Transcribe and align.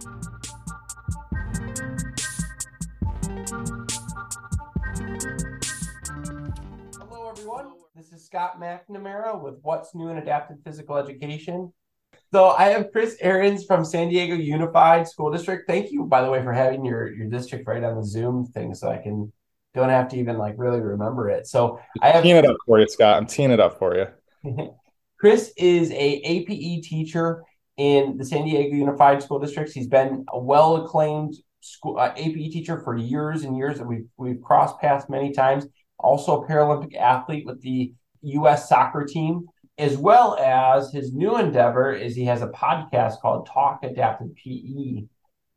Hello, 0.00 0.12
everyone. 7.30 7.72
This 7.96 8.12
is 8.12 8.24
Scott 8.24 8.60
McNamara 8.60 9.42
with 9.42 9.56
What's 9.62 9.96
New 9.96 10.08
in 10.10 10.18
Adapted 10.18 10.58
Physical 10.62 10.96
Education. 10.98 11.72
So 12.30 12.50
I 12.50 12.66
have 12.66 12.92
Chris 12.92 13.16
Ahrens 13.20 13.64
from 13.64 13.84
San 13.84 14.08
Diego 14.08 14.36
Unified 14.36 15.08
School 15.08 15.32
District. 15.32 15.64
Thank 15.66 15.90
you, 15.90 16.04
by 16.04 16.22
the 16.22 16.30
way, 16.30 16.44
for 16.44 16.52
having 16.52 16.84
your 16.84 17.12
your 17.12 17.26
district 17.28 17.66
right 17.66 17.82
on 17.82 17.96
the 17.96 18.04
Zoom 18.04 18.46
thing, 18.46 18.74
so 18.74 18.88
I 18.88 18.98
can 18.98 19.32
don't 19.74 19.88
have 19.88 20.08
to 20.10 20.16
even 20.16 20.38
like 20.38 20.54
really 20.58 20.80
remember 20.80 21.28
it. 21.28 21.48
So 21.48 21.80
I 22.00 22.10
have 22.10 22.22
teeing 22.22 22.36
it 22.36 22.46
up 22.46 22.56
for 22.66 22.78
you, 22.78 22.86
Scott. 22.86 23.16
I'm 23.16 23.26
teeing 23.26 23.50
it 23.50 23.58
up 23.58 23.80
for 23.80 23.96
you. 23.96 24.06
Chris 25.18 25.52
is 25.56 25.90
a 25.90 26.20
APE 26.24 26.84
teacher 26.84 27.42
in 27.78 28.18
the 28.18 28.24
San 28.24 28.44
Diego 28.44 28.76
Unified 28.76 29.22
School 29.22 29.38
Districts. 29.38 29.72
He's 29.72 29.86
been 29.86 30.26
a 30.30 30.38
well 30.38 30.84
acclaimed 30.84 31.34
school 31.60 31.98
uh, 31.98 32.12
APE 32.16 32.52
teacher 32.52 32.80
for 32.80 32.96
years 32.96 33.44
and 33.44 33.56
years. 33.56 33.78
That 33.78 33.86
we've 33.86 34.06
we've 34.18 34.42
crossed 34.42 34.78
paths 34.80 35.08
many 35.08 35.32
times. 35.32 35.66
Also 35.98 36.42
a 36.42 36.46
Paralympic 36.46 36.96
athlete 36.96 37.46
with 37.46 37.62
the 37.62 37.92
U.S. 38.22 38.68
soccer 38.68 39.04
team, 39.04 39.46
as 39.78 39.96
well 39.96 40.36
as 40.36 40.92
his 40.92 41.14
new 41.14 41.38
endeavor 41.38 41.92
is 41.92 42.14
he 42.14 42.24
has 42.24 42.42
a 42.42 42.48
podcast 42.48 43.20
called 43.20 43.46
Talk 43.46 43.80
Adapted 43.84 44.36
PE, 44.36 45.04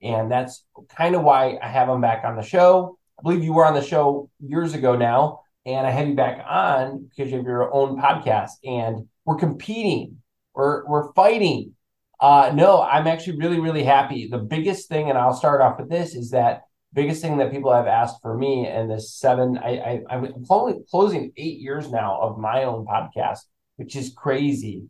and 0.01 0.31
that's 0.31 0.63
kind 0.95 1.15
of 1.15 1.23
why 1.23 1.57
I 1.61 1.67
have 1.67 1.89
him 1.89 2.01
back 2.01 2.23
on 2.23 2.35
the 2.35 2.43
show. 2.43 2.97
I 3.19 3.23
believe 3.23 3.43
you 3.43 3.53
were 3.53 3.65
on 3.65 3.73
the 3.73 3.83
show 3.83 4.29
years 4.39 4.73
ago 4.73 4.95
now, 4.95 5.41
and 5.65 5.85
I 5.85 5.91
have 5.91 6.07
you 6.07 6.15
back 6.15 6.43
on 6.47 7.09
because 7.09 7.31
you 7.31 7.37
have 7.37 7.45
your 7.45 7.73
own 7.73 7.99
podcast, 7.99 8.51
and 8.63 9.07
we're 9.25 9.37
competing, 9.37 10.17
we're 10.53 10.85
we're 10.87 11.13
fighting. 11.13 11.75
Uh, 12.21 12.51
no, 12.53 12.83
I'm 12.83 13.07
actually 13.07 13.37
really 13.37 13.59
really 13.59 13.83
happy. 13.83 14.27
The 14.27 14.37
biggest 14.37 14.87
thing, 14.87 15.09
and 15.09 15.17
I'll 15.17 15.33
start 15.33 15.59
off 15.59 15.79
with 15.79 15.89
this, 15.89 16.13
is 16.15 16.29
that 16.31 16.61
biggest 16.93 17.21
thing 17.21 17.37
that 17.37 17.51
people 17.51 17.73
have 17.73 17.87
asked 17.87 18.21
for 18.21 18.37
me 18.37 18.67
and 18.67 18.91
this 18.91 19.13
seven 19.15 19.57
I, 19.57 19.77
I 19.77 20.01
I'm 20.09 20.45
closing 20.45 21.31
eight 21.35 21.59
years 21.59 21.91
now 21.91 22.19
of 22.21 22.37
my 22.37 22.63
own 22.65 22.85
podcast, 22.85 23.39
which 23.77 23.95
is 23.95 24.13
crazy. 24.15 24.85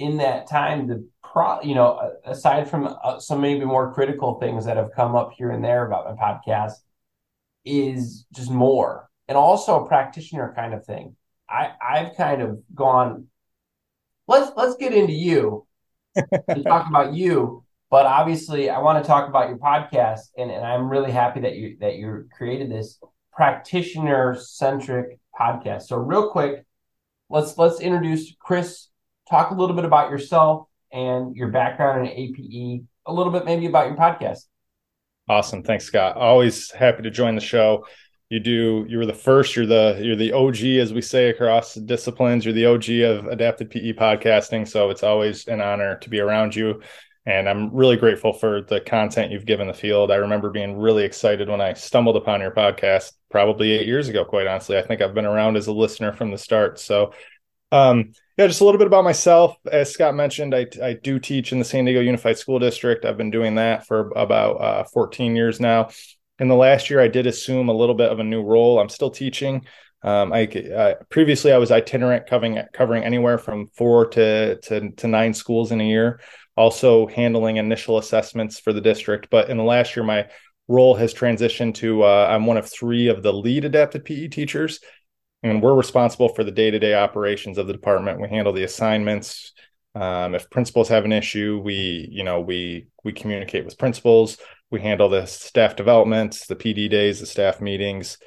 In 0.00 0.18
that 0.18 0.48
time, 0.48 0.88
the 0.88 1.08
pro 1.22 1.62
you 1.62 1.76
know 1.76 2.14
aside 2.24 2.68
from 2.68 2.96
uh, 3.02 3.20
some 3.20 3.40
maybe 3.40 3.64
more 3.64 3.94
critical 3.94 4.40
things 4.40 4.66
that 4.66 4.76
have 4.76 4.90
come 4.94 5.14
up 5.14 5.32
here 5.38 5.50
and 5.50 5.64
there 5.64 5.86
about 5.86 6.06
my 6.06 6.20
podcast, 6.20 6.74
is 7.64 8.26
just 8.34 8.50
more 8.50 9.08
and 9.28 9.38
also 9.38 9.84
a 9.84 9.88
practitioner 9.88 10.52
kind 10.56 10.74
of 10.74 10.84
thing. 10.84 11.14
I 11.48 11.72
I've 11.80 12.16
kind 12.16 12.42
of 12.42 12.58
gone. 12.74 13.28
Let's 14.26 14.50
let's 14.56 14.76
get 14.76 14.92
into 14.92 15.12
you 15.12 15.65
and 16.48 16.64
talk 16.64 16.88
about 16.88 17.14
you 17.14 17.62
but 17.90 18.06
obviously 18.06 18.68
I 18.68 18.78
want 18.78 19.02
to 19.02 19.06
talk 19.06 19.28
about 19.28 19.48
your 19.48 19.58
podcast 19.58 20.20
and, 20.36 20.50
and 20.50 20.64
I'm 20.64 20.88
really 20.88 21.12
happy 21.12 21.40
that 21.40 21.54
you 21.54 21.76
that 21.80 21.96
you 21.96 22.28
created 22.36 22.70
this 22.70 22.98
practitioner 23.32 24.34
centric 24.34 25.18
podcast. 25.38 25.82
So 25.82 25.96
real 25.96 26.30
quick, 26.30 26.64
let's 27.30 27.56
let's 27.58 27.80
introduce 27.80 28.34
Chris, 28.40 28.88
talk 29.30 29.50
a 29.50 29.54
little 29.54 29.76
bit 29.76 29.84
about 29.84 30.10
yourself 30.10 30.66
and 30.92 31.36
your 31.36 31.48
background 31.48 32.06
in 32.06 32.12
APE, 32.12 32.84
a 33.06 33.12
little 33.12 33.32
bit 33.32 33.44
maybe 33.44 33.66
about 33.66 33.86
your 33.86 33.96
podcast. 33.96 34.46
Awesome. 35.28 35.62
Thanks, 35.62 35.84
Scott. 35.84 36.16
Always 36.16 36.70
happy 36.70 37.02
to 37.02 37.10
join 37.10 37.34
the 37.34 37.40
show. 37.40 37.84
You 38.28 38.40
do 38.40 38.84
you 38.88 38.98
were 38.98 39.06
the 39.06 39.14
first, 39.14 39.54
you're 39.54 39.66
the 39.66 40.00
you're 40.02 40.16
the 40.16 40.32
OG 40.32 40.64
as 40.80 40.92
we 40.92 41.00
say 41.00 41.30
across 41.30 41.74
disciplines. 41.74 42.44
You're 42.44 42.54
the 42.54 42.66
OG 42.66 42.90
of 43.00 43.26
adapted 43.26 43.70
PE 43.70 43.92
podcasting. 43.92 44.66
So 44.66 44.90
it's 44.90 45.02
always 45.02 45.46
an 45.46 45.60
honor 45.60 45.96
to 45.98 46.10
be 46.10 46.20
around 46.20 46.56
you 46.56 46.82
and 47.26 47.48
I'm 47.48 47.74
really 47.74 47.96
grateful 47.96 48.32
for 48.32 48.62
the 48.62 48.80
content 48.80 49.32
you've 49.32 49.46
given 49.46 49.66
the 49.66 49.74
field. 49.74 50.12
I 50.12 50.16
remember 50.16 50.48
being 50.48 50.78
really 50.78 51.04
excited 51.04 51.48
when 51.48 51.60
I 51.60 51.72
stumbled 51.72 52.16
upon 52.16 52.40
your 52.40 52.52
podcast 52.52 53.12
probably 53.30 53.72
eight 53.72 53.88
years 53.88 54.08
ago, 54.08 54.24
quite 54.24 54.46
honestly. 54.46 54.78
I 54.78 54.82
think 54.82 55.00
I've 55.00 55.14
been 55.14 55.26
around 55.26 55.56
as 55.56 55.66
a 55.66 55.72
listener 55.72 56.12
from 56.12 56.30
the 56.30 56.38
start. 56.38 56.78
So, 56.78 57.12
um, 57.72 58.12
yeah, 58.38 58.46
just 58.46 58.60
a 58.60 58.64
little 58.64 58.78
bit 58.78 58.86
about 58.86 59.02
myself. 59.02 59.56
As 59.70 59.90
Scott 59.90 60.14
mentioned, 60.14 60.54
I, 60.54 60.66
I 60.80 60.92
do 60.92 61.18
teach 61.18 61.50
in 61.50 61.58
the 61.58 61.64
San 61.64 61.84
Diego 61.84 62.00
Unified 62.00 62.38
School 62.38 62.60
District. 62.60 63.04
I've 63.04 63.16
been 63.16 63.32
doing 63.32 63.56
that 63.56 63.88
for 63.88 64.12
about 64.14 64.52
uh, 64.60 64.84
14 64.84 65.34
years 65.34 65.58
now. 65.58 65.88
In 66.38 66.48
the 66.48 66.54
last 66.54 66.90
year, 66.90 67.00
I 67.00 67.08
did 67.08 67.26
assume 67.26 67.68
a 67.68 67.74
little 67.74 67.94
bit 67.94 68.10
of 68.10 68.18
a 68.18 68.24
new 68.24 68.42
role. 68.42 68.78
I'm 68.78 68.88
still 68.88 69.10
teaching. 69.10 69.66
Um, 70.02 70.32
I 70.32 70.46
uh, 70.46 70.94
previously 71.08 71.52
I 71.52 71.58
was 71.58 71.70
itinerant, 71.70 72.26
covering 72.26 72.60
covering 72.72 73.02
anywhere 73.02 73.38
from 73.38 73.66
four 73.68 74.06
to, 74.10 74.56
to 74.60 74.90
to 74.90 75.08
nine 75.08 75.34
schools 75.34 75.72
in 75.72 75.80
a 75.80 75.88
year 75.88 76.20
also 76.56 77.06
handling 77.06 77.58
initial 77.58 77.98
assessments 77.98 78.58
for 78.58 78.72
the 78.72 78.80
district. 78.80 79.28
But 79.30 79.50
in 79.50 79.56
the 79.56 79.62
last 79.62 79.94
year, 79.94 80.04
my 80.04 80.28
role 80.68 80.94
has 80.94 81.14
transitioned 81.14 81.74
to 81.74 82.02
uh, 82.02 82.28
I'm 82.30 82.46
one 82.46 82.56
of 82.56 82.68
three 82.68 83.08
of 83.08 83.22
the 83.22 83.32
lead 83.32 83.64
adapted 83.64 84.04
PE 84.04 84.28
teachers, 84.28 84.80
and 85.42 85.62
we're 85.62 85.74
responsible 85.74 86.30
for 86.30 86.44
the 86.44 86.50
day 86.50 86.70
to 86.70 86.78
day 86.78 86.94
operations 86.94 87.58
of 87.58 87.66
the 87.66 87.72
department. 87.72 88.20
We 88.20 88.28
handle 88.28 88.52
the 88.52 88.64
assignments. 88.64 89.52
Um, 89.94 90.34
if 90.34 90.50
principals 90.50 90.88
have 90.88 91.04
an 91.04 91.12
issue, 91.12 91.60
we 91.62 92.08
you 92.10 92.24
know 92.24 92.40
we 92.40 92.88
we 93.04 93.12
communicate 93.12 93.64
with 93.64 93.78
principals. 93.78 94.38
We 94.70 94.80
handle 94.80 95.08
the 95.08 95.26
staff 95.26 95.76
developments, 95.76 96.46
the 96.46 96.56
PD 96.56 96.90
days, 96.90 97.20
the 97.20 97.26
staff 97.26 97.60
meetings. 97.60 98.18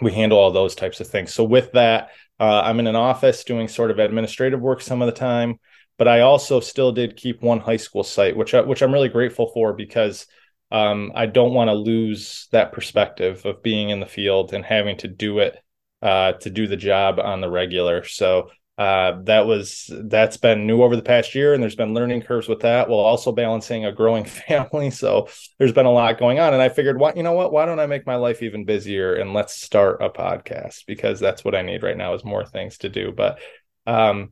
We 0.00 0.12
handle 0.12 0.38
all 0.38 0.50
those 0.50 0.74
types 0.74 1.00
of 1.00 1.08
things. 1.08 1.34
So 1.34 1.44
with 1.44 1.72
that, 1.72 2.10
uh, 2.40 2.62
I'm 2.64 2.78
in 2.80 2.86
an 2.86 2.96
office 2.96 3.44
doing 3.44 3.68
sort 3.68 3.90
of 3.90 3.98
administrative 3.98 4.60
work 4.60 4.80
some 4.80 5.02
of 5.02 5.06
the 5.06 5.12
time 5.12 5.58
but 5.98 6.08
I 6.08 6.20
also 6.20 6.60
still 6.60 6.92
did 6.92 7.16
keep 7.16 7.42
one 7.42 7.58
high 7.58 7.76
school 7.76 8.04
site, 8.04 8.36
which 8.36 8.54
I, 8.54 8.60
which 8.60 8.82
I'm 8.82 8.92
really 8.92 9.08
grateful 9.08 9.48
for 9.48 9.72
because 9.72 10.26
um, 10.70 11.12
I 11.14 11.26
don't 11.26 11.52
want 11.52 11.68
to 11.68 11.74
lose 11.74 12.46
that 12.52 12.72
perspective 12.72 13.44
of 13.44 13.62
being 13.62 13.90
in 13.90 14.00
the 14.00 14.06
field 14.06 14.54
and 14.54 14.64
having 14.64 14.96
to 14.98 15.08
do 15.08 15.40
it 15.40 15.56
uh, 16.00 16.32
to 16.34 16.50
do 16.50 16.68
the 16.68 16.76
job 16.76 17.18
on 17.18 17.40
the 17.40 17.50
regular. 17.50 18.04
So 18.04 18.50
uh, 18.78 19.20
that 19.24 19.46
was 19.46 19.90
that's 20.04 20.36
been 20.36 20.66
new 20.66 20.82
over 20.82 20.94
the 20.94 21.02
past 21.02 21.34
year, 21.34 21.52
and 21.52 21.62
there's 21.62 21.74
been 21.74 21.94
learning 21.94 22.22
curves 22.22 22.48
with 22.48 22.60
that, 22.60 22.88
while 22.88 23.00
also 23.00 23.32
balancing 23.32 23.84
a 23.84 23.92
growing 23.92 24.24
family. 24.48 24.90
So 24.90 25.28
there's 25.58 25.72
been 25.72 25.86
a 25.86 25.92
lot 25.92 26.18
going 26.18 26.38
on, 26.38 26.54
and 26.54 26.62
I 26.62 26.68
figured, 26.68 26.98
what 26.98 27.16
you 27.16 27.24
know 27.24 27.32
what, 27.32 27.52
why 27.52 27.66
don't 27.66 27.80
I 27.80 27.86
make 27.86 28.06
my 28.06 28.16
life 28.16 28.42
even 28.42 28.64
busier 28.64 29.14
and 29.14 29.34
let's 29.34 29.60
start 29.60 30.00
a 30.00 30.08
podcast 30.08 30.86
because 30.86 31.18
that's 31.18 31.44
what 31.44 31.56
I 31.56 31.62
need 31.62 31.82
right 31.82 31.96
now 31.96 32.14
is 32.14 32.24
more 32.24 32.44
things 32.44 32.78
to 32.78 32.88
do. 32.88 33.12
But 33.12 33.40
um, 33.86 34.30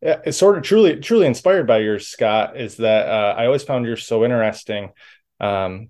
it's 0.00 0.38
sort 0.38 0.56
of 0.56 0.62
truly 0.62 1.00
truly 1.00 1.26
inspired 1.26 1.66
by 1.66 1.78
yours 1.78 2.06
scott 2.06 2.56
is 2.56 2.76
that 2.76 3.08
uh, 3.08 3.34
i 3.36 3.46
always 3.46 3.64
found 3.64 3.84
yours 3.84 4.06
so 4.06 4.24
interesting 4.24 4.90
um, 5.40 5.88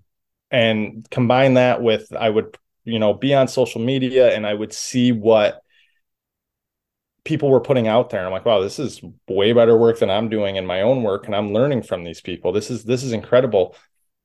and 0.51 1.07
combine 1.11 1.55
that 1.55 1.83
with 1.83 2.11
i 2.17 2.29
would 2.29 2.57
you 2.85 2.99
know 2.99 3.13
be 3.13 3.35
on 3.35 3.49
social 3.49 3.83
media 3.83 4.35
and 4.35 4.47
i 4.47 4.55
would 4.55 4.73
see 4.73 5.13
what 5.13 5.61
people 7.29 7.51
were 7.51 7.61
putting 7.61 7.87
out 7.87 8.09
there 8.09 8.25
i'm 8.25 8.33
like 8.33 8.47
wow 8.47 8.61
this 8.61 8.79
is 8.79 9.03
way 9.29 9.53
better 9.53 9.77
work 9.77 9.99
than 9.99 10.09
i'm 10.09 10.31
doing 10.31 10.57
in 10.57 10.65
my 10.65 10.81
own 10.81 11.03
work 11.03 11.27
and 11.27 11.37
i'm 11.37 11.53
learning 11.53 11.83
from 11.83 12.03
these 12.03 12.23
people 12.23 12.53
this 12.53 12.71
is 12.71 12.85
this 12.85 13.03
is 13.03 13.13
incredible 13.13 13.77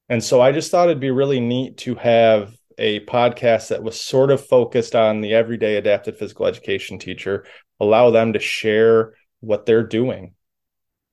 and 0.08 0.24
so 0.24 0.40
i 0.40 0.54
just 0.54 0.72
thought 0.72 0.88
it'd 0.88 1.02
be 1.02 1.12
really 1.12 1.42
neat 1.42 1.76
to 1.76 1.96
have 1.96 2.56
a 2.78 3.02
podcast 3.02 3.68
that 3.68 3.84
was 3.84 4.00
sort 4.00 4.32
of 4.32 4.48
focused 4.48 4.96
on 4.96 5.20
the 5.20 5.34
everyday 5.34 5.76
adapted 5.76 6.18
physical 6.18 6.46
education 6.46 6.98
teacher 6.98 7.46
allow 7.82 8.10
them 8.10 8.32
to 8.32 8.40
share 8.40 9.14
what 9.42 9.66
they're 9.66 9.86
doing 9.86 10.34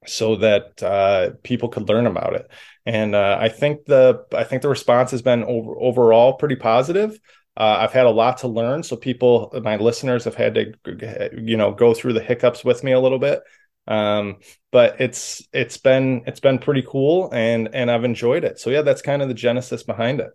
so 0.07 0.37
that 0.37 0.83
uh, 0.83 1.31
people 1.43 1.69
could 1.69 1.89
learn 1.89 2.07
about 2.07 2.35
it. 2.35 2.51
And 2.87 3.15
uh, 3.15 3.37
I 3.39 3.49
think 3.49 3.85
the 3.85 4.25
I 4.35 4.45
think 4.45 4.63
the 4.63 4.69
response 4.69 5.11
has 5.11 5.23
been 5.23 5.45
over, 5.45 5.79
overall 5.79 6.35
pretty 6.35 6.57
positive. 6.57 7.19
Uh, 7.57 7.79
I've 7.81 7.93
had 7.93 8.07
a 8.07 8.11
lot 8.11 8.39
to 8.39 8.49
learn, 8.49 8.83
so 8.83 8.97
people, 8.97 9.53
my 9.63 9.77
listeners, 9.77 10.25
have 10.25 10.35
had 10.35 10.55
to 10.55 11.31
you 11.37 11.57
know 11.57 11.73
go 11.73 11.95
through 11.95 12.15
the 12.15 12.23
hiccups 12.23 12.65
with 12.65 12.83
me 12.85 12.93
a 12.93 13.01
little 13.01 13.19
bit. 13.19 13.41
Um, 13.87 14.39
but 14.71 15.01
it's 15.01 15.47
it's 15.53 15.77
been 15.77 16.23
it's 16.27 16.41
been 16.41 16.59
pretty 16.59 16.85
cool, 16.87 17.31
and 17.33 17.69
and 17.75 17.91
I've 17.91 18.05
enjoyed 18.05 18.45
it. 18.45 18.59
So 18.61 18.71
yeah, 18.71 18.83
that's 18.83 19.03
kind 19.03 19.21
of 19.23 19.29
the 19.29 19.35
genesis 19.35 19.83
behind 19.83 20.21
it. 20.21 20.31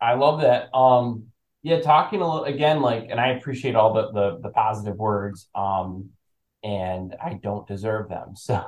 I 0.00 0.14
love 0.14 0.40
that. 0.42 0.74
Um, 0.74 1.26
yeah, 1.62 1.80
talking 1.80 2.20
a 2.20 2.28
little 2.28 2.44
again, 2.44 2.82
like, 2.82 3.06
and 3.10 3.18
I 3.18 3.28
appreciate 3.28 3.74
all 3.74 3.94
the 3.94 4.12
the, 4.12 4.40
the 4.42 4.50
positive 4.50 4.96
words. 4.96 5.48
Um, 5.54 6.10
and 6.62 7.14
I 7.22 7.34
don't 7.34 7.66
deserve 7.68 8.08
them. 8.08 8.34
So, 8.36 8.64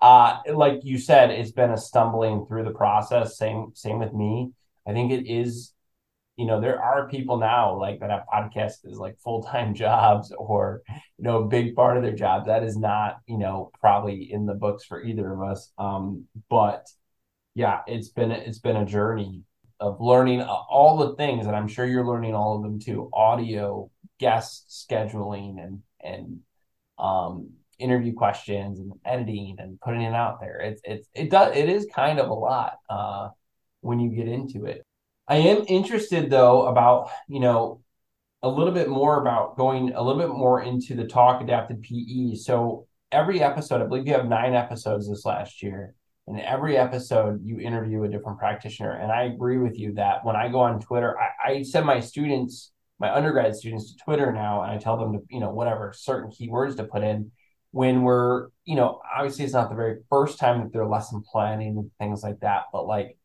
uh, 0.00 0.38
like 0.54 0.80
you 0.84 0.98
said, 0.98 1.30
it's 1.30 1.50
been 1.50 1.70
a 1.72 1.76
stumbling 1.76 2.46
through 2.46 2.64
the 2.64 2.70
process. 2.70 3.36
Same, 3.36 3.72
same 3.74 3.98
with 3.98 4.12
me. 4.12 4.52
I 4.86 4.92
think 4.92 5.10
it 5.10 5.28
is, 5.28 5.72
you 6.36 6.46
know, 6.46 6.60
there 6.60 6.80
are 6.82 7.08
people 7.08 7.38
now 7.38 7.78
like 7.78 8.00
that 8.00 8.10
have 8.10 8.24
podcasts 8.32 8.86
as 8.90 8.98
like 8.98 9.18
full 9.18 9.42
time 9.42 9.74
jobs 9.84 10.32
or, 10.36 10.82
you 10.88 11.24
know, 11.24 11.42
a 11.42 11.46
big 11.46 11.74
part 11.74 11.96
of 11.96 12.02
their 12.02 12.14
job. 12.14 12.46
That 12.46 12.62
is 12.62 12.76
not, 12.76 13.18
you 13.26 13.38
know, 13.38 13.70
probably 13.80 14.32
in 14.32 14.46
the 14.46 14.54
books 14.54 14.84
for 14.84 15.02
either 15.02 15.32
of 15.32 15.42
us. 15.42 15.70
Um, 15.78 16.26
but 16.48 16.86
yeah, 17.54 17.80
it's 17.86 18.08
been 18.08 18.30
it's 18.30 18.58
been 18.60 18.76
a 18.76 18.86
journey 18.86 19.42
of 19.78 20.00
learning 20.00 20.42
all 20.42 20.96
the 20.96 21.14
things, 21.16 21.46
and 21.46 21.56
I'm 21.56 21.68
sure 21.68 21.84
you're 21.84 22.06
learning 22.06 22.34
all 22.34 22.56
of 22.56 22.62
them 22.62 22.78
too. 22.78 23.10
Audio, 23.12 23.90
guest 24.18 24.86
scheduling, 24.88 25.62
and 25.62 25.82
and 26.00 26.40
um, 26.98 27.50
interview 27.78 28.14
questions 28.14 28.78
and 28.78 28.92
editing 29.04 29.56
and 29.58 29.80
putting 29.80 30.02
it 30.02 30.14
out 30.14 30.40
there. 30.40 30.60
It's 30.60 30.80
it's 30.84 31.08
it 31.14 31.30
does 31.30 31.54
it 31.56 31.68
is 31.68 31.86
kind 31.94 32.18
of 32.18 32.30
a 32.30 32.34
lot 32.34 32.78
uh, 32.88 33.28
when 33.80 34.00
you 34.00 34.10
get 34.16 34.28
into 34.28 34.64
it. 34.66 34.86
I 35.28 35.36
am 35.36 35.64
interested 35.68 36.30
though 36.30 36.66
about 36.66 37.10
you 37.28 37.40
know 37.40 37.80
a 38.42 38.48
little 38.48 38.72
bit 38.72 38.88
more 38.88 39.20
about 39.20 39.56
going 39.56 39.92
a 39.94 40.02
little 40.02 40.20
bit 40.20 40.34
more 40.34 40.62
into 40.62 40.94
the 40.94 41.06
talk 41.06 41.40
adapted 41.42 41.82
PE. 41.82 42.34
So 42.34 42.86
every 43.12 43.42
episode, 43.42 43.82
I 43.82 43.86
believe 43.86 44.06
you 44.06 44.14
have 44.14 44.26
nine 44.26 44.54
episodes 44.54 45.08
this 45.08 45.24
last 45.24 45.62
year. 45.62 45.94
And 46.26 46.40
every 46.40 46.76
episode, 46.76 47.40
you 47.44 47.58
interview 47.58 48.04
a 48.04 48.08
different 48.08 48.38
practitioner. 48.38 48.92
And 48.92 49.10
I 49.10 49.24
agree 49.24 49.58
with 49.58 49.78
you 49.78 49.94
that 49.94 50.24
when 50.24 50.36
I 50.36 50.48
go 50.48 50.60
on 50.60 50.80
Twitter, 50.80 51.16
I, 51.18 51.52
I 51.52 51.62
send 51.62 51.84
my 51.84 52.00
students, 52.00 52.72
my 52.98 53.12
undergrad 53.12 53.56
students, 53.56 53.92
to 53.92 53.98
Twitter 54.04 54.32
now, 54.32 54.62
and 54.62 54.70
I 54.70 54.78
tell 54.78 54.96
them 54.96 55.12
to, 55.14 55.18
you 55.30 55.40
know, 55.40 55.50
whatever 55.50 55.92
certain 55.94 56.30
keywords 56.30 56.76
to 56.76 56.84
put 56.84 57.02
in. 57.02 57.32
When 57.72 58.02
we're, 58.02 58.48
you 58.64 58.76
know, 58.76 59.00
obviously 59.16 59.44
it's 59.44 59.54
not 59.54 59.70
the 59.70 59.74
very 59.76 60.00
first 60.10 60.38
time 60.38 60.60
that 60.60 60.72
they're 60.72 60.86
lesson 60.86 61.22
planning 61.22 61.78
and 61.78 61.90
things 61.98 62.22
like 62.22 62.40
that, 62.40 62.64
but 62.72 62.86
like 62.86 63.16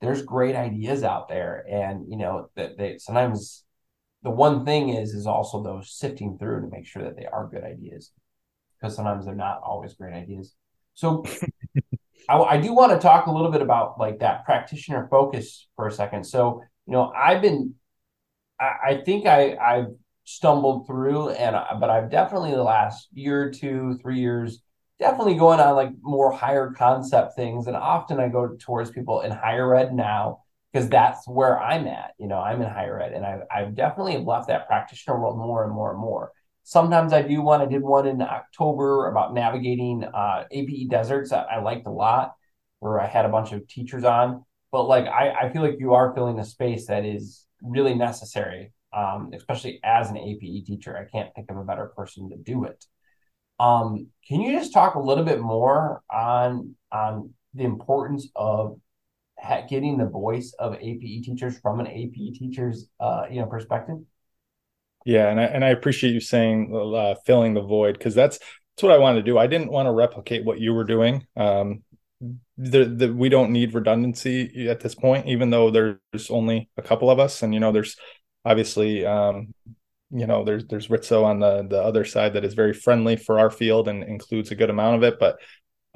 there's 0.00 0.22
great 0.22 0.56
ideas 0.56 1.02
out 1.02 1.28
there, 1.28 1.64
and 1.68 2.06
you 2.08 2.16
know 2.16 2.48
that 2.56 2.78
they 2.78 2.98
sometimes 2.98 3.64
the 4.22 4.30
one 4.30 4.64
thing 4.64 4.90
is 4.90 5.14
is 5.14 5.26
also 5.26 5.62
those 5.62 5.92
sifting 5.92 6.38
through 6.38 6.62
to 6.62 6.68
make 6.68 6.86
sure 6.86 7.02
that 7.02 7.16
they 7.16 7.26
are 7.26 7.48
good 7.48 7.64
ideas 7.64 8.12
because 8.80 8.96
sometimes 8.96 9.26
they're 9.26 9.34
not 9.34 9.60
always 9.62 9.94
great 9.94 10.14
ideas. 10.14 10.54
So 10.94 11.24
I, 12.28 12.36
I, 12.38 12.56
do 12.60 12.72
want 12.72 12.92
to 12.92 12.98
talk 12.98 13.26
a 13.26 13.32
little 13.32 13.50
bit 13.50 13.62
about 13.62 13.98
like 13.98 14.20
that 14.20 14.44
practitioner 14.44 15.06
focus 15.10 15.68
for 15.76 15.86
a 15.86 15.92
second. 15.92 16.24
So, 16.24 16.62
you 16.86 16.92
know, 16.92 17.12
I've 17.16 17.42
been, 17.42 17.74
I, 18.58 18.72
I 18.84 19.02
think 19.04 19.26
I, 19.26 19.56
I've 19.56 19.94
stumbled 20.24 20.86
through 20.86 21.30
and, 21.30 21.56
but 21.80 21.90
I've 21.90 22.10
definitely 22.10 22.52
the 22.52 22.62
last 22.62 23.08
year 23.12 23.44
or 23.44 23.50
two, 23.50 23.98
three 24.02 24.20
years, 24.20 24.62
definitely 25.00 25.34
going 25.34 25.60
on 25.60 25.74
like 25.74 25.90
more 26.02 26.30
higher 26.30 26.72
concept 26.76 27.34
things. 27.34 27.66
And 27.66 27.76
often 27.76 28.20
I 28.20 28.28
go 28.28 28.56
towards 28.58 28.90
people 28.90 29.22
in 29.22 29.32
higher 29.32 29.74
ed 29.74 29.94
now 29.94 30.42
because 30.72 30.88
that's 30.88 31.26
where 31.26 31.58
I'm 31.58 31.86
at. 31.86 32.12
You 32.18 32.28
know, 32.28 32.38
I'm 32.38 32.62
in 32.62 32.68
higher 32.68 33.00
ed 33.00 33.12
and 33.12 33.24
I've, 33.24 33.40
I've 33.50 33.74
definitely 33.74 34.18
left 34.18 34.48
that 34.48 34.68
practitioner 34.68 35.18
world 35.18 35.38
more 35.38 35.64
and 35.64 35.72
more 35.72 35.90
and 35.90 35.98
more. 35.98 36.32
Sometimes 36.62 37.12
I 37.12 37.22
do 37.22 37.40
one. 37.40 37.60
I 37.60 37.66
did 37.66 37.82
one 37.82 38.06
in 38.06 38.20
October 38.22 39.08
about 39.08 39.34
navigating 39.34 40.04
uh, 40.04 40.44
APE 40.50 40.88
deserts 40.90 41.30
that 41.30 41.46
I 41.50 41.60
liked 41.60 41.86
a 41.86 41.90
lot, 41.90 42.34
where 42.78 43.00
I 43.00 43.06
had 43.06 43.24
a 43.24 43.30
bunch 43.30 43.52
of 43.52 43.66
teachers 43.66 44.04
on. 44.04 44.44
But 44.70 44.84
like, 44.84 45.06
I, 45.06 45.32
I 45.32 45.52
feel 45.52 45.62
like 45.62 45.80
you 45.80 45.94
are 45.94 46.14
filling 46.14 46.38
a 46.38 46.44
space 46.44 46.86
that 46.86 47.04
is 47.04 47.44
really 47.62 47.94
necessary, 47.94 48.72
um, 48.96 49.30
especially 49.34 49.80
as 49.82 50.10
an 50.10 50.18
APE 50.18 50.66
teacher. 50.66 50.96
I 50.96 51.10
can't 51.10 51.34
think 51.34 51.50
of 51.50 51.56
a 51.56 51.64
better 51.64 51.86
person 51.96 52.28
to 52.30 52.36
do 52.36 52.64
it. 52.64 52.84
Um, 53.60 54.06
can 54.26 54.40
you 54.40 54.58
just 54.58 54.72
talk 54.72 54.94
a 54.94 55.00
little 55.00 55.24
bit 55.24 55.40
more 55.40 56.02
on 56.10 56.74
on 56.90 57.34
the 57.54 57.64
importance 57.64 58.28
of 58.34 58.80
getting 59.68 59.98
the 59.98 60.06
voice 60.06 60.54
of 60.58 60.74
APE 60.80 61.22
teachers 61.24 61.58
from 61.58 61.80
an 61.80 61.86
APE 61.86 62.34
teacher's 62.34 62.88
uh, 62.98 63.24
you 63.30 63.40
know 63.40 63.46
perspective? 63.46 63.98
Yeah, 65.04 65.28
and 65.28 65.40
I 65.40 65.44
and 65.44 65.64
I 65.64 65.68
appreciate 65.68 66.12
you 66.12 66.20
saying 66.20 66.74
uh, 66.74 67.14
filling 67.26 67.54
the 67.54 67.62
void 67.62 67.98
because 67.98 68.14
that's 68.14 68.38
that's 68.38 68.82
what 68.82 68.92
I 68.92 68.98
wanted 68.98 69.20
to 69.20 69.30
do. 69.30 69.38
I 69.38 69.46
didn't 69.46 69.70
want 69.70 69.86
to 69.86 69.92
replicate 69.92 70.44
what 70.44 70.58
you 70.58 70.72
were 70.72 70.84
doing. 70.84 71.26
Um, 71.36 71.82
the, 72.56 72.84
the 72.84 73.12
we 73.12 73.28
don't 73.28 73.50
need 73.50 73.74
redundancy 73.74 74.68
at 74.68 74.80
this 74.80 74.94
point, 74.94 75.26
even 75.26 75.50
though 75.50 75.70
there's 75.70 76.30
only 76.30 76.70
a 76.76 76.82
couple 76.82 77.10
of 77.10 77.18
us, 77.18 77.42
and 77.42 77.52
you 77.52 77.60
know 77.60 77.72
there's 77.72 77.96
obviously 78.44 79.04
um, 79.04 79.54
you 80.10 80.26
know 80.26 80.44
there's 80.44 80.66
there's 80.66 80.88
Risto 80.88 81.24
on 81.24 81.40
the 81.40 81.66
the 81.68 81.82
other 81.82 82.04
side 82.04 82.34
that 82.34 82.44
is 82.44 82.54
very 82.54 82.72
friendly 82.72 83.16
for 83.16 83.38
our 83.38 83.50
field 83.50 83.88
and 83.88 84.02
includes 84.02 84.50
a 84.50 84.56
good 84.56 84.70
amount 84.70 84.96
of 84.96 85.02
it, 85.02 85.18
but 85.18 85.38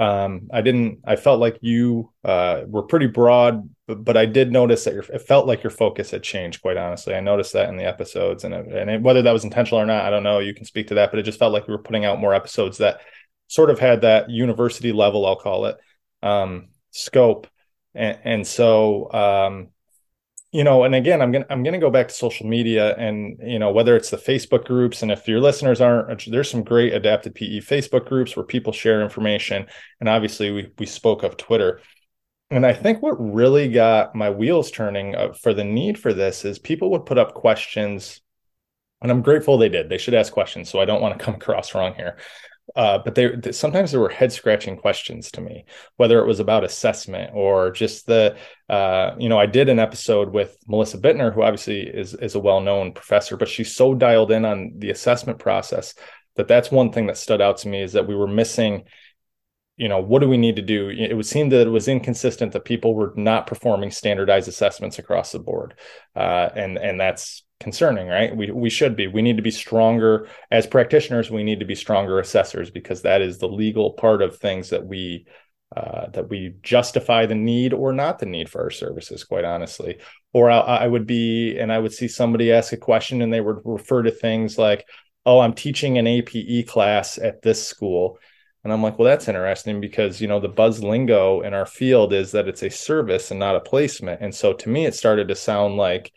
um 0.01 0.49
i 0.53 0.61
didn't 0.61 0.99
i 1.07 1.15
felt 1.15 1.39
like 1.39 1.57
you 1.61 2.11
uh 2.25 2.63
were 2.67 2.83
pretty 2.83 3.07
broad 3.07 3.71
but, 3.87 4.05
but 4.05 4.17
i 4.17 4.27
did 4.27 4.51
notice 4.51 4.83
that 4.83 4.93
your 4.93 5.05
it 5.05 5.23
felt 5.23 5.47
like 5.47 5.63
your 5.63 5.71
focus 5.71 6.11
had 6.11 6.21
changed 6.21 6.61
quite 6.63 6.77
honestly. 6.77 7.15
I 7.15 7.21
noticed 7.21 7.53
that 7.53 7.69
in 7.69 7.77
the 7.77 7.85
episodes 7.85 8.43
and 8.43 8.55
and 8.55 8.91
it, 8.91 9.03
whether 9.03 9.23
that 9.23 9.31
was 9.31 9.45
intentional 9.45 9.81
or 9.81 9.87
not 9.87 10.05
i 10.05 10.11
don't 10.11 10.25
know. 10.25 10.41
You 10.41 10.53
can 10.53 10.65
speak 10.65 10.89
to 10.89 10.95
that 10.97 11.11
but 11.13 11.21
it 11.21 11.23
just 11.23 11.39
felt 11.39 11.53
like 11.53 11.69
we 11.69 11.75
were 11.75 11.83
putting 11.83 12.05
out 12.05 12.19
more 12.19 12.35
episodes 12.35 12.79
that 12.79 13.03
sort 13.47 13.71
of 13.71 13.79
had 13.79 14.01
that 14.01 14.31
university 14.31 14.91
level 14.91 15.25
i'll 15.27 15.37
call 15.37 15.67
it 15.67 15.77
um 16.25 16.71
scope. 16.91 17.47
And, 17.95 18.19
and 18.25 18.47
so 18.47 19.13
um 19.13 19.69
you 20.55 20.63
know 20.63 20.85
and 20.85 20.95
again 20.95 21.21
i'm 21.21 21.33
gonna 21.33 21.45
i'm 21.51 21.65
gonna 21.65 21.81
go 21.81 21.91
back 21.91 22.07
to 22.07 22.15
social 22.15 22.47
media 22.47 22.95
and 22.95 23.37
you 23.43 23.59
know 23.59 23.73
whether 23.73 23.97
it's 23.97 24.11
the 24.11 24.17
facebook 24.17 24.65
groups 24.65 25.03
and 25.03 25.11
if 25.11 25.27
your 25.27 25.41
listeners 25.41 25.81
aren't 25.81 26.25
there's 26.31 26.49
some 26.49 26.63
great 26.63 26.95
adapted 26.95 27.35
pe 27.35 27.59
facebook 27.59 28.07
groups 28.07 28.37
where 28.37 28.47
people 28.47 28.73
share 28.73 29.03
information 29.03 29.67
and 29.99 30.09
obviously 30.09 30.53
we 30.53 30.71
we 30.79 30.87
spoke 30.87 31.23
of 31.25 31.37
twitter. 31.37 31.81
And 32.51 32.65
i 32.65 32.73
think 32.73 33.03
what 33.03 33.17
really 33.19 33.69
got 33.69 34.15
my 34.15 34.31
wheels 34.31 34.71
turning 34.71 35.17
uh, 35.17 35.33
for 35.33 35.53
the 35.53 35.65
need 35.65 35.99
for 35.99 36.13
this 36.15 36.45
is 36.45 36.61
people 36.61 36.91
would 36.93 37.05
put 37.05 37.19
up 37.19 37.35
questions 37.35 38.21
and 39.03 39.11
i'm 39.11 39.23
grateful 39.23 39.59
they 39.59 39.69
did. 39.69 39.89
They 39.89 39.99
should 39.99 40.15
ask 40.15 40.33
questions 40.33 40.71
so 40.71 40.79
i 40.79 40.85
don't 40.85 41.03
want 41.03 41.19
to 41.19 41.25
come 41.25 41.35
across 41.35 41.75
wrong 41.75 41.95
here 41.95 42.17
uh, 42.75 42.99
but 42.99 43.15
they, 43.15 43.53
sometimes 43.53 43.91
there 43.91 44.01
were 44.01 44.09
head 44.09 44.33
scratching 44.33 44.77
questions 44.77 45.31
to 45.31 45.41
me, 45.41 45.65
whether 45.97 46.19
it 46.19 46.27
was 46.27 46.41
about 46.41 46.65
assessment 46.65 47.31
or 47.35 47.71
just 47.71 48.07
the, 48.07 48.37
uh, 48.69 49.11
you 49.19 49.29
know, 49.29 49.39
I 49.39 49.47
did 49.47 49.69
an 49.69 49.79
episode 49.79 50.33
with 50.33 50.57
Melissa 50.67 50.99
Bittner, 50.99 51.33
who 51.33 51.43
obviously 51.43 51.81
is 51.81 52.15
is 52.15 52.35
a 52.35 52.41
well 52.41 52.61
known 52.61 52.93
professor, 52.93 53.37
but 53.37 53.49
she's 53.49 53.75
so 53.75 53.95
dialed 53.95 54.33
in 54.33 54.45
on 54.45 54.73
the 54.79 54.91
assessment 54.91 55.39
process 55.39 55.95
that 56.37 56.49
that's 56.49 56.71
one 56.71 56.91
thing 56.91 57.07
that 57.07 57.19
stood 57.19 57.41
out 57.41 57.59
to 57.59 57.69
me 57.69 57.83
is 57.83 57.93
that 57.93 58.09
we 58.09 58.17
were 58.17 58.27
missing. 58.27 58.85
You 59.77 59.89
know, 59.89 60.01
what 60.01 60.23
do 60.23 60.29
we 60.29 60.37
need 60.37 60.57
to 60.57 60.63
do? 60.63 60.89
It 60.89 61.15
would 61.15 61.27
seem 61.27 61.49
that 61.49 61.67
it 61.67 61.71
was 61.71 61.89
inconsistent 61.89 62.53
that 62.53 62.65
people 62.65 62.95
were 62.95 63.13
not 63.17 63.49
performing 63.49 63.91
standardized 63.91 64.47
assessments 64.47 65.01
across 65.01 65.33
the 65.33 65.41
board, 65.41 65.75
uh, 66.15 66.49
and 66.55 66.79
and 66.79 66.99
that's 66.99 67.45
concerning, 67.65 68.07
right? 68.07 68.37
We 68.37 68.53
we 68.53 68.71
should 68.71 68.95
be. 68.95 69.09
We 69.09 69.23
need 69.23 69.39
to 69.39 69.43
be 69.43 69.51
stronger 69.51 70.29
as 70.53 70.67
practitioners. 70.67 71.31
We 71.31 71.43
need 71.43 71.59
to 71.59 71.67
be 71.67 71.75
stronger 71.75 72.21
assessors 72.21 72.71
because 72.71 73.03
that 73.03 73.23
is 73.23 73.39
the 73.39 73.49
legal 73.49 73.95
part 73.95 74.23
of 74.23 74.37
things 74.37 74.71
that 74.71 74.87
we 74.87 75.27
uh, 75.77 76.09
that 76.11 76.29
we 76.29 76.55
justify 76.63 77.27
the 77.27 77.35
need 77.35 77.73
or 77.73 77.93
not 77.93 78.21
the 78.21 78.27
need 78.27 78.49
for 78.49 78.63
our 78.63 78.71
services. 78.71 79.25
Quite 79.25 79.45
honestly, 79.45 79.99
or 80.33 80.51
I, 80.51 80.61
I 80.61 80.87
would 80.87 81.07
be 81.07 81.59
and 81.59 81.73
I 81.73 81.81
would 81.81 81.93
see 81.93 82.07
somebody 82.07 82.53
ask 82.53 82.73
a 82.73 82.77
question 82.77 83.23
and 83.23 83.33
they 83.33 83.41
would 83.41 83.63
refer 83.65 84.03
to 84.03 84.13
things 84.13 84.57
like, 84.59 84.87
"Oh, 85.27 85.41
I'm 85.41 85.55
teaching 85.55 85.99
an 85.99 86.07
APE 86.07 86.69
class 86.69 87.19
at 87.19 87.43
this 87.43 87.67
school." 87.67 88.19
And 88.63 88.73
I'm 88.73 88.83
like, 88.83 88.99
well, 88.99 89.07
that's 89.07 89.29
interesting 89.29 89.79
because, 89.81 90.23
you 90.23 90.27
know, 90.27 90.41
the 90.41 90.49
buzz 90.49 90.83
lingo 90.83 91.43
in 91.43 91.53
our 91.53 91.67
field 91.67 92.15
is 92.15 92.33
that 92.33 92.49
it's 92.49 92.63
a 92.63 92.71
service 92.71 93.31
and 93.31 93.39
not 93.39 93.57
a 93.57 93.61
placement. 93.61 94.23
And 94.23 94.35
so 94.35 94.55
to 94.55 94.71
me, 94.71 94.87
it 94.87 94.95
started 94.95 95.29
to 95.29 95.35
sound 95.35 95.77
like 95.77 96.15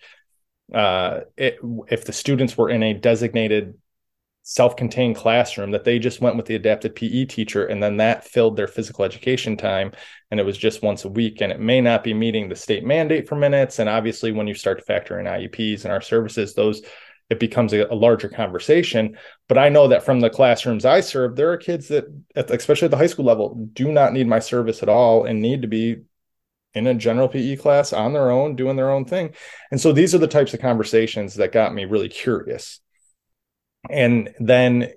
uh, 0.73 1.21
it, 1.37 1.59
if 1.89 2.05
the 2.05 2.13
students 2.13 2.57
were 2.57 2.69
in 2.69 2.83
a 2.83 2.93
designated 2.93 3.75
self-contained 4.43 5.15
classroom 5.15 5.71
that 5.71 5.83
they 5.83 5.99
just 5.99 6.21
went 6.21 6.37
with 6.37 6.45
the 6.45 6.55
adapted 6.55 6.95
PE 6.95 7.25
teacher 7.25 7.65
and 7.65 7.83
then 7.83 7.97
that 7.97 8.23
filled 8.23 8.55
their 8.55 8.67
physical 8.67 9.03
education 9.03 9.57
time 9.57 9.91
and 10.31 10.39
it 10.39 10.45
was 10.45 10.57
just 10.57 10.81
once 10.81 11.03
a 11.03 11.09
week 11.09 11.41
and 11.41 11.51
it 11.51 11.59
may 11.59 11.81
not 11.81 12.01
be 12.01 12.13
meeting 12.13 12.47
the 12.47 12.55
state 12.55 12.85
mandate 12.85 13.27
for 13.27 13.35
minutes 13.35 13.79
and 13.79 13.89
obviously 13.89 14.31
when 14.31 14.47
you 14.47 14.53
start 14.53 14.79
to 14.79 14.85
factor 14.85 15.19
in 15.19 15.25
IEPs 15.25 15.83
and 15.83 15.91
our 15.91 15.99
services 15.99 16.53
those 16.53 16.81
it 17.29 17.39
becomes 17.39 17.73
a, 17.73 17.85
a 17.91 17.93
larger 17.93 18.29
conversation. 18.29 19.17
But 19.49 19.57
I 19.57 19.69
know 19.69 19.89
that 19.89 20.05
from 20.05 20.21
the 20.21 20.29
classrooms 20.29 20.85
I 20.85 21.01
serve 21.01 21.35
there 21.35 21.51
are 21.51 21.57
kids 21.57 21.89
that 21.89 22.05
especially 22.35 22.85
at 22.85 22.91
the 22.91 22.97
high 22.97 23.07
school 23.07 23.25
level 23.25 23.67
do 23.73 23.91
not 23.91 24.13
need 24.13 24.27
my 24.27 24.39
service 24.39 24.81
at 24.81 24.89
all 24.89 25.25
and 25.25 25.41
need 25.41 25.63
to 25.63 25.67
be 25.67 25.97
in 26.77 26.87
a 26.87 26.93
general 26.93 27.27
PE 27.27 27.57
class 27.57 27.91
on 27.91 28.13
their 28.13 28.31
own, 28.31 28.55
doing 28.55 28.75
their 28.75 28.91
own 28.91 29.05
thing. 29.05 29.33
And 29.71 29.81
so 29.81 29.91
these 29.91 30.15
are 30.15 30.19
the 30.19 30.27
types 30.27 30.53
of 30.53 30.61
conversations 30.61 31.35
that 31.35 31.51
got 31.51 31.73
me 31.73 31.85
really 31.85 32.09
curious. 32.09 32.79
And 33.89 34.29
then 34.39 34.91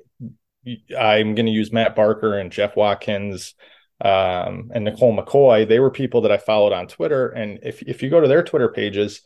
I'm 0.99 1.34
going 1.34 1.46
to 1.46 1.52
use 1.52 1.72
Matt 1.72 1.96
Barker 1.96 2.38
and 2.38 2.52
Jeff 2.52 2.76
Watkins 2.76 3.54
um, 4.00 4.70
and 4.75 4.84
Nicole 4.84 5.16
McCoy. 5.16 5.66
They 5.66 5.80
were 5.80 5.90
people 5.90 6.22
that 6.22 6.32
I 6.32 6.38
followed 6.38 6.72
on 6.72 6.87
Twitter. 6.87 7.28
And 7.28 7.60
if, 7.62 7.82
if 7.82 8.02
you 8.02 8.10
go 8.10 8.20
to 8.20 8.28
their 8.28 8.42
Twitter 8.42 8.68
pages, 8.68 9.22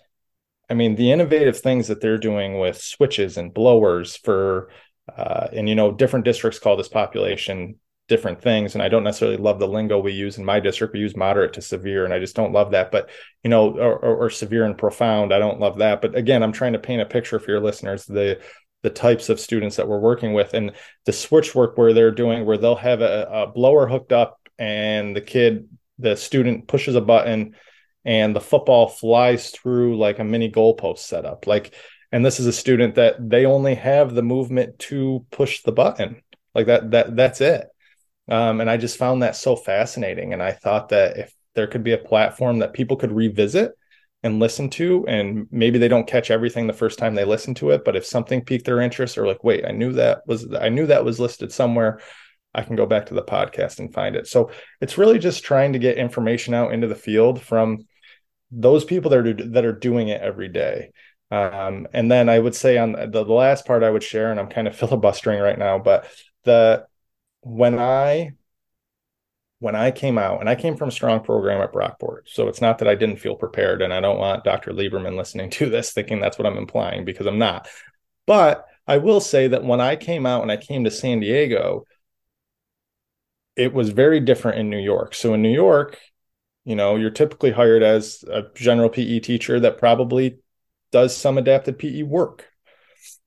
I 0.70 0.74
mean, 0.74 0.94
the 0.94 1.12
innovative 1.12 1.58
things 1.58 1.88
that 1.88 2.00
they're 2.00 2.18
doing 2.18 2.58
with 2.58 2.80
switches 2.80 3.36
and 3.36 3.52
blowers 3.52 4.16
for, 4.16 4.70
uh, 5.14 5.48
and 5.52 5.68
you 5.68 5.74
know, 5.74 5.92
different 5.92 6.24
districts 6.24 6.58
call 6.58 6.76
this 6.76 6.88
population 6.88 7.78
different 8.06 8.40
things 8.40 8.74
and 8.74 8.82
i 8.82 8.88
don't 8.88 9.04
necessarily 9.04 9.38
love 9.38 9.58
the 9.58 9.66
lingo 9.66 9.98
we 9.98 10.12
use 10.12 10.36
in 10.36 10.44
my 10.44 10.60
district. 10.60 10.92
We 10.92 11.00
use 11.00 11.16
moderate 11.16 11.54
to 11.54 11.62
severe 11.62 12.04
and 12.04 12.12
i 12.12 12.18
just 12.18 12.36
don't 12.36 12.52
love 12.52 12.72
that 12.72 12.90
but 12.90 13.08
you 13.42 13.50
know 13.50 13.70
or, 13.78 13.96
or, 13.96 14.16
or, 14.16 14.30
severe 14.30 14.64
and 14.64 14.76
profound 14.76 15.32
i 15.32 15.38
don't 15.38 15.60
love 15.60 15.78
that. 15.78 16.02
But 16.02 16.14
again 16.14 16.42
i'm 16.42 16.52
trying 16.52 16.74
to 16.74 16.78
paint 16.78 17.00
a 17.00 17.06
picture 17.06 17.38
for 17.38 17.50
your 17.50 17.60
listeners 17.60 18.04
the 18.04 18.40
the 18.82 18.90
types 18.90 19.30
of 19.30 19.40
students 19.40 19.76
that 19.76 19.88
we're 19.88 19.98
working 19.98 20.34
with 20.34 20.52
and 20.52 20.72
the 21.06 21.12
switch 21.12 21.54
work 21.54 21.78
where 21.78 21.94
they're 21.94 22.10
doing 22.10 22.44
where 22.44 22.58
they'll 22.58 22.76
have 22.76 23.00
a, 23.00 23.28
a 23.32 23.46
blower 23.46 23.88
hooked 23.88 24.12
up 24.12 24.38
and 24.58 25.16
the 25.16 25.22
kid 25.22 25.66
the 25.98 26.16
student 26.16 26.68
pushes 26.68 26.94
a 26.94 27.00
button 27.00 27.54
and 28.04 28.36
the 28.36 28.40
football 28.40 28.88
flies 28.88 29.50
through 29.50 29.96
like 29.96 30.18
a 30.18 30.24
mini 30.24 30.50
goalpost 30.50 30.98
setup. 30.98 31.46
Like 31.46 31.74
and 32.12 32.24
this 32.24 32.38
is 32.38 32.46
a 32.46 32.52
student 32.52 32.94
that 32.94 33.16
they 33.18 33.44
only 33.44 33.74
have 33.74 34.14
the 34.14 34.22
movement 34.22 34.78
to 34.80 35.26
push 35.30 35.62
the 35.62 35.72
button. 35.72 36.22
Like 36.54 36.66
that 36.66 36.90
that 36.92 37.16
that's 37.16 37.40
it. 37.40 37.66
Um, 38.28 38.60
and 38.60 38.70
I 38.70 38.76
just 38.76 38.96
found 38.96 39.22
that 39.22 39.36
so 39.36 39.56
fascinating. 39.56 40.32
And 40.32 40.42
I 40.42 40.52
thought 40.52 40.88
that 40.90 41.18
if 41.18 41.34
there 41.54 41.66
could 41.66 41.84
be 41.84 41.92
a 41.92 41.98
platform 41.98 42.58
that 42.58 42.72
people 42.72 42.96
could 42.96 43.12
revisit 43.12 43.72
and 44.22 44.40
listen 44.40 44.70
to, 44.70 45.04
and 45.06 45.46
maybe 45.50 45.78
they 45.78 45.88
don't 45.88 46.06
catch 46.06 46.30
everything 46.30 46.66
the 46.66 46.72
first 46.72 46.98
time 46.98 47.14
they 47.14 47.24
listen 47.26 47.54
to 47.56 47.70
it, 47.70 47.84
but 47.84 47.96
if 47.96 48.06
something 48.06 48.42
piqued 48.42 48.64
their 48.64 48.80
interest 48.80 49.18
or 49.18 49.26
like, 49.26 49.44
wait, 49.44 49.66
I 49.66 49.72
knew 49.72 49.92
that 49.92 50.22
was 50.26 50.52
I 50.54 50.70
knew 50.70 50.86
that 50.86 51.04
was 51.04 51.20
listed 51.20 51.52
somewhere, 51.52 52.00
I 52.54 52.62
can 52.62 52.76
go 52.76 52.86
back 52.86 53.06
to 53.06 53.14
the 53.14 53.22
podcast 53.22 53.80
and 53.80 53.92
find 53.92 54.16
it. 54.16 54.26
So 54.26 54.50
it's 54.80 54.96
really 54.96 55.18
just 55.18 55.44
trying 55.44 55.74
to 55.74 55.78
get 55.78 55.98
information 55.98 56.54
out 56.54 56.72
into 56.72 56.86
the 56.86 56.94
field 56.94 57.42
from 57.42 57.86
those 58.50 58.84
people 58.84 59.10
that 59.10 59.26
are 59.26 59.50
that 59.50 59.64
are 59.64 59.72
doing 59.72 60.08
it 60.08 60.22
every 60.22 60.48
day. 60.48 60.92
Um, 61.30 61.88
and 61.92 62.10
then 62.10 62.28
I 62.28 62.38
would 62.38 62.54
say 62.54 62.78
on 62.78 62.92
the, 62.92 63.06
the 63.06 63.24
last 63.24 63.66
part 63.66 63.82
I 63.82 63.90
would 63.90 64.02
share, 64.02 64.30
and 64.30 64.40
I'm 64.40 64.48
kind 64.48 64.68
of 64.68 64.76
filibustering 64.78 65.40
right 65.40 65.58
now, 65.58 65.78
but 65.78 66.06
the 66.44 66.86
when 67.44 67.78
I 67.78 68.32
when 69.60 69.76
I 69.76 69.92
came 69.92 70.18
out, 70.18 70.40
and 70.40 70.48
I 70.48 70.56
came 70.56 70.76
from 70.76 70.88
a 70.88 70.92
strong 70.92 71.20
program 71.20 71.62
at 71.62 71.72
Brockport, 71.72 72.22
so 72.26 72.48
it's 72.48 72.60
not 72.60 72.78
that 72.78 72.88
I 72.88 72.94
didn't 72.94 73.16
feel 73.16 73.34
prepared, 73.34 73.80
and 73.80 73.94
I 73.94 74.00
don't 74.00 74.18
want 74.18 74.44
Dr. 74.44 74.72
Lieberman 74.72 75.16
listening 75.16 75.48
to 75.50 75.70
this 75.70 75.92
thinking 75.92 76.20
that's 76.20 76.38
what 76.38 76.46
I'm 76.46 76.58
implying 76.58 77.04
because 77.04 77.26
I'm 77.26 77.38
not. 77.38 77.68
But 78.26 78.66
I 78.86 78.98
will 78.98 79.20
say 79.20 79.48
that 79.48 79.64
when 79.64 79.80
I 79.80 79.96
came 79.96 80.26
out 80.26 80.42
and 80.42 80.52
I 80.52 80.56
came 80.56 80.84
to 80.84 80.90
San 80.90 81.20
Diego, 81.20 81.84
it 83.56 83.72
was 83.72 83.90
very 83.90 84.20
different 84.20 84.58
in 84.58 84.68
New 84.68 84.78
York. 84.78 85.14
So 85.14 85.32
in 85.34 85.42
New 85.42 85.52
York, 85.52 85.98
you 86.64 86.76
know, 86.76 86.96
you're 86.96 87.10
typically 87.10 87.52
hired 87.52 87.82
as 87.82 88.24
a 88.30 88.42
general 88.54 88.90
PE 88.90 89.20
teacher 89.20 89.60
that 89.60 89.78
probably 89.78 90.38
does 90.90 91.16
some 91.16 91.38
adapted 91.38 91.78
PE 91.78 92.02
work 92.02 92.50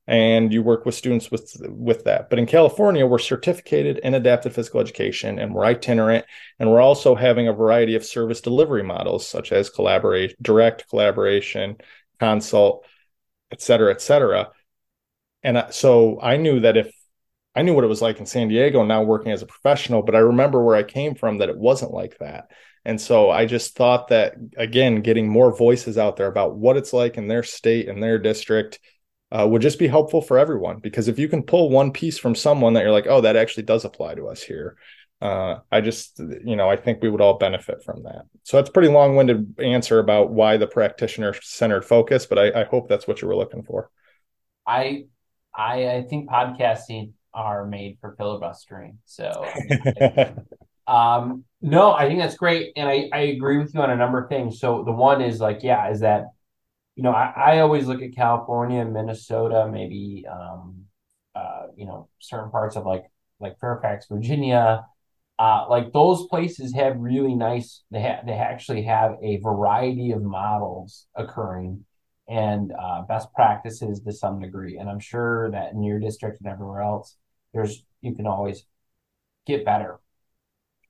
and 0.08 0.54
you 0.54 0.64
work 0.64 0.86
with 0.86 0.96
students 0.96 1.30
with 1.30 1.52
with 1.68 2.06
that. 2.06 2.30
But 2.30 2.40
in 2.40 2.46
California, 2.46 3.06
we're 3.06 3.20
certificated 3.20 4.00
in 4.00 4.14
adaptive 4.14 4.54
physical 4.54 4.80
education 4.80 5.38
and 5.38 5.54
we're 5.54 5.66
itinerant, 5.66 6.26
and 6.60 6.70
we're 6.70 6.82
also 6.82 7.14
having 7.14 7.48
a 7.48 7.54
variety 7.54 7.96
of 7.96 8.06
service 8.06 8.42
delivery 8.42 8.84
models 8.84 9.28
such 9.28 9.52
as 9.52 9.70
collaborate, 9.70 10.42
direct 10.42 10.90
collaboration, 10.90 11.76
consult, 12.20 12.86
et 13.52 13.62
cetera, 13.62 13.92
et 13.92 14.02
cetera. 14.02 14.50
And 15.44 15.66
so 15.72 16.20
I 16.22 16.38
knew 16.38 16.62
that 16.62 16.78
if 16.78 16.92
I 17.54 17.64
knew 17.64 17.74
what 17.74 17.84
it 17.84 17.88
was 17.88 18.02
like 18.02 18.20
in 18.20 18.26
San 18.26 18.48
Diego 18.48 18.86
now 18.86 19.04
working 19.04 19.32
as 19.32 19.42
a 19.42 19.48
professional, 19.48 20.04
but 20.04 20.16
I 20.16 20.20
remember 20.20 20.64
where 20.64 20.76
I 20.76 20.84
came 20.84 21.16
from 21.16 21.40
that 21.40 21.50
it 21.50 21.58
wasn't 21.58 21.92
like 21.92 22.18
that. 22.20 22.52
And 22.86 23.02
so 23.02 23.30
I 23.30 23.46
just 23.46 23.76
thought 23.76 24.08
that 24.10 24.36
again, 24.56 25.02
getting 25.02 25.28
more 25.28 25.56
voices 25.56 25.98
out 25.98 26.16
there 26.16 26.28
about 26.28 26.56
what 26.56 26.78
it's 26.78 26.94
like 26.94 27.18
in 27.18 27.28
their 27.28 27.44
state 27.44 27.90
and 27.90 28.02
their 28.02 28.20
district 28.20 28.80
uh, 29.32 29.46
would 29.50 29.62
just 29.62 29.80
be 29.80 29.88
helpful 29.88 30.22
for 30.22 30.38
everyone 30.38 30.80
because 30.80 31.08
if 31.08 31.20
you 31.20 31.28
can 31.28 31.44
pull 31.44 31.70
one 31.70 31.92
piece 31.92 32.18
from 32.18 32.36
someone 32.36 32.74
that 32.74 32.84
you're 32.84 32.92
like 32.92 33.08
oh 33.08 33.22
that 33.22 33.36
actually 33.36 33.64
does 33.64 33.84
apply 33.84 34.16
to 34.16 34.28
us 34.28 34.42
here 34.42 34.78
uh, 35.22 35.58
i 35.72 35.82
just 35.82 36.20
you 36.44 36.56
know 36.56 36.70
i 36.70 36.76
think 36.76 37.02
we 37.02 37.10
would 37.10 37.22
all 37.22 37.38
benefit 37.38 37.84
from 37.84 38.04
that. 38.04 38.24
So 38.44 38.58
that's 38.58 38.70
pretty 38.70 38.90
long-winded 38.90 39.60
answer 39.60 40.00
about 40.00 40.32
why 40.32 40.58
the 40.58 40.68
practitioner 40.68 41.34
centered 41.42 41.84
focus 41.84 42.26
but 42.26 42.40
I, 42.40 42.62
I, 42.62 42.64
hope 42.66 42.88
that's 42.88 43.08
what 43.08 43.22
you 43.22 43.28
were 43.28 43.36
looking 43.36 43.64
for. 43.64 43.90
I 44.66 45.06
i 45.54 45.90
i 45.90 46.02
think 46.04 46.30
podcasting 46.30 47.12
are 47.34 47.66
made 47.66 47.98
for 48.00 48.16
filibustering 48.18 49.00
so. 49.06 49.46
Um 50.88 51.44
no 51.62 51.92
i 51.92 52.08
think 52.08 52.20
that's 52.20 52.38
great 52.38 52.72
and 52.78 52.88
i 52.88 53.10
i 53.12 53.20
agree 53.36 53.58
with 53.58 53.74
you 53.76 53.82
on 53.82 53.90
a 53.90 53.96
number 53.98 54.24
of 54.24 54.30
things. 54.30 54.62
So 54.62 54.86
the 54.86 54.94
one 54.94 55.22
is 55.22 55.42
like 55.42 55.62
yeah 55.62 55.92
is 55.92 56.00
that 56.00 56.28
you 56.98 57.04
know, 57.04 57.12
I, 57.12 57.32
I 57.38 57.60
always 57.60 57.86
look 57.86 58.02
at 58.02 58.16
California, 58.16 58.84
Minnesota, 58.84 59.70
maybe 59.72 60.26
um, 60.30 60.86
uh, 61.36 61.68
you 61.76 61.86
know, 61.86 62.10
certain 62.18 62.50
parts 62.50 62.76
of 62.76 62.88
like 62.88 63.06
like 63.40 63.60
Fairfax, 63.60 64.08
Virginia. 64.10 64.84
Uh, 65.38 65.68
like 65.70 65.94
those 65.94 66.26
places 66.28 66.74
have 66.74 66.98
really 66.98 67.36
nice. 67.36 67.84
They 67.92 68.00
they 68.26 68.34
actually 68.34 68.82
have 68.84 69.18
a 69.22 69.38
variety 69.38 70.12
of 70.12 70.24
models 70.24 71.06
occurring 71.14 71.86
and 72.28 72.74
uh, 72.74 73.04
best 73.04 73.32
practices 73.36 74.02
to 74.02 74.12
some 74.12 74.40
degree. 74.40 74.78
And 74.80 74.90
I'm 74.90 75.00
sure 75.00 75.52
that 75.52 75.74
in 75.74 75.84
your 75.84 76.00
district 76.00 76.42
and 76.42 76.52
everywhere 76.52 76.82
else, 76.82 77.16
there's 77.54 77.86
you 78.02 78.16
can 78.16 78.26
always 78.26 78.66
get 79.46 79.64
better. 79.64 80.00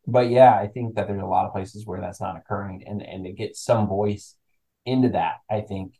But 0.07 0.29
yeah, 0.29 0.57
I 0.57 0.67
think 0.67 0.95
that 0.95 1.07
there's 1.07 1.21
a 1.21 1.25
lot 1.25 1.47
of 1.47 1.51
places 1.51 1.85
where 1.85 1.99
that's 1.99 2.21
not 2.21 2.37
occurring, 2.37 2.85
and 2.87 3.01
and 3.01 3.25
to 3.25 3.33
get 3.33 3.57
some 3.57 3.89
voice 3.89 4.36
into 4.87 5.09
that. 5.09 5.35
I 5.49 5.61
think, 5.61 5.93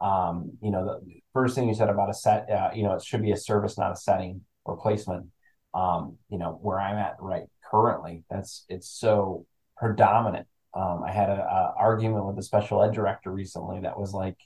um, 0.00 0.58
you 0.60 0.70
know, 0.70 0.84
the 0.84 1.20
first 1.32 1.54
thing 1.54 1.68
you 1.68 1.74
said 1.74 1.88
about 1.88 2.10
a 2.10 2.14
set, 2.14 2.50
uh, 2.50 2.70
you 2.74 2.82
know, 2.82 2.94
it 2.94 3.04
should 3.04 3.22
be 3.22 3.30
a 3.30 3.36
service, 3.36 3.78
not 3.78 3.92
a 3.92 3.96
setting 3.96 4.42
or 4.64 4.76
placement. 4.76 5.26
Um, 5.72 6.18
you 6.28 6.38
know, 6.38 6.58
where 6.62 6.80
I'm 6.80 6.96
at 6.98 7.16
right 7.20 7.44
currently, 7.70 8.24
that's 8.30 8.64
it's 8.68 8.88
so 8.88 9.46
predominant. 9.76 10.46
Um, 10.74 11.02
I 11.06 11.12
had 11.12 11.30
a, 11.30 11.72
argument 11.78 12.26
with 12.26 12.38
a 12.38 12.42
special 12.42 12.82
ed 12.82 12.92
director 12.92 13.30
recently 13.30 13.80
that 13.80 13.98
was 13.98 14.12
like, 14.12 14.36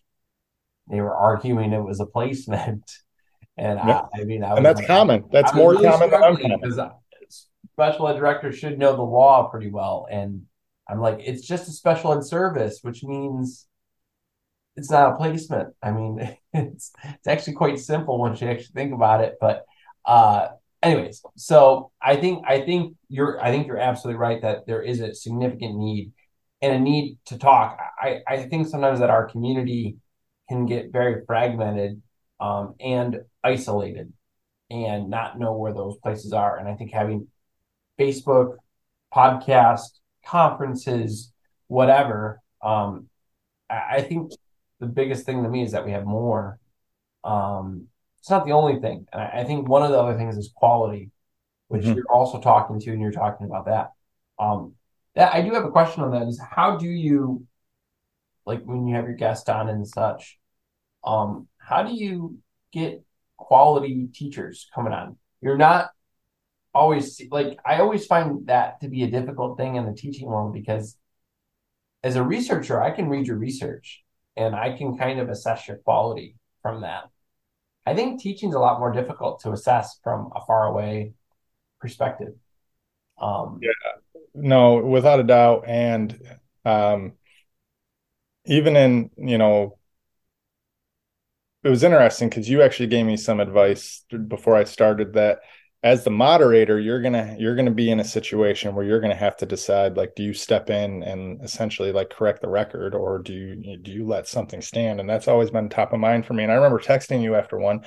they 0.91 1.01
were 1.01 1.15
arguing 1.15 1.73
it 1.73 1.83
was 1.83 2.01
a 2.01 2.07
placement. 2.07 2.85
And 3.61 3.81
I, 3.81 4.05
I, 4.15 4.23
mean, 4.23 4.45
I 4.45 4.55
and 4.55 4.65
that's 4.65 4.79
like, 4.79 4.87
common. 4.87 5.25
That's 5.33 5.53
more 5.53 5.73
really 5.73 5.89
common 5.89 6.11
than 6.11 6.23
uncommon. 6.23 6.93
Special 7.73 8.07
ed 8.07 8.15
directors 8.15 8.57
should 8.57 8.79
know 8.79 8.95
the 8.95 9.03
law 9.03 9.49
pretty 9.49 9.69
well, 9.69 10.07
and 10.09 10.43
I'm 10.89 11.01
like, 11.01 11.19
it's 11.21 11.47
just 11.47 11.69
a 11.69 11.73
special 11.73 12.13
ed 12.13 12.25
service, 12.25 12.79
which 12.83 13.03
means 13.03 13.67
it's 14.79 14.91
not 14.91 15.13
a 15.13 15.17
placement. 15.17 15.75
I 15.83 15.91
mean, 15.91 16.37
it's 16.53 16.93
it's 17.05 17.27
actually 17.27 17.55
quite 17.55 17.79
simple 17.79 18.19
once 18.19 18.41
you 18.41 18.49
actually 18.49 18.75
think 18.75 18.95
about 18.95 19.23
it. 19.23 19.37
But 19.41 19.65
uh, 20.05 20.49
anyways, 20.83 21.23
so 21.37 21.91
I 22.01 22.17
think 22.17 22.45
I 22.47 22.61
think 22.61 22.97
you're 23.09 23.43
I 23.43 23.51
think 23.51 23.67
you're 23.67 23.79
absolutely 23.79 24.19
right 24.19 24.41
that 24.43 24.67
there 24.67 24.83
is 24.83 25.01
a 25.01 25.15
significant 25.15 25.77
need 25.77 26.13
and 26.63 26.75
a 26.75 26.79
need 26.79 27.19
to 27.27 27.39
talk. 27.39 27.79
I 28.01 28.21
I 28.27 28.45
think 28.45 28.69
sometimes 28.69 29.01
that 29.01 29.11
our 29.11 29.29
community 29.29 29.97
can 30.49 30.67
get 30.67 30.93
very 30.93 31.25
fragmented 31.27 32.01
um, 32.41 32.75
and 32.81 33.21
isolated 33.45 34.13
and 34.71 35.11
not 35.11 35.39
know 35.39 35.57
where 35.57 35.75
those 35.75 35.99
places 35.99 36.33
are. 36.33 36.59
And 36.59 36.69
I 36.69 36.75
think 36.75 36.93
having 36.93 37.29
Facebook, 37.99 38.57
podcast, 39.15 39.99
conferences, 40.25 41.33
whatever, 41.67 42.41
um, 42.63 43.09
I 43.71 44.01
think 44.03 44.33
the 44.81 44.87
biggest 44.87 45.27
thing 45.27 45.43
to 45.43 45.49
me 45.49 45.63
is 45.63 45.73
that 45.73 45.85
we 45.85 45.93
have 45.93 46.05
more. 46.05 46.59
Um, 47.25 47.89
it's 48.19 48.31
not 48.31 48.45
the 48.45 48.53
only 48.53 48.81
thing. 48.81 49.07
And 49.13 49.23
I, 49.23 49.41
I 49.41 49.45
think 49.45 49.69
one 49.69 49.83
of 49.83 49.91
the 49.91 49.99
other 49.99 50.17
things 50.17 50.37
is 50.37 50.53
quality, 50.55 51.11
which 51.69 51.83
mm-hmm. 51.83 51.95
you're 51.95 52.11
also 52.11 52.41
talking 52.41 52.81
to, 52.81 52.91
and 52.91 53.01
you're 53.01 53.13
talking 53.13 53.47
about 53.47 53.67
that. 53.67 53.93
Um, 54.39 54.75
that 55.15 55.35
I 55.35 55.43
do 55.43 55.53
have 55.55 55.65
a 55.65 55.71
question 55.71 56.03
on 56.03 56.13
that 56.13 56.29
is 56.29 56.41
how 56.41 56.77
do 56.77 56.87
you, 56.87 57.47
like 58.47 58.63
when 58.65 58.87
you 58.87 58.95
have 58.95 59.05
your 59.05 59.17
guest 59.17 59.49
on 59.49 59.69
and 59.69 59.87
such, 59.87 60.39
um, 61.05 61.49
how 61.59 61.83
do 61.83 61.93
you 61.93 62.39
get 62.73 63.03
quality 63.37 64.09
teachers 64.13 64.69
coming 64.75 64.93
on? 64.93 65.17
You're 65.41 65.57
not 65.57 65.91
always 66.75 67.21
like 67.31 67.59
I 67.65 67.81
always 67.81 68.07
find 68.07 68.47
that 68.47 68.81
to 68.81 68.89
be 68.89 69.03
a 69.03 69.11
difficult 69.11 69.57
thing 69.57 69.77
in 69.77 69.87
the 69.87 69.93
teaching 69.93 70.29
world 70.29 70.53
because 70.53 70.97
as 72.03 72.17
a 72.17 72.23
researcher, 72.23 72.81
I 72.81 72.91
can 72.91 73.09
read 73.09 73.27
your 73.27 73.37
research 73.37 74.05
and 74.39 74.55
I 74.55 74.77
can 74.77 74.97
kind 74.97 75.19
of 75.19 75.29
assess 75.29 75.69
your 75.69 75.79
quality 75.79 76.37
from 76.63 76.83
that. 76.83 77.11
I 77.85 77.95
think 77.95 78.21
teaching 78.21 78.51
is 78.51 78.55
a 78.55 78.61
lot 78.61 78.79
more 78.79 78.93
difficult 78.93 79.41
to 79.41 79.53
assess 79.53 79.99
from 80.05 80.31
a 80.35 80.45
far 80.47 80.67
away 80.67 81.13
perspective. 81.81 82.35
Um, 83.21 83.61
yeah, 83.63 83.71
no, 84.35 84.77
without 84.77 85.21
a 85.21 85.25
doubt. 85.25 85.65
And 85.67 86.19
um, 86.65 87.15
even 88.47 88.77
in, 88.77 89.11
you 89.17 89.39
know, 89.39 89.79
it 91.65 91.71
was 91.71 91.83
interesting 91.83 92.29
because 92.29 92.49
you 92.49 92.63
actually 92.63 92.87
gave 92.87 93.05
me 93.05 93.17
some 93.17 93.41
advice 93.41 94.05
before 94.29 94.55
I 94.55 94.65
started 94.65 95.15
that 95.15 95.41
as 95.83 96.03
the 96.03 96.11
moderator 96.11 96.81
you're 96.81 97.01
gonna 97.01 97.37
you're 97.39 97.55
gonna 97.55 97.71
be 97.71 97.91
in 97.91 98.01
a 98.01 98.05
situation 98.05 98.75
where 98.75 98.85
you're 98.85 99.01
gonna 99.01 99.15
have 99.15 99.37
to 99.37 99.47
decide 99.47 99.97
like 99.97 100.15
do 100.17 100.25
you 100.25 100.35
step 100.35 100.71
in 100.71 101.05
and 101.05 101.41
essentially 101.45 101.93
like 101.93 102.11
correct 102.11 102.43
the 102.43 102.49
record 102.49 102.95
or 102.95 103.21
do 103.21 103.33
you 103.33 103.77
do 103.77 103.93
you 103.93 104.05
let 104.05 104.27
something 104.27 104.61
stand? 104.61 104.99
And 104.99 105.09
that's 105.09 105.29
always 105.29 105.51
been 105.51 105.69
top 105.69 105.93
of 105.93 106.01
mind 106.01 106.27
for 106.27 106.35
me. 106.35 106.43
And 106.43 106.51
i 106.51 106.57
remember 106.57 106.81
texting 106.81 107.23
you 107.23 107.37
after 107.37 107.59
one 107.59 107.83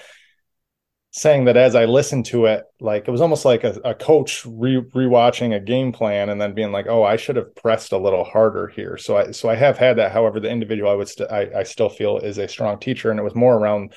saying 1.14 1.44
that 1.44 1.58
as 1.58 1.76
i 1.76 1.84
listened 1.84 2.26
to 2.26 2.46
it 2.46 2.64
like 2.80 3.06
it 3.06 3.12
was 3.12 3.20
almost 3.20 3.44
like 3.44 3.66
a, 3.66 3.78
a 3.84 3.94
coach 3.94 4.46
re- 4.46 4.80
rewatching 4.96 5.54
a 5.54 5.60
game 5.60 5.92
plan 5.92 6.30
and 6.30 6.40
then 6.40 6.54
being 6.54 6.72
like 6.72 6.88
oh 6.88 7.04
i 7.04 7.18
should 7.18 7.36
have 7.36 7.54
pressed 7.56 7.92
a 7.92 7.98
little 7.98 8.24
harder 8.24 8.68
here. 8.70 8.98
So 8.98 9.18
i 9.18 9.32
so 9.32 9.50
i 9.50 9.56
have 9.56 9.78
had 9.78 9.98
that. 9.98 10.14
However 10.14 10.40
the 10.40 10.50
individual 10.50 10.90
i 10.90 10.96
would 10.96 11.10
st- 11.10 11.30
I, 11.30 11.60
I 11.60 11.64
still 11.64 11.90
feel 11.90 12.20
is 12.20 12.38
a 12.38 12.48
strong 12.48 12.80
teacher 12.80 13.12
and 13.12 13.20
it 13.20 13.24
was 13.24 13.36
more 13.36 13.56
around 13.58 13.94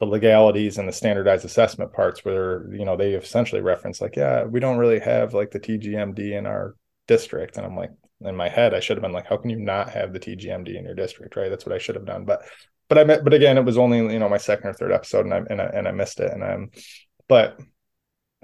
the 0.00 0.06
legalities 0.06 0.78
and 0.78 0.88
the 0.88 0.92
standardized 0.92 1.44
assessment 1.44 1.92
parts 1.92 2.24
where 2.24 2.72
you 2.72 2.84
know 2.84 2.96
they 2.96 3.14
essentially 3.14 3.60
reference 3.60 4.00
like 4.00 4.16
yeah 4.16 4.44
we 4.44 4.60
don't 4.60 4.78
really 4.78 5.00
have 5.00 5.34
like 5.34 5.50
the 5.50 5.60
tgmd 5.60 6.18
in 6.18 6.46
our 6.46 6.76
district 7.06 7.56
and 7.56 7.66
i'm 7.66 7.76
like 7.76 7.90
in 8.20 8.36
my 8.36 8.48
head 8.48 8.74
i 8.74 8.80
should 8.80 8.96
have 8.96 9.02
been 9.02 9.12
like 9.12 9.26
how 9.26 9.36
can 9.36 9.50
you 9.50 9.58
not 9.58 9.90
have 9.90 10.12
the 10.12 10.20
tgmd 10.20 10.76
in 10.76 10.84
your 10.84 10.94
district 10.94 11.36
right 11.36 11.50
that's 11.50 11.66
what 11.66 11.74
i 11.74 11.78
should 11.78 11.94
have 11.94 12.06
done 12.06 12.24
but 12.24 12.42
but 12.88 12.98
i 12.98 13.04
met 13.04 13.24
but 13.24 13.34
again 13.34 13.58
it 13.58 13.64
was 13.64 13.78
only 13.78 13.98
you 14.12 14.18
know 14.18 14.28
my 14.28 14.36
second 14.36 14.68
or 14.68 14.72
third 14.72 14.92
episode 14.92 15.24
and 15.24 15.34
i 15.34 15.38
and 15.50 15.60
i, 15.60 15.64
and 15.66 15.88
I 15.88 15.92
missed 15.92 16.20
it 16.20 16.32
and 16.32 16.44
i'm 16.44 16.70
but 17.28 17.58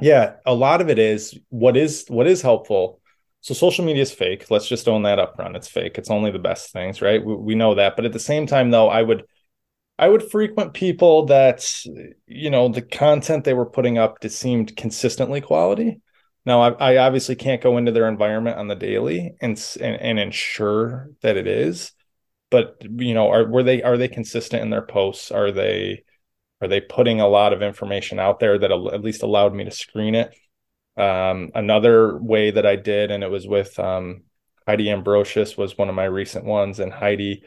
Yeah, 0.00 0.34
a 0.44 0.54
lot 0.54 0.80
of 0.80 0.90
it 0.90 0.98
is 0.98 1.38
what 1.50 1.76
is 1.76 2.06
what 2.08 2.26
is 2.26 2.42
helpful. 2.42 3.00
So 3.40 3.54
social 3.54 3.84
media 3.84 4.02
is 4.02 4.12
fake. 4.12 4.50
Let's 4.50 4.68
just 4.68 4.88
own 4.88 5.02
that 5.02 5.18
up 5.18 5.36
front. 5.36 5.56
It's 5.56 5.68
fake. 5.68 5.98
It's 5.98 6.10
only 6.10 6.30
the 6.30 6.38
best 6.38 6.72
things, 6.72 7.02
right? 7.02 7.24
We, 7.24 7.34
we 7.36 7.54
know 7.54 7.74
that. 7.74 7.94
But 7.94 8.06
at 8.06 8.12
the 8.12 8.18
same 8.18 8.46
time, 8.46 8.70
though, 8.70 8.88
I 8.88 9.02
would 9.02 9.24
I 9.98 10.08
would 10.08 10.28
frequent 10.28 10.74
people 10.74 11.26
that 11.26 11.84
you 12.26 12.50
know 12.50 12.68
the 12.68 12.82
content 12.82 13.44
they 13.44 13.54
were 13.54 13.66
putting 13.66 13.98
up 13.98 14.20
just 14.20 14.38
seemed 14.38 14.76
consistently 14.76 15.40
quality. 15.40 16.00
Now, 16.46 16.62
I, 16.62 16.94
I 16.94 16.96
obviously 16.98 17.36
can't 17.36 17.62
go 17.62 17.78
into 17.78 17.92
their 17.92 18.08
environment 18.08 18.58
on 18.58 18.68
the 18.68 18.74
daily 18.74 19.34
and, 19.40 19.58
and 19.80 20.00
and 20.00 20.18
ensure 20.18 21.10
that 21.22 21.36
it 21.36 21.46
is, 21.46 21.92
but 22.50 22.76
you 22.82 23.14
know, 23.14 23.30
are 23.30 23.48
were 23.48 23.62
they 23.62 23.82
are 23.82 23.96
they 23.96 24.08
consistent 24.08 24.62
in 24.62 24.70
their 24.70 24.82
posts? 24.86 25.30
Are 25.30 25.52
they 25.52 26.04
are 26.60 26.68
they 26.68 26.80
putting 26.80 27.20
a 27.20 27.28
lot 27.28 27.52
of 27.52 27.62
information 27.62 28.18
out 28.18 28.40
there 28.40 28.58
that 28.58 28.72
at 28.72 29.02
least 29.02 29.22
allowed 29.22 29.54
me 29.54 29.64
to 29.64 29.70
screen 29.70 30.14
it? 30.14 30.34
Um, 30.96 31.50
another 31.54 32.16
way 32.16 32.50
that 32.50 32.66
I 32.66 32.76
did, 32.76 33.10
and 33.10 33.24
it 33.24 33.30
was 33.30 33.46
with 33.46 33.78
um, 33.78 34.24
Heidi 34.66 34.90
Ambrosius, 34.90 35.56
was 35.56 35.76
one 35.76 35.88
of 35.88 35.94
my 35.94 36.04
recent 36.04 36.44
ones, 36.44 36.80
and 36.80 36.92
Heidi 36.92 37.42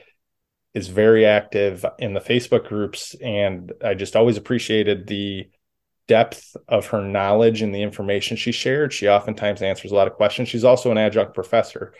is 0.77 0.87
very 0.89 1.25
active 1.25 1.83
in 1.97 2.13
the 2.13 2.19
Facebook 2.19 2.67
groups, 2.67 3.15
and 3.15 3.73
I 3.83 3.95
just 3.95 4.15
always 4.15 4.37
appreciated 4.37 5.07
the 5.07 5.49
depth 6.07 6.55
of 6.67 6.85
her 6.87 7.01
knowledge 7.01 7.63
and 7.63 7.73
the 7.73 7.81
information 7.81 8.37
she 8.37 8.51
shared. 8.51 8.93
She 8.93 9.09
oftentimes 9.09 9.63
answers 9.63 9.91
a 9.91 9.95
lot 9.95 10.07
of 10.07 10.13
questions. 10.13 10.49
She's 10.49 10.63
also 10.63 10.91
an 10.91 10.97
adjunct 10.99 11.33
professor, 11.33 11.93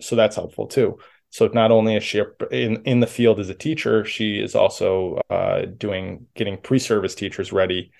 so 0.00 0.16
that's 0.16 0.34
helpful 0.34 0.66
too. 0.66 0.98
So 1.30 1.46
not 1.46 1.70
only 1.70 1.96
is 1.96 2.02
she 2.02 2.20
in 2.50 2.82
in 2.82 2.98
the 3.00 3.06
field 3.06 3.38
as 3.38 3.48
a 3.48 3.54
teacher, 3.54 4.04
she 4.04 4.40
is 4.40 4.54
also 4.56 5.20
uh, 5.30 5.62
doing 5.66 6.26
getting 6.34 6.56
pre-service 6.58 7.14
teachers 7.14 7.52
ready 7.52 7.92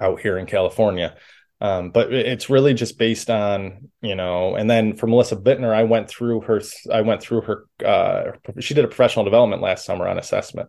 out 0.00 0.20
here 0.20 0.36
in 0.36 0.46
California. 0.46 1.16
Um, 1.62 1.90
but 1.90 2.12
it's 2.12 2.50
really 2.50 2.74
just 2.74 2.98
based 2.98 3.30
on 3.30 3.88
you 4.00 4.16
know 4.16 4.56
and 4.56 4.68
then 4.68 4.96
for 4.96 5.06
melissa 5.06 5.36
bittner 5.36 5.72
i 5.72 5.84
went 5.84 6.08
through 6.08 6.40
her 6.40 6.60
i 6.92 7.02
went 7.02 7.22
through 7.22 7.42
her 7.42 7.66
uh, 7.86 8.32
she 8.58 8.74
did 8.74 8.84
a 8.84 8.88
professional 8.88 9.24
development 9.24 9.62
last 9.62 9.84
summer 9.84 10.08
on 10.08 10.18
assessment. 10.18 10.68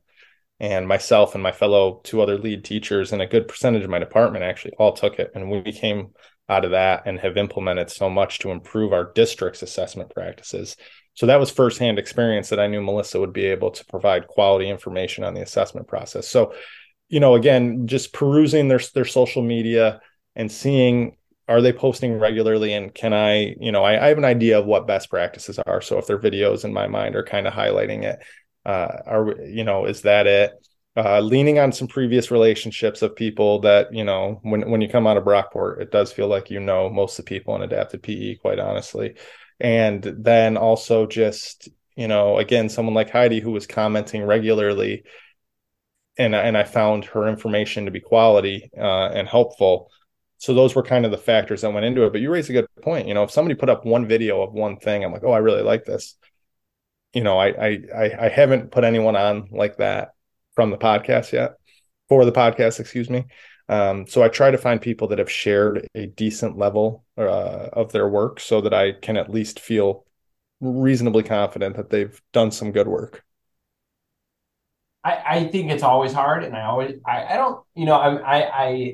And 0.60 0.88
myself 0.88 1.34
and 1.34 1.44
my 1.44 1.52
fellow 1.52 2.00
two 2.04 2.22
other 2.22 2.38
lead 2.38 2.64
teachers 2.64 3.12
and 3.12 3.22
a 3.22 3.28
good 3.28 3.48
percentage 3.48 3.84
of 3.84 3.90
my 3.90 4.00
department 4.00 4.44
actually 4.46 4.74
all 4.78 4.94
took 4.94 5.20
it. 5.20 5.32
And 5.36 5.50
we 5.50 5.72
came 5.74 6.12
out 6.48 6.64
of 6.64 6.72
that 6.72 7.04
and 7.06 7.20
have 7.20 7.38
implemented 7.38 7.90
so 7.90 8.10
much 8.10 8.40
to 8.40 8.52
improve 8.52 8.94
our 8.94 9.12
district's 9.14 9.62
assessment 9.62 10.14
practices. 10.14 10.78
So 11.16 11.26
that 11.26 11.40
was 11.40 11.50
firsthand 11.50 12.00
experience 12.00 12.50
that 12.50 12.60
i 12.60 12.68
knew 12.68 12.82
melissa 12.82 13.20
would 13.20 13.34
be 13.34 13.46
able 13.46 13.72
to 13.72 13.86
provide 13.86 14.28
quality 14.28 14.70
information 14.70 15.24
on 15.24 15.34
the 15.34 15.42
assessment 15.42 15.88
process. 15.88 16.28
So 16.28 16.54
you 17.10 17.20
know 17.20 17.36
again 17.36 17.88
just 17.88 18.14
perusing 18.14 18.68
their 18.68 18.80
their 18.94 19.06
social 19.06 19.42
media 19.42 20.00
and 20.36 20.52
seeing 20.52 21.16
are 21.48 21.62
they 21.62 21.74
posting 21.74 22.20
regularly? 22.20 22.74
And 22.74 22.94
can 22.94 23.14
i 23.14 23.56
you 23.60 23.72
know 23.72 23.84
I, 23.84 24.06
I, 24.06 24.08
have 24.10 24.18
an 24.18 24.26
idea 24.26 24.60
of 24.60 24.66
what 24.66 24.88
best 24.88 25.10
practices 25.10 25.60
are. 25.60 25.82
So 25.82 25.98
if 25.98 26.08
their 26.08 26.20
videos 26.20 26.64
in 26.66 26.74
my 26.74 26.88
mind 26.88 27.16
are 27.16 27.24
kind 27.24 27.48
of 27.48 27.54
highlighting 27.54 28.04
it 28.04 28.20
uh 28.66 28.98
are 29.06 29.36
you 29.46 29.64
know 29.64 29.86
is 29.86 30.02
that 30.04 30.28
it? 30.28 30.52
Uh 30.96 31.20
leaning 31.20 31.60
on 31.60 31.72
some 31.72 31.88
previous 31.88 32.32
relationships 32.32 33.02
of 33.02 33.16
people 33.16 33.60
that 33.62 33.94
you 33.94 34.04
know 34.04 34.40
when 34.44 34.70
when 34.70 34.82
you 34.82 34.90
come 34.90 35.08
out 35.08 35.18
of 35.18 35.24
brockport 35.26 35.82
it 35.82 35.92
does 35.92 36.12
feel 36.14 36.28
like 36.28 36.50
you 36.50 36.60
know 36.60 36.90
most 36.90 37.20
of 37.20 37.26
the 37.26 37.30
people 37.30 37.56
in 37.56 37.62
adapted 37.62 38.04
pe 38.04 38.36
quite 38.36 38.60
honestly. 38.60 39.16
And 39.60 40.04
then 40.04 40.58
also 40.58 41.06
just 41.06 41.70
you 41.96 42.08
know 42.08 42.38
again 42.38 42.70
someone 42.70 42.96
like 42.96 43.10
heidi 43.10 43.40
who 43.40 43.52
was 43.52 43.68
commenting 43.68 44.24
regularly 44.24 45.04
and 46.18 46.36
and 46.36 46.58
i 46.58 46.64
found 46.64 47.06
her 47.06 47.28
information 47.28 47.86
to 47.86 47.92
be 47.92 48.00
quality 48.00 48.70
uh, 48.78 49.10
and 49.10 49.28
helpful 49.28 49.92
so 50.44 50.54
those 50.54 50.76
were 50.76 50.84
kind 50.84 51.06
of 51.06 51.12
the 51.12 51.18
factors 51.18 51.62
that 51.62 51.72
went 51.72 51.86
into 51.86 52.04
it. 52.04 52.12
But 52.12 52.20
you 52.20 52.30
raised 52.30 52.50
a 52.50 52.54
good 52.54 52.68
point. 52.82 53.08
You 53.08 53.14
know 53.14 53.24
if 53.24 53.32
somebody 53.32 53.56
put 53.56 53.70
up 53.70 53.86
one 53.86 54.06
video 54.06 54.42
of 54.42 54.52
one 54.52 54.76
thing 54.76 55.06
i'm 55.06 55.14
like 55.14 55.24
oh 55.24 55.32
i 55.32 55.38
really 55.38 55.62
like 55.62 55.86
this. 55.86 56.16
You 57.14 57.24
know 57.24 57.40
i 57.40 57.48
i 57.48 58.12
i 58.20 58.28
haven't 58.28 58.70
put 58.70 58.84
anyone 58.84 59.16
on 59.16 59.48
like 59.52 59.78
that 59.78 60.10
from 60.54 60.70
the 60.70 60.78
podcast 60.78 61.32
yet 61.32 61.54
for 62.10 62.26
the 62.26 62.34
podcast 62.34 62.82
excuse 62.82 63.10
me. 63.10 63.24
Um, 63.70 64.06
so 64.06 64.22
i 64.22 64.28
try 64.28 64.52
to 64.52 64.58
find 64.58 64.82
people 64.82 65.08
that 65.08 65.20
have 65.20 65.32
shared 65.32 65.88
a 65.96 66.08
decent 66.08 66.58
level 66.58 67.06
uh, 67.18 67.70
of 67.72 67.94
their 67.94 68.10
work 68.10 68.42
so 68.42 68.60
that 68.60 68.74
i 68.74 68.92
can 68.92 69.16
at 69.16 69.30
least 69.30 69.62
feel 69.62 70.06
reasonably 70.60 71.24
confident 71.24 71.78
that 71.78 71.90
they've 71.90 72.22
done 72.34 72.52
some 72.52 72.74
good 72.74 72.90
work. 72.90 73.24
I, 75.06 75.24
I 75.26 75.48
think 75.48 75.72
it's 75.72 75.84
always 75.84 76.12
hard 76.12 76.44
and 76.44 76.54
i 76.54 76.64
always 76.64 77.00
i, 77.06 77.24
I 77.24 77.38
don't 77.38 77.64
you 77.76 77.86
know 77.86 77.96
i 77.96 78.66
i 78.66 78.94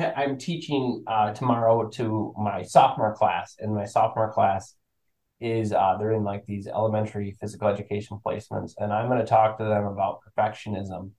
I'm 0.00 0.38
teaching 0.38 1.04
uh, 1.06 1.32
tomorrow 1.32 1.88
to 1.90 2.34
my 2.38 2.62
sophomore 2.62 3.14
class, 3.14 3.56
and 3.58 3.74
my 3.74 3.84
sophomore 3.84 4.32
class 4.32 4.74
is 5.40 5.72
uh, 5.72 5.96
they're 5.98 6.12
in 6.12 6.24
like 6.24 6.44
these 6.46 6.66
elementary 6.66 7.32
physical 7.40 7.68
education 7.68 8.18
placements, 8.24 8.72
and 8.78 8.92
I'm 8.92 9.08
going 9.08 9.20
to 9.20 9.26
talk 9.26 9.58
to 9.58 9.64
them 9.64 9.84
about 9.84 10.20
perfectionism 10.22 11.10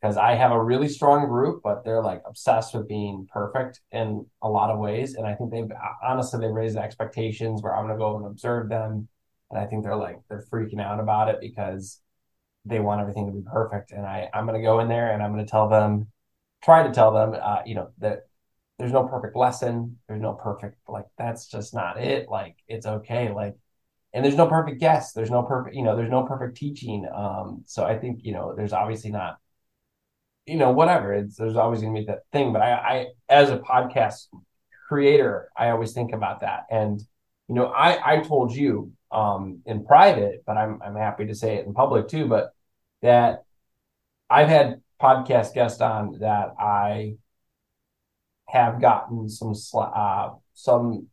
because 0.00 0.16
I 0.16 0.34
have 0.34 0.52
a 0.52 0.62
really 0.62 0.88
strong 0.88 1.26
group, 1.26 1.62
but 1.64 1.84
they're 1.84 2.02
like 2.02 2.22
obsessed 2.26 2.74
with 2.74 2.86
being 2.88 3.26
perfect 3.32 3.80
in 3.90 4.26
a 4.42 4.48
lot 4.48 4.70
of 4.70 4.78
ways, 4.78 5.14
and 5.14 5.26
I 5.26 5.34
think 5.34 5.50
they've 5.50 5.70
honestly 6.02 6.40
they've 6.40 6.50
raised 6.50 6.76
the 6.76 6.82
expectations 6.82 7.62
where 7.62 7.74
I'm 7.74 7.86
going 7.86 7.96
to 7.96 7.98
go 7.98 8.16
and 8.16 8.26
observe 8.26 8.68
them, 8.68 9.08
and 9.50 9.60
I 9.60 9.66
think 9.66 9.84
they're 9.84 9.96
like 9.96 10.20
they're 10.28 10.44
freaking 10.52 10.80
out 10.80 11.00
about 11.00 11.28
it 11.28 11.38
because 11.40 12.00
they 12.64 12.80
want 12.80 13.00
everything 13.00 13.26
to 13.26 13.32
be 13.32 13.42
perfect, 13.50 13.92
and 13.92 14.06
I 14.06 14.28
I'm 14.32 14.46
going 14.46 14.60
to 14.60 14.66
go 14.66 14.80
in 14.80 14.88
there 14.88 15.12
and 15.12 15.22
I'm 15.22 15.32
going 15.32 15.44
to 15.44 15.50
tell 15.50 15.68
them 15.68 16.08
try 16.62 16.86
to 16.86 16.92
tell 16.92 17.12
them, 17.12 17.36
uh, 17.40 17.62
you 17.66 17.74
know, 17.74 17.90
that 17.98 18.28
there's 18.78 18.92
no 18.92 19.04
perfect 19.04 19.36
lesson. 19.36 19.98
There's 20.08 20.20
no 20.20 20.34
perfect, 20.34 20.76
like, 20.88 21.06
that's 21.18 21.48
just 21.48 21.74
not 21.74 21.98
it. 21.98 22.28
Like, 22.28 22.56
it's 22.68 22.86
okay. 22.86 23.32
Like, 23.32 23.56
and 24.12 24.24
there's 24.24 24.36
no 24.36 24.46
perfect 24.46 24.80
guest. 24.80 25.14
There's 25.14 25.30
no 25.30 25.42
perfect, 25.42 25.76
you 25.76 25.82
know, 25.82 25.96
there's 25.96 26.10
no 26.10 26.24
perfect 26.24 26.56
teaching. 26.56 27.06
Um, 27.14 27.62
so 27.66 27.84
I 27.84 27.98
think, 27.98 28.20
you 28.24 28.32
know, 28.32 28.54
there's 28.56 28.72
obviously 28.72 29.10
not, 29.10 29.38
you 30.46 30.56
know, 30.56 30.70
whatever. 30.70 31.12
It's 31.12 31.36
there's 31.36 31.56
always 31.56 31.80
gonna 31.82 31.98
be 31.98 32.06
that 32.06 32.22
thing. 32.32 32.52
But 32.52 32.62
I, 32.62 32.72
I 32.72 33.06
as 33.28 33.50
a 33.50 33.58
podcast 33.58 34.28
creator, 34.88 35.50
I 35.56 35.70
always 35.70 35.92
think 35.92 36.12
about 36.12 36.40
that. 36.40 36.66
And, 36.70 37.00
you 37.48 37.54
know, 37.54 37.66
I 37.66 38.16
I 38.16 38.20
told 38.20 38.52
you 38.54 38.92
um 39.10 39.60
in 39.66 39.84
private, 39.84 40.44
but 40.46 40.56
I'm 40.56 40.80
I'm 40.82 40.96
happy 40.96 41.26
to 41.26 41.34
say 41.34 41.56
it 41.56 41.66
in 41.66 41.74
public 41.74 42.08
too, 42.08 42.26
but 42.26 42.52
that 43.02 43.44
I've 44.30 44.48
had 44.48 44.80
podcast 45.00 45.54
guest 45.54 45.82
on 45.82 46.18
that 46.20 46.54
I 46.58 47.16
have 48.48 48.80
gotten 48.80 49.28
some 49.28 49.54
uh, 49.74 50.30
some 50.54 51.08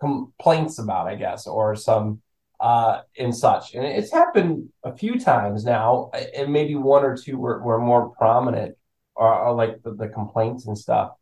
complaints 0.00 0.78
about, 0.78 1.06
I 1.06 1.14
guess, 1.14 1.46
or 1.46 1.76
some 1.76 2.22
uh, 2.60 3.00
and 3.18 3.34
such. 3.34 3.74
And 3.74 3.84
it's 3.84 4.12
happened 4.12 4.68
a 4.84 4.94
few 4.96 5.18
times 5.18 5.64
now, 5.64 6.10
and 6.36 6.52
maybe 6.52 6.74
one 6.74 7.04
or 7.04 7.16
two 7.16 7.38
were, 7.38 7.62
were 7.62 7.80
more 7.80 8.10
prominent, 8.10 8.76
or, 9.14 9.32
or 9.32 9.54
like 9.54 9.82
the, 9.82 9.94
the, 9.94 10.08
complaints 10.08 10.66
and 10.66 10.76
stuff. 10.76 11.12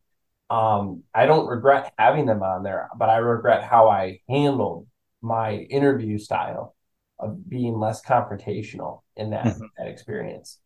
Um, 0.50 1.04
I 1.14 1.26
don't 1.26 1.46
regret 1.46 1.92
having 1.98 2.26
them 2.26 2.42
on 2.42 2.62
there, 2.62 2.88
but 2.96 3.08
I 3.08 3.18
regret 3.18 3.62
how 3.62 3.88
I 3.88 4.20
handled 4.28 4.86
my 5.22 5.54
interview 5.54 6.18
style 6.18 6.74
of 7.18 7.48
being 7.48 7.78
less 7.78 8.02
confrontational 8.02 9.02
in 9.16 9.30
that, 9.30 9.44
mm-hmm. 9.44 9.64
that 9.76 9.88
experience 9.88 10.58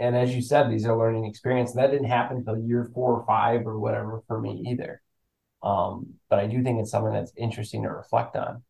and 0.00 0.16
as 0.16 0.34
you 0.34 0.40
said, 0.40 0.70
these 0.70 0.86
are 0.86 0.96
learning 0.96 1.26
experience. 1.26 1.72
And 1.72 1.80
that 1.80 1.90
didn't 1.90 2.08
happen 2.08 2.38
until 2.38 2.58
year 2.58 2.90
four 2.94 3.20
or 3.20 3.26
five 3.26 3.66
or 3.66 3.78
whatever 3.78 4.22
for 4.26 4.40
me 4.40 4.64
either. 4.68 5.02
Um, 5.62 6.14
but 6.30 6.38
I 6.38 6.46
do 6.46 6.62
think 6.62 6.80
it's 6.80 6.90
something 6.90 7.12
that's 7.12 7.32
interesting 7.36 7.82
to 7.82 7.90
reflect 7.90 8.34
on. 8.34 8.62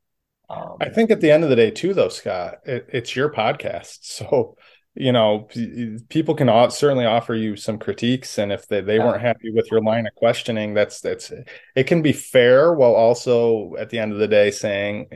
Um, 0.48 0.76
I 0.80 0.88
think 0.88 1.12
at 1.12 1.20
the 1.20 1.30
end 1.30 1.44
of 1.44 1.50
the 1.50 1.56
day, 1.56 1.70
too, 1.70 1.94
though, 1.94 2.08
Scott, 2.08 2.58
it, 2.64 2.88
it's 2.92 3.14
your 3.14 3.30
podcast, 3.30 3.98
so 4.02 4.56
you 4.96 5.12
know 5.12 5.48
people 6.08 6.34
can 6.34 6.48
certainly 6.72 7.06
offer 7.06 7.32
you 7.32 7.54
some 7.54 7.78
critiques, 7.78 8.38
and 8.38 8.50
if 8.50 8.66
they, 8.66 8.80
they 8.80 8.96
yeah. 8.96 9.06
weren't 9.06 9.22
happy 9.22 9.52
with 9.52 9.70
your 9.70 9.80
line 9.80 10.08
of 10.08 10.14
questioning, 10.16 10.74
that's 10.74 11.00
that's 11.00 11.32
it 11.76 11.84
can 11.84 12.02
be 12.02 12.12
fair 12.12 12.74
while 12.74 12.94
also 12.96 13.76
at 13.78 13.90
the 13.90 14.00
end 14.00 14.12
of 14.12 14.18
the 14.18 14.26
day 14.26 14.50
saying 14.50 15.06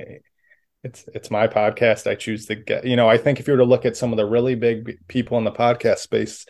it's 0.85 1.09
it's 1.15 1.31
my 1.31 1.49
podcast. 1.49 2.07
I 2.07 2.15
choose 2.15 2.47
to 2.47 2.55
get. 2.55 2.87
You 2.87 2.95
know, 2.95 3.09
I 3.09 3.17
think 3.17 3.41
if 3.41 3.49
you 3.49 3.55
were 3.55 3.59
to 3.59 3.65
look 3.65 3.87
at 3.87 3.97
some 3.97 4.13
of 4.13 4.19
the 4.19 4.27
really 4.27 4.55
big 4.55 4.99
people 5.09 5.39
in 5.39 5.45
the 5.45 5.51
podcast 5.51 5.99
space 5.99 6.47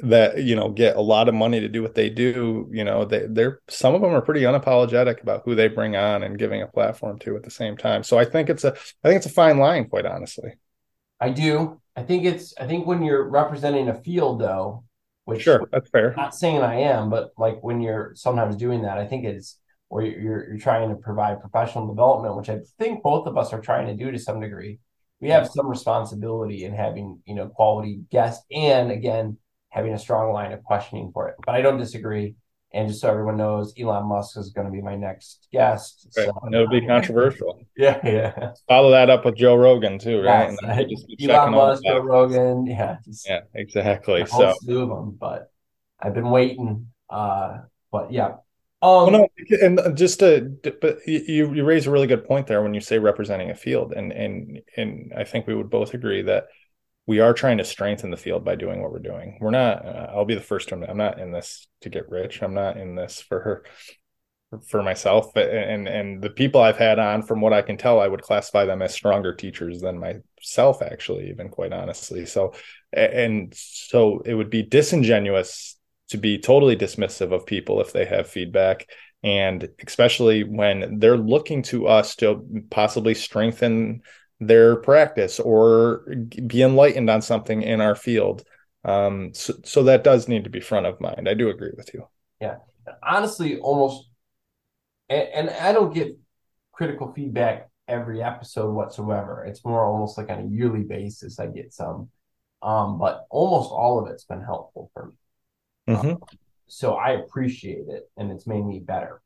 that 0.00 0.42
you 0.42 0.54
know 0.54 0.68
get 0.68 0.96
a 0.96 1.00
lot 1.00 1.28
of 1.28 1.34
money 1.34 1.60
to 1.60 1.68
do 1.68 1.80
what 1.80 1.94
they 1.94 2.10
do, 2.10 2.68
you 2.72 2.84
know, 2.84 3.04
they 3.04 3.26
they're 3.28 3.60
some 3.68 3.94
of 3.94 4.02
them 4.02 4.10
are 4.10 4.20
pretty 4.20 4.42
unapologetic 4.42 5.22
about 5.22 5.42
who 5.44 5.54
they 5.54 5.68
bring 5.68 5.96
on 5.96 6.24
and 6.24 6.38
giving 6.38 6.60
a 6.60 6.66
platform 6.66 7.18
to 7.20 7.36
at 7.36 7.44
the 7.44 7.50
same 7.50 7.76
time. 7.76 8.02
So 8.02 8.18
I 8.18 8.24
think 8.24 8.50
it's 8.50 8.64
a 8.64 8.72
I 9.04 9.08
think 9.08 9.18
it's 9.18 9.26
a 9.26 9.30
fine 9.30 9.58
line, 9.58 9.88
quite 9.88 10.06
honestly. 10.06 10.54
I 11.20 11.30
do. 11.30 11.80
I 11.96 12.02
think 12.02 12.24
it's 12.24 12.54
I 12.58 12.66
think 12.66 12.84
when 12.84 13.02
you're 13.04 13.28
representing 13.28 13.88
a 13.88 13.94
field 13.94 14.40
though, 14.40 14.84
which 15.24 15.42
sure, 15.42 15.68
that's 15.70 15.88
fair. 15.88 16.14
Not 16.16 16.34
saying 16.34 16.62
I 16.62 16.80
am, 16.80 17.10
but 17.10 17.30
like 17.38 17.62
when 17.62 17.80
you're 17.80 18.12
sometimes 18.16 18.56
doing 18.56 18.82
that, 18.82 18.98
I 18.98 19.06
think 19.06 19.24
it's 19.24 19.56
or 19.90 20.02
you're, 20.02 20.48
you're 20.48 20.58
trying 20.58 20.88
to 20.90 20.96
provide 20.96 21.40
professional 21.40 21.86
development, 21.86 22.36
which 22.36 22.48
I 22.48 22.60
think 22.78 23.02
both 23.02 23.26
of 23.26 23.38
us 23.38 23.52
are 23.52 23.60
trying 23.60 23.86
to 23.86 23.94
do 23.94 24.10
to 24.10 24.18
some 24.18 24.40
degree. 24.40 24.78
We 25.20 25.30
have 25.30 25.48
some 25.48 25.66
responsibility 25.66 26.64
in 26.64 26.74
having, 26.74 27.20
you 27.26 27.34
know, 27.34 27.48
quality 27.48 28.02
guests 28.10 28.44
and 28.52 28.92
again, 28.92 29.38
having 29.70 29.94
a 29.94 29.98
strong 29.98 30.32
line 30.32 30.52
of 30.52 30.62
questioning 30.62 31.10
for 31.12 31.28
it. 31.28 31.36
But 31.44 31.54
I 31.54 31.62
don't 31.62 31.78
disagree. 31.78 32.36
And 32.72 32.88
just 32.88 33.00
so 33.00 33.10
everyone 33.10 33.38
knows, 33.38 33.72
Elon 33.80 34.06
Musk 34.06 34.36
is 34.36 34.50
going 34.50 34.66
to 34.66 34.72
be 34.72 34.82
my 34.82 34.94
next 34.94 35.48
guest. 35.50 36.06
Right. 36.16 36.26
So, 36.26 36.48
It'll 36.52 36.68
be 36.68 36.86
controversial. 36.86 37.62
yeah, 37.76 37.98
yeah. 38.04 38.52
Follow 38.68 38.90
that 38.90 39.08
up 39.08 39.24
with 39.24 39.36
Joe 39.36 39.56
Rogan 39.56 39.98
too, 39.98 40.20
right? 40.20 40.50
Yes, 40.50 40.58
And 40.62 41.30
Elon 41.30 41.52
Musk. 41.52 41.82
Joe 41.82 42.00
Rogan. 42.00 42.66
Yeah, 42.66 42.98
Yeah, 43.26 43.40
exactly. 43.54 44.26
So 44.26 44.50
of 44.50 44.56
them. 44.66 45.16
But 45.18 45.50
I've 45.98 46.14
been 46.14 46.30
waiting. 46.30 46.88
Uh, 47.08 47.60
but 47.90 48.12
yeah. 48.12 48.34
Well, 49.04 49.10
Um, 49.10 49.12
no, 49.12 49.28
and 49.62 49.96
just 49.96 50.20
to, 50.20 50.40
but 50.80 51.06
you 51.06 51.52
you 51.54 51.64
raise 51.64 51.86
a 51.86 51.90
really 51.90 52.06
good 52.06 52.24
point 52.24 52.46
there 52.46 52.62
when 52.62 52.74
you 52.74 52.80
say 52.80 52.98
representing 52.98 53.50
a 53.50 53.54
field, 53.54 53.92
and 53.92 54.12
and 54.12 54.60
and 54.76 55.12
I 55.16 55.24
think 55.24 55.46
we 55.46 55.54
would 55.54 55.70
both 55.70 55.94
agree 55.94 56.22
that 56.22 56.46
we 57.06 57.20
are 57.20 57.34
trying 57.34 57.58
to 57.58 57.64
strengthen 57.64 58.10
the 58.10 58.16
field 58.16 58.44
by 58.44 58.56
doing 58.56 58.82
what 58.82 58.92
we're 58.92 58.98
doing. 59.00 59.38
We're 59.40 59.50
not. 59.52 59.86
Uh, 59.86 60.08
I'll 60.14 60.24
be 60.26 60.34
the 60.36 60.42
first 60.42 60.68
to 60.68 60.74
admit, 60.74 60.90
I'm 60.90 60.98
not 60.98 61.20
in 61.20 61.32
this 61.32 61.68
to 61.82 61.90
get 61.90 62.10
rich. 62.10 62.42
I'm 62.42 62.54
not 62.54 62.76
in 62.76 62.96
this 62.96 63.20
for 63.20 63.40
her, 63.40 63.64
for 64.68 64.82
myself. 64.82 65.36
And 65.36 65.88
and 65.88 66.22
the 66.22 66.30
people 66.30 66.60
I've 66.60 66.78
had 66.78 66.98
on, 66.98 67.22
from 67.22 67.40
what 67.40 67.52
I 67.52 67.62
can 67.62 67.76
tell, 67.76 68.00
I 68.00 68.08
would 68.08 68.22
classify 68.22 68.64
them 68.64 68.82
as 68.82 68.94
stronger 68.94 69.34
teachers 69.34 69.80
than 69.80 69.98
myself, 69.98 70.82
actually, 70.82 71.30
even 71.30 71.48
quite 71.50 71.72
honestly. 71.72 72.26
So, 72.26 72.54
and 72.92 73.52
so 73.56 74.20
it 74.24 74.34
would 74.34 74.50
be 74.50 74.62
disingenuous 74.62 75.77
to 76.08 76.16
be 76.18 76.38
totally 76.38 76.76
dismissive 76.76 77.32
of 77.32 77.46
people 77.46 77.80
if 77.80 77.92
they 77.92 78.04
have 78.04 78.28
feedback 78.28 78.88
and 79.22 79.68
especially 79.86 80.44
when 80.44 80.98
they're 81.00 81.16
looking 81.16 81.62
to 81.62 81.88
us 81.88 82.14
to 82.16 82.46
possibly 82.70 83.14
strengthen 83.14 84.00
their 84.40 84.76
practice 84.76 85.40
or 85.40 86.04
be 86.46 86.62
enlightened 86.62 87.10
on 87.10 87.20
something 87.20 87.62
in 87.62 87.80
our 87.80 87.94
field 87.96 88.44
um, 88.84 89.34
so, 89.34 89.54
so 89.64 89.82
that 89.82 90.04
does 90.04 90.28
need 90.28 90.44
to 90.44 90.50
be 90.50 90.60
front 90.60 90.86
of 90.86 91.00
mind 91.00 91.28
i 91.28 91.34
do 91.34 91.48
agree 91.50 91.72
with 91.76 91.92
you 91.94 92.06
Yeah. 92.40 92.56
honestly, 93.02 93.58
almost, 93.58 94.08
and, 95.08 95.28
and 95.28 95.50
I 95.50 95.72
don't 95.72 95.94
get 95.94 96.16
critical 96.72 97.12
feedback 97.12 97.68
every 97.86 98.22
episode 98.22 98.72
whatsoever. 98.72 99.44
It's 99.44 99.64
more 99.64 99.84
almost 99.84 100.18
like 100.18 100.30
on 100.30 100.40
a 100.40 100.46
yearly 100.46 100.82
basis. 100.82 101.38
I 101.38 101.46
get 101.46 101.72
some, 101.72 102.10
um, 102.62 102.98
but 102.98 103.26
almost 103.30 103.70
all 103.70 103.98
of 104.00 104.08
it's 104.08 104.24
been 104.24 104.42
helpful 104.42 104.90
for 104.94 105.06
me. 105.06 105.12
Mhm. 105.88 106.20
so 106.66 106.94
I 106.94 107.12
appreciate 107.12 107.88
it 107.88 108.10
and 108.16 108.30
it's 108.30 108.46
made 108.46 108.64
me 108.64 108.78
better. 108.78 109.22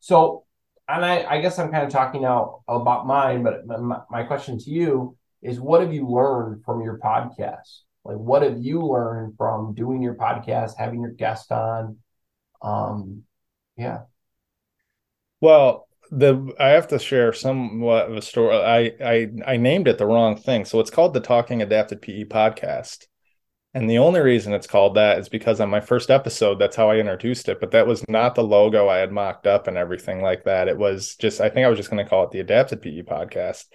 So, 0.00 0.44
and 0.88 1.04
I, 1.04 1.24
I 1.24 1.40
guess 1.40 1.58
I'm 1.58 1.70
kind 1.70 1.84
of 1.84 1.90
talking 1.90 2.22
now 2.22 2.62
about 2.68 3.06
mine, 3.06 3.42
but 3.42 3.66
my, 3.66 4.00
my 4.10 4.22
question 4.22 4.58
to 4.58 4.70
you 4.70 5.16
is 5.42 5.60
what 5.60 5.80
have 5.80 5.92
you 5.92 6.08
learned 6.08 6.64
from 6.64 6.80
your 6.82 6.98
podcast? 6.98 7.80
Like, 8.04 8.16
what 8.16 8.42
have 8.42 8.58
you 8.58 8.80
learned 8.82 9.36
from 9.36 9.74
doing 9.74 10.00
your 10.00 10.14
podcast, 10.14 10.76
having 10.78 11.00
your 11.00 11.10
guest 11.10 11.50
on? 11.52 11.98
Um, 12.62 13.24
yeah. 13.76 14.02
Well, 15.40 15.88
the 16.10 16.54
I 16.58 16.68
have 16.68 16.88
to 16.88 16.98
share 16.98 17.32
somewhat 17.32 18.08
of 18.08 18.16
a 18.16 18.22
story. 18.22 18.56
I 18.56 18.92
I 19.04 19.30
I 19.54 19.56
named 19.56 19.88
it 19.88 19.98
the 19.98 20.06
wrong 20.06 20.36
thing, 20.36 20.64
so 20.64 20.78
it's 20.80 20.90
called 20.90 21.14
the 21.14 21.20
Talking 21.20 21.62
Adapted 21.62 22.00
PE 22.00 22.24
podcast. 22.24 23.06
And 23.76 23.90
the 23.90 23.98
only 23.98 24.20
reason 24.20 24.54
it's 24.54 24.66
called 24.66 24.94
that 24.94 25.18
is 25.18 25.28
because 25.28 25.60
on 25.60 25.68
my 25.68 25.82
first 25.82 26.10
episode, 26.10 26.58
that's 26.58 26.76
how 26.76 26.88
I 26.88 26.96
introduced 26.96 27.50
it. 27.50 27.60
But 27.60 27.72
that 27.72 27.86
was 27.86 28.08
not 28.08 28.34
the 28.34 28.42
logo 28.42 28.88
I 28.88 28.96
had 28.96 29.12
mocked 29.12 29.46
up 29.46 29.68
and 29.68 29.76
everything 29.76 30.22
like 30.22 30.44
that. 30.44 30.68
It 30.68 30.78
was 30.78 31.14
just, 31.16 31.42
I 31.42 31.50
think 31.50 31.66
I 31.66 31.68
was 31.68 31.76
just 31.76 31.90
going 31.90 32.02
to 32.02 32.08
call 32.08 32.24
it 32.24 32.30
the 32.30 32.40
Adapted 32.40 32.80
PE 32.80 33.02
podcast. 33.02 33.66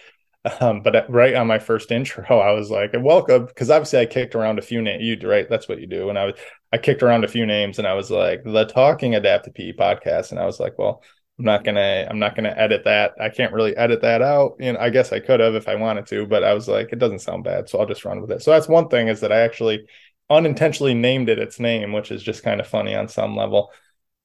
Um, 0.60 0.82
but 0.82 1.08
right 1.08 1.36
on 1.36 1.46
my 1.46 1.60
first 1.60 1.92
intro, 1.92 2.26
I 2.40 2.52
was 2.54 2.72
like, 2.72 2.94
welcome. 2.98 3.48
Cause 3.56 3.70
obviously 3.70 4.00
I 4.00 4.08
kicked 4.08 4.34
around 4.34 4.58
a 4.58 4.64
few 4.64 4.82
names. 4.82 5.04
You 5.04 5.30
right. 5.30 5.48
That's 5.48 5.70
what 5.70 5.80
you 5.80 5.86
do. 5.86 6.10
And 6.10 6.18
I 6.18 6.26
was, 6.26 6.36
I 6.74 6.80
kicked 6.80 7.04
around 7.04 7.24
a 7.24 7.28
few 7.28 7.46
names 7.46 7.78
and 7.78 7.88
I 7.88 7.94
was 7.94 8.10
like, 8.10 8.44
the 8.44 8.66
Talking 8.66 9.14
Adapted 9.14 9.54
PE 9.54 9.74
podcast. 9.74 10.32
And 10.32 10.40
I 10.40 10.46
was 10.46 10.60
like, 10.60 10.80
well, 10.80 11.04
I'm 11.42 11.46
not 11.46 11.64
gonna 11.64 12.06
I'm 12.08 12.20
not 12.20 12.36
gonna 12.36 12.54
edit 12.56 12.84
that. 12.84 13.16
I 13.20 13.30
can't 13.30 13.52
really 13.52 13.76
edit 13.76 14.02
that 14.02 14.22
out. 14.22 14.58
You 14.60 14.74
know, 14.74 14.80
I 14.80 14.92
guess 14.92 15.12
I 15.12 15.20
could 15.20 15.40
have 15.40 15.56
if 15.56 15.68
I 15.68 15.74
wanted 15.74 16.06
to, 16.08 16.28
but 16.28 16.44
I 16.44 16.54
was 16.54 16.68
like, 16.68 16.90
it 16.92 17.00
doesn't 17.00 17.20
sound 17.24 17.44
bad, 17.44 17.68
so 17.68 17.80
I'll 17.80 17.88
just 17.88 18.06
run 18.06 18.22
with 18.22 18.32
it. 18.32 18.44
So 18.44 18.52
that's 18.52 18.68
one 18.68 18.90
thing 18.90 19.08
is 19.08 19.22
that 19.22 19.32
I 19.32 19.40
actually 19.40 19.88
unintentionally 20.30 20.94
named 20.94 21.30
it 21.30 21.40
its 21.40 21.60
name, 21.60 21.94
which 21.94 22.12
is 22.12 22.22
just 22.22 22.44
kind 22.44 22.62
of 22.62 22.68
funny 22.68 22.94
on 22.94 23.08
some 23.08 23.36
level. 23.36 23.72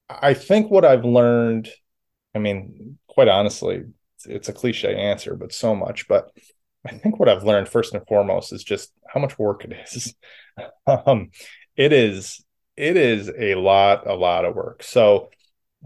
I 0.07 0.35
think 0.35 0.69
what 0.69 0.85
I've 0.85 1.05
learned, 1.05 1.69
I 2.35 2.39
mean, 2.39 2.99
quite 3.07 3.29
honestly, 3.29 3.85
it's, 4.25 4.47
a 4.47 4.53
cliche 4.53 4.95
answer, 4.95 5.35
but 5.35 5.51
so 5.51 5.75
much. 5.75 6.07
But 6.07 6.29
I 6.85 6.91
think 6.91 7.17
what 7.17 7.29
I've 7.29 7.43
learned 7.43 7.67
first 7.67 7.95
and 7.95 8.05
foremost 8.05 8.53
is 8.53 8.63
just 8.63 8.91
how 9.07 9.19
much 9.19 9.39
work 9.39 9.65
it 9.65 9.73
is. 9.73 10.13
um, 10.87 11.31
it 11.75 11.91
is 11.91 12.45
it 12.75 12.95
is 12.95 13.31
a 13.35 13.55
lot, 13.55 14.05
a 14.05 14.13
lot 14.13 14.45
of 14.45 14.53
work. 14.53 14.83
So 14.83 15.29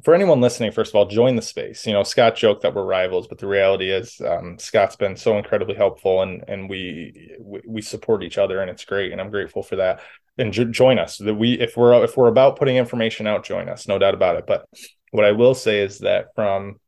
for 0.03 0.13
anyone 0.13 0.41
listening, 0.41 0.71
first 0.71 0.91
of 0.91 0.95
all, 0.95 1.05
join 1.05 1.35
the 1.35 1.41
space. 1.41 1.85
You 1.85 1.93
know, 1.93 2.03
Scott 2.03 2.35
joked 2.35 2.61
that 2.61 2.73
we're 2.73 2.83
rivals, 2.83 3.27
but 3.27 3.37
the 3.37 3.47
reality 3.47 3.91
is, 3.91 4.19
um, 4.21 4.57
Scott's 4.57 4.95
been 4.95 5.15
so 5.15 5.37
incredibly 5.37 5.75
helpful, 5.75 6.21
and 6.21 6.43
and 6.47 6.69
we, 6.69 7.35
we 7.39 7.61
we 7.65 7.81
support 7.81 8.23
each 8.23 8.37
other, 8.37 8.61
and 8.61 8.69
it's 8.69 8.85
great, 8.85 9.11
and 9.11 9.19
I'm 9.19 9.29
grateful 9.29 9.63
for 9.63 9.75
that. 9.77 10.01
And 10.37 10.53
jo- 10.53 10.65
join 10.65 10.97
us. 10.97 11.17
That 11.17 11.35
we, 11.35 11.59
if 11.59 11.75
we're 11.75 12.03
if 12.03 12.15
we're 12.15 12.29
about 12.29 12.57
putting 12.57 12.77
information 12.77 13.27
out, 13.27 13.45
join 13.45 13.69
us, 13.69 13.87
no 13.87 13.99
doubt 13.99 14.13
about 14.13 14.37
it. 14.37 14.47
But 14.47 14.65
what 15.11 15.25
I 15.25 15.33
will 15.33 15.53
say 15.53 15.81
is 15.81 15.99
that 15.99 16.33
from 16.35 16.79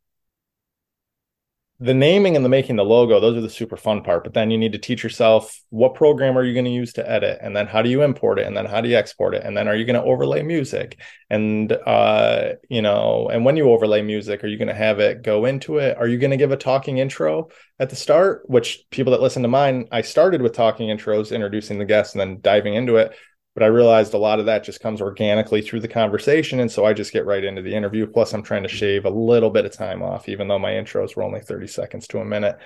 the 1.84 1.94
naming 1.94 2.38
and 2.38 2.46
the 2.46 2.50
making 2.50 2.78
the 2.78 2.86
logo 2.86 3.20
those 3.20 3.36
are 3.36 3.42
the 3.42 3.50
super 3.50 3.76
fun 3.76 4.02
part 4.02 4.24
but 4.24 4.34
then 4.34 4.50
you 4.50 4.58
need 4.58 4.72
to 4.72 4.78
teach 4.78 5.04
yourself 5.04 5.62
what 5.70 5.96
program 5.96 6.38
are 6.38 6.44
you 6.46 6.54
going 6.54 6.64
to 6.64 6.72
use 6.72 6.94
to 6.94 7.12
edit 7.12 7.38
and 7.42 7.54
then 7.54 7.68
how 7.68 7.82
do 7.82 7.90
you 7.90 8.02
import 8.04 8.40
it 8.40 8.48
and 8.48 8.56
then 8.56 8.66
how 8.66 8.80
do 8.80 8.88
you 8.88 8.96
export 8.96 9.36
it 9.36 9.44
and 9.44 9.58
then 9.58 9.68
are 9.68 9.76
you 9.76 9.84
going 9.84 10.02
to 10.02 10.04
overlay 10.04 10.42
music 10.42 10.98
and 11.30 11.74
uh 11.74 12.54
you 12.70 12.82
know 12.82 13.28
and 13.30 13.44
when 13.44 13.58
you 13.58 13.70
overlay 13.70 14.02
music 14.02 14.46
are 14.46 14.48
you 14.48 14.58
going 14.58 14.70
to 14.70 14.74
have 14.74 15.00
it 15.00 15.24
go 15.24 15.44
into 15.44 15.78
it? 15.78 15.98
Are 15.98 16.08
you 16.08 16.18
going 16.18 16.32
to 16.32 16.38
give 16.38 16.52
a 16.52 16.58
talking 16.58 17.00
intro 17.00 17.50
at 17.80 17.90
the 17.90 17.98
start? 17.98 18.44
Which 18.50 18.86
people 18.90 19.12
that 19.12 19.22
listen 19.22 19.42
to 19.42 19.50
mine 19.50 19.90
i 19.92 20.02
started 20.02 20.42
with 20.42 20.54
talking 20.54 20.88
intros 20.88 21.36
introducing 21.36 21.80
the 21.80 21.86
guests 21.86 22.14
and 22.14 22.22
then 22.22 22.40
diving 22.40 22.76
into 22.76 22.96
it 22.96 23.14
but 23.54 23.64
I 23.64 23.68
realized 23.68 24.14
a 24.14 24.18
lot 24.18 24.40
of 24.40 24.48
that 24.48 24.64
just 24.64 24.82
comes 24.82 25.02
organically 25.02 25.62
through 25.62 25.82
the 25.82 25.88
conversation. 25.88 26.60
And 26.60 26.72
so 26.72 26.86
I 26.86 26.94
just 26.94 27.14
get 27.14 27.26
right 27.26 27.44
into 27.44 27.62
the 27.62 27.76
interview. 27.76 28.08
Plus, 28.08 28.34
I'm 28.34 28.44
trying 28.44 28.64
to 28.64 28.70
shave 28.70 29.06
a 29.06 29.10
little 29.10 29.52
bit 29.52 29.66
of 29.66 29.72
time 29.72 30.02
off, 30.02 30.28
even 30.28 30.48
though 30.48 30.60
my 30.60 30.72
intros 30.72 31.16
were 31.16 31.24
only 31.24 31.42
30 31.42 31.68
seconds 31.68 32.08
to 32.08 32.20
a 32.20 32.26
minute. 32.26 32.58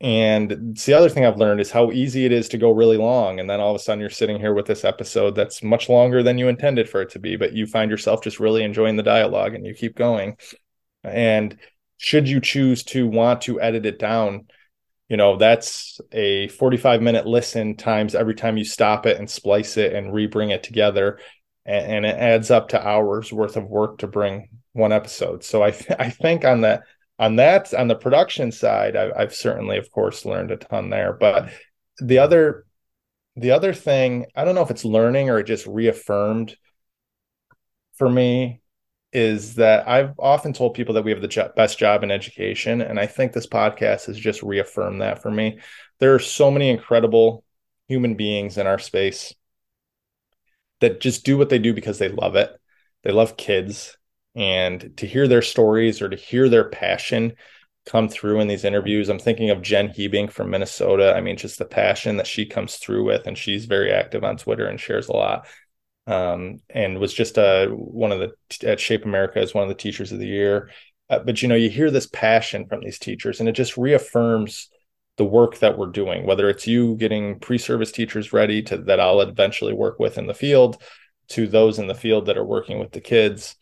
And 0.00 0.52
it's 0.52 0.86
the 0.86 0.94
other 0.94 1.08
thing 1.08 1.26
I've 1.26 1.38
learned 1.38 1.60
is 1.60 1.72
how 1.72 1.90
easy 1.90 2.24
it 2.24 2.30
is 2.30 2.48
to 2.50 2.58
go 2.58 2.70
really 2.70 2.96
long. 2.96 3.40
And 3.40 3.50
then 3.50 3.58
all 3.58 3.74
of 3.74 3.76
a 3.76 3.82
sudden 3.82 4.00
you're 4.00 4.10
sitting 4.10 4.38
here 4.38 4.54
with 4.54 4.66
this 4.66 4.84
episode 4.84 5.34
that's 5.34 5.62
much 5.62 5.88
longer 5.88 6.22
than 6.22 6.38
you 6.38 6.46
intended 6.46 6.88
for 6.88 7.02
it 7.02 7.10
to 7.10 7.18
be, 7.18 7.34
but 7.34 7.52
you 7.52 7.66
find 7.66 7.90
yourself 7.90 8.22
just 8.22 8.38
really 8.38 8.62
enjoying 8.62 8.94
the 8.94 9.02
dialogue 9.02 9.54
and 9.54 9.66
you 9.66 9.74
keep 9.74 9.96
going. 9.96 10.36
And 11.02 11.58
should 11.96 12.28
you 12.28 12.40
choose 12.40 12.84
to 12.84 13.08
want 13.08 13.42
to 13.42 13.60
edit 13.60 13.86
it 13.86 13.98
down, 13.98 14.46
you 15.08 15.16
know 15.16 15.36
that's 15.36 16.00
a 16.12 16.48
45 16.48 17.02
minute 17.02 17.26
listen 17.26 17.76
times 17.76 18.14
every 18.14 18.34
time 18.34 18.56
you 18.56 18.64
stop 18.64 19.06
it 19.06 19.18
and 19.18 19.28
splice 19.28 19.76
it 19.76 19.94
and 19.94 20.12
rebring 20.12 20.52
it 20.52 20.62
together. 20.62 21.18
And, 21.64 21.92
and, 21.92 22.06
it 22.06 22.16
adds 22.16 22.50
up 22.50 22.68
to 22.70 22.86
hours 22.86 23.30
worth 23.30 23.58
of 23.58 23.64
work 23.68 23.98
to 23.98 24.06
bring 24.06 24.48
one 24.72 24.92
episode. 24.92 25.44
So 25.44 25.62
i 25.62 25.70
th- 25.70 25.96
i 25.98 26.10
think 26.10 26.44
on 26.44 26.62
that 26.62 26.82
on 27.18 27.36
that 27.36 27.74
on 27.74 27.88
the 27.88 27.96
production 27.96 28.52
side 28.52 28.96
I, 28.96 29.10
i've 29.16 29.34
certainly 29.34 29.76
of 29.78 29.90
course 29.90 30.24
learned 30.24 30.50
a 30.50 30.56
ton 30.56 30.90
there. 30.90 31.12
But 31.12 31.50
the 32.00 32.18
other 32.18 32.64
the 33.36 33.52
other 33.52 33.72
thing 33.72 34.26
i 34.34 34.44
don't 34.44 34.54
know 34.54 34.62
if 34.62 34.70
it's 34.70 34.84
learning 34.84 35.30
or 35.30 35.38
it 35.38 35.44
just 35.44 35.66
reaffirmed 35.66 36.56
for 37.96 38.08
me 38.08 38.60
is 39.12 39.54
that 39.54 39.88
I've 39.88 40.18
often 40.18 40.52
told 40.52 40.74
people 40.74 40.94
that 40.94 41.04
we 41.04 41.12
have 41.12 41.22
the 41.22 41.28
jo- 41.28 41.50
best 41.56 41.78
job 41.78 42.02
in 42.02 42.10
education. 42.10 42.80
And 42.80 43.00
I 43.00 43.06
think 43.06 43.32
this 43.32 43.46
podcast 43.46 44.06
has 44.06 44.18
just 44.18 44.42
reaffirmed 44.42 45.00
that 45.00 45.22
for 45.22 45.30
me. 45.30 45.60
There 45.98 46.14
are 46.14 46.18
so 46.18 46.50
many 46.50 46.68
incredible 46.68 47.44
human 47.88 48.16
beings 48.16 48.58
in 48.58 48.66
our 48.66 48.78
space 48.78 49.34
that 50.80 51.00
just 51.00 51.24
do 51.24 51.38
what 51.38 51.48
they 51.48 51.58
do 51.58 51.72
because 51.72 51.98
they 51.98 52.10
love 52.10 52.36
it. 52.36 52.50
They 53.02 53.10
love 53.10 53.36
kids. 53.36 53.96
And 54.34 54.96
to 54.98 55.06
hear 55.06 55.26
their 55.26 55.42
stories 55.42 56.02
or 56.02 56.08
to 56.08 56.16
hear 56.16 56.48
their 56.48 56.68
passion 56.68 57.32
come 57.86 58.08
through 58.08 58.40
in 58.40 58.48
these 58.48 58.64
interviews, 58.64 59.08
I'm 59.08 59.18
thinking 59.18 59.48
of 59.48 59.62
Jen 59.62 59.88
Hebing 59.88 60.28
from 60.28 60.50
Minnesota. 60.50 61.14
I 61.16 61.22
mean, 61.22 61.38
just 61.38 61.58
the 61.58 61.64
passion 61.64 62.18
that 62.18 62.26
she 62.26 62.44
comes 62.44 62.76
through 62.76 63.04
with, 63.04 63.26
and 63.26 63.38
she's 63.38 63.64
very 63.64 63.90
active 63.90 64.22
on 64.22 64.36
Twitter 64.36 64.66
and 64.66 64.78
shares 64.78 65.08
a 65.08 65.12
lot 65.12 65.46
um, 66.08 66.60
and 66.70 66.98
was 66.98 67.12
just 67.12 67.38
a 67.38 67.68
one 67.68 68.12
of 68.12 68.18
the 68.18 68.68
at 68.68 68.80
Shape 68.80 69.04
America 69.04 69.38
as 69.38 69.54
one 69.54 69.62
of 69.62 69.68
the 69.68 69.74
teachers 69.74 70.10
of 70.10 70.18
the 70.18 70.26
year. 70.26 70.70
Uh, 71.10 71.20
but 71.20 71.40
you 71.42 71.48
know, 71.48 71.54
you 71.54 71.70
hear 71.70 71.90
this 71.90 72.06
passion 72.06 72.66
from 72.66 72.80
these 72.80 72.98
teachers, 72.98 73.40
and 73.40 73.48
it 73.48 73.52
just 73.52 73.76
reaffirms 73.76 74.68
the 75.18 75.24
work 75.24 75.58
that 75.58 75.76
we're 75.76 75.86
doing. 75.86 76.26
Whether 76.26 76.48
it's 76.48 76.66
you 76.66 76.96
getting 76.96 77.38
pre-service 77.40 77.92
teachers 77.92 78.32
ready 78.32 78.62
to 78.62 78.78
that 78.78 79.00
I'll 79.00 79.20
eventually 79.20 79.74
work 79.74 79.98
with 79.98 80.16
in 80.16 80.26
the 80.26 80.34
field, 80.34 80.82
to 81.28 81.46
those 81.46 81.78
in 81.78 81.86
the 81.86 81.94
field 81.94 82.26
that 82.26 82.38
are 82.38 82.44
working 82.44 82.78
with 82.78 82.92
the 82.92 83.00
kids, 83.00 83.56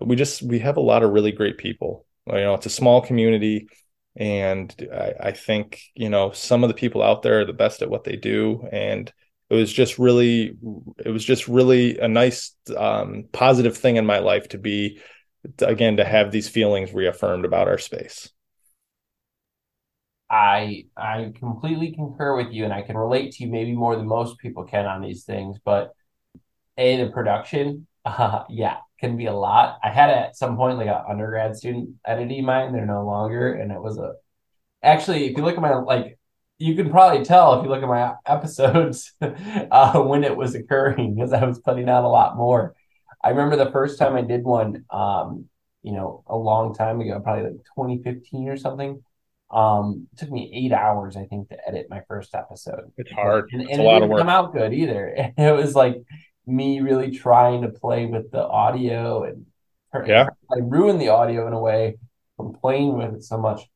we 0.00 0.16
just 0.16 0.42
we 0.42 0.58
have 0.58 0.76
a 0.76 0.80
lot 0.80 1.02
of 1.02 1.12
really 1.12 1.32
great 1.32 1.58
people. 1.58 2.04
You 2.26 2.34
know, 2.34 2.54
it's 2.54 2.66
a 2.66 2.70
small 2.70 3.00
community. 3.00 3.68
And 4.14 4.74
I, 4.92 5.28
I 5.28 5.32
think, 5.32 5.80
you 5.94 6.10
know, 6.10 6.32
some 6.32 6.62
of 6.64 6.68
the 6.68 6.74
people 6.74 7.02
out 7.02 7.22
there 7.22 7.40
are 7.40 7.44
the 7.46 7.52
best 7.52 7.80
at 7.80 7.88
what 7.88 8.04
they 8.04 8.16
do. 8.16 8.68
And 8.70 9.10
it 9.52 9.56
was 9.56 9.72
just 9.72 9.98
really 9.98 10.56
it 11.04 11.10
was 11.10 11.24
just 11.24 11.48
really 11.48 11.98
a 11.98 12.08
nice 12.08 12.54
um, 12.76 13.24
positive 13.32 13.76
thing 13.76 13.96
in 13.96 14.06
my 14.06 14.18
life 14.18 14.48
to 14.48 14.58
be 14.58 15.00
again 15.60 15.96
to 15.98 16.04
have 16.04 16.30
these 16.30 16.48
feelings 16.48 16.92
reaffirmed 16.92 17.44
about 17.44 17.68
our 17.68 17.78
space. 17.78 18.30
I 20.30 20.86
i 20.96 21.32
completely 21.38 21.92
concur 21.92 22.34
with 22.34 22.54
you 22.54 22.64
and 22.64 22.72
i 22.72 22.80
can 22.80 22.96
relate 22.96 23.32
to 23.32 23.44
you 23.44 23.50
maybe 23.50 23.74
more 23.74 23.96
than 23.96 24.06
most 24.06 24.38
people 24.38 24.64
can 24.64 24.86
on 24.86 25.02
these 25.02 25.24
things 25.24 25.58
but 25.62 25.92
a 26.78 27.04
the 27.04 27.10
production 27.10 27.86
uh, 28.06 28.44
yeah 28.48 28.78
can 29.02 29.16
be 29.16 29.26
a 29.26 29.34
lot. 29.34 29.78
I 29.82 29.90
had 29.90 30.10
at 30.10 30.36
some 30.36 30.56
point 30.56 30.78
like 30.78 30.86
an 30.86 31.02
undergrad 31.08 31.56
student 31.56 31.90
editing 32.06 32.44
mine. 32.46 32.72
They're 32.72 32.86
no 32.86 33.04
longer 33.04 33.52
and 33.52 33.70
it 33.72 33.82
was 33.82 33.98
a 33.98 34.14
actually 34.82 35.26
if 35.26 35.36
you 35.36 35.42
look 35.42 35.56
at 35.56 35.60
my 35.60 35.74
like 35.74 36.18
you 36.62 36.76
can 36.76 36.90
probably 36.90 37.24
tell 37.24 37.58
if 37.58 37.64
you 37.64 37.68
look 37.68 37.82
at 37.82 37.88
my 37.88 38.14
episodes 38.24 39.12
uh, 39.20 40.00
when 40.00 40.22
it 40.22 40.36
was 40.36 40.54
occurring 40.54 41.16
because 41.16 41.32
I 41.32 41.44
was 41.44 41.58
putting 41.58 41.88
out 41.88 42.04
a 42.04 42.08
lot 42.08 42.36
more. 42.36 42.76
I 43.22 43.30
remember 43.30 43.56
the 43.56 43.70
first 43.72 43.98
time 43.98 44.14
I 44.14 44.22
did 44.22 44.44
one, 44.44 44.84
um, 44.90 45.46
you 45.82 45.92
know, 45.92 46.22
a 46.28 46.36
long 46.36 46.72
time 46.72 47.00
ago, 47.00 47.18
probably 47.20 47.44
like 47.44 47.64
2015 47.76 48.48
or 48.48 48.56
something. 48.56 49.02
Um, 49.50 50.06
it 50.12 50.20
took 50.20 50.30
me 50.30 50.50
eight 50.54 50.72
hours, 50.72 51.16
I 51.16 51.24
think, 51.24 51.48
to 51.48 51.58
edit 51.68 51.88
my 51.90 52.02
first 52.06 52.34
episode. 52.34 52.92
It's 52.96 53.10
hard. 53.10 53.48
And, 53.52 53.62
and 53.62 53.70
it's 53.70 53.78
a 53.80 53.82
lot 53.82 54.02
it 54.02 54.04
of 54.04 54.10
work. 54.10 54.20
Come 54.20 54.28
out 54.28 54.52
good 54.52 54.72
either. 54.72 55.32
It 55.36 55.56
was 55.56 55.74
like 55.74 55.96
me 56.46 56.80
really 56.80 57.10
trying 57.10 57.62
to 57.62 57.68
play 57.70 58.06
with 58.06 58.30
the 58.30 58.42
audio 58.42 59.24
and 59.24 59.46
yeah, 60.06 60.28
I 60.50 60.60
ruined 60.60 61.00
the 61.00 61.08
audio 61.08 61.46
in 61.46 61.52
a 61.52 61.60
way 61.60 61.98
from 62.36 62.54
playing 62.54 62.96
with 62.96 63.14
it 63.14 63.24
so 63.24 63.36
much 63.36 63.68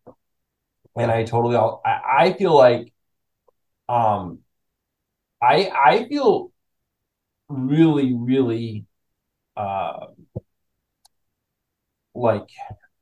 and 0.97 1.11
I 1.11 1.25
totally 1.25 1.57
I, 1.57 2.01
I 2.19 2.33
feel 2.33 2.55
like 2.55 2.93
um 3.89 4.41
I 5.43 5.71
I 5.71 6.09
feel 6.09 6.53
really 7.49 8.15
really 8.15 8.87
uh 9.57 10.07
like 12.15 12.49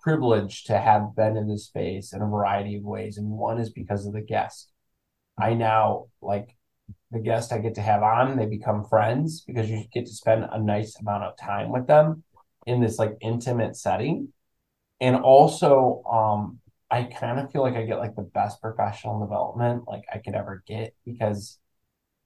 privileged 0.00 0.66
to 0.66 0.78
have 0.78 1.14
been 1.16 1.37
in 1.37 1.48
this 1.48 1.66
space 1.66 2.12
in 2.12 2.20
a 2.20 2.26
variety 2.26 2.76
of 2.76 2.83
ways. 2.83 3.16
And 3.16 3.30
one 3.30 3.59
is 3.59 3.70
because 3.70 4.07
of 4.07 4.12
the 4.12 4.20
guest. 4.20 4.70
I 5.38 5.54
now 5.54 6.07
like 6.20 6.57
the 7.11 7.20
guest 7.20 7.52
I 7.52 7.59
get 7.59 7.74
to 7.76 7.83
have 7.83 8.02
on 8.02 8.37
they 8.37 8.46
become 8.46 8.85
friends 8.85 9.40
because 9.42 9.70
you 9.70 9.85
get 9.92 10.07
to 10.07 10.12
spend 10.12 10.46
a 10.50 10.61
nice 10.61 10.98
amount 11.00 11.24
of 11.24 11.37
time 11.38 11.70
with 11.72 11.87
them 11.87 12.22
in 12.66 12.80
this 12.80 12.98
like 12.98 13.16
intimate 13.20 13.76
setting. 13.76 14.28
And 15.00 15.16
also 15.16 16.02
um 16.11 16.61
I 16.94 17.04
kind 17.04 17.38
of 17.40 17.50
feel 17.50 17.62
like 17.62 17.74
I 17.74 17.85
get 17.85 17.98
like 17.98 18.14
the 18.14 18.22
best 18.22 18.61
professional 18.61 19.20
development 19.20 19.85
like 19.88 20.04
I 20.12 20.18
could 20.18 20.35
ever 20.35 20.62
get 20.66 20.94
because 21.04 21.59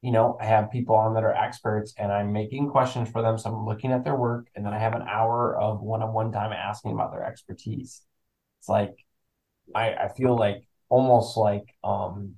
you 0.02 0.12
know 0.12 0.38
I 0.40 0.46
have 0.46 0.70
people 0.72 0.96
on 0.96 1.14
that 1.14 1.24
are 1.24 1.34
experts 1.34 1.94
and 1.98 2.12
I'm 2.12 2.32
making 2.32 2.70
questions 2.70 3.10
for 3.10 3.22
them 3.22 3.38
so 3.38 3.50
I'm 3.50 3.66
looking 3.66 3.92
at 3.92 4.04
their 4.04 4.16
work 4.16 4.48
and 4.56 4.66
then 4.66 4.74
I 4.74 4.78
have 4.80 4.94
an 4.94 5.02
hour 5.08 5.58
of 5.58 5.82
one-on-one 5.82 6.32
time 6.32 6.52
asking 6.52 6.92
about 6.92 7.12
their 7.12 7.24
expertise. 7.24 8.02
It's 8.60 8.68
like 8.68 8.96
I 9.74 9.94
I 9.94 10.08
feel 10.16 10.36
like 10.36 10.64
almost 10.90 11.36
like 11.36 11.66
um 11.84 12.36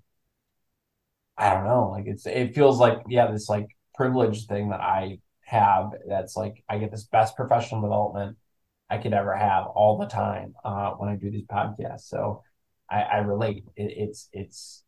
I 1.36 1.54
don't 1.54 1.64
know 1.64 1.90
like 1.90 2.06
it's 2.06 2.26
it 2.26 2.54
feels 2.54 2.78
like 2.78 3.00
yeah 3.08 3.30
this 3.30 3.48
like 3.48 3.66
privileged 3.94 4.48
thing 4.48 4.70
that 4.70 4.80
I 4.80 5.20
have 5.46 5.92
that's 6.08 6.36
like 6.36 6.62
I 6.68 6.78
get 6.78 6.90
this 6.90 7.04
best 7.04 7.36
professional 7.36 7.80
development 7.80 8.36
I 8.90 8.98
could 8.98 9.14
ever 9.14 9.34
have 9.34 9.66
all 9.66 9.98
the 9.98 10.06
time 10.06 10.54
uh, 10.64 10.90
when 10.92 11.08
I 11.08 11.16
do 11.16 11.30
these 11.30 11.44
podcasts. 11.44 12.08
So 12.08 12.42
I, 12.90 13.02
I 13.02 13.16
relate. 13.18 13.64
It, 13.76 13.92
it's 13.96 14.28
it's 14.32 14.82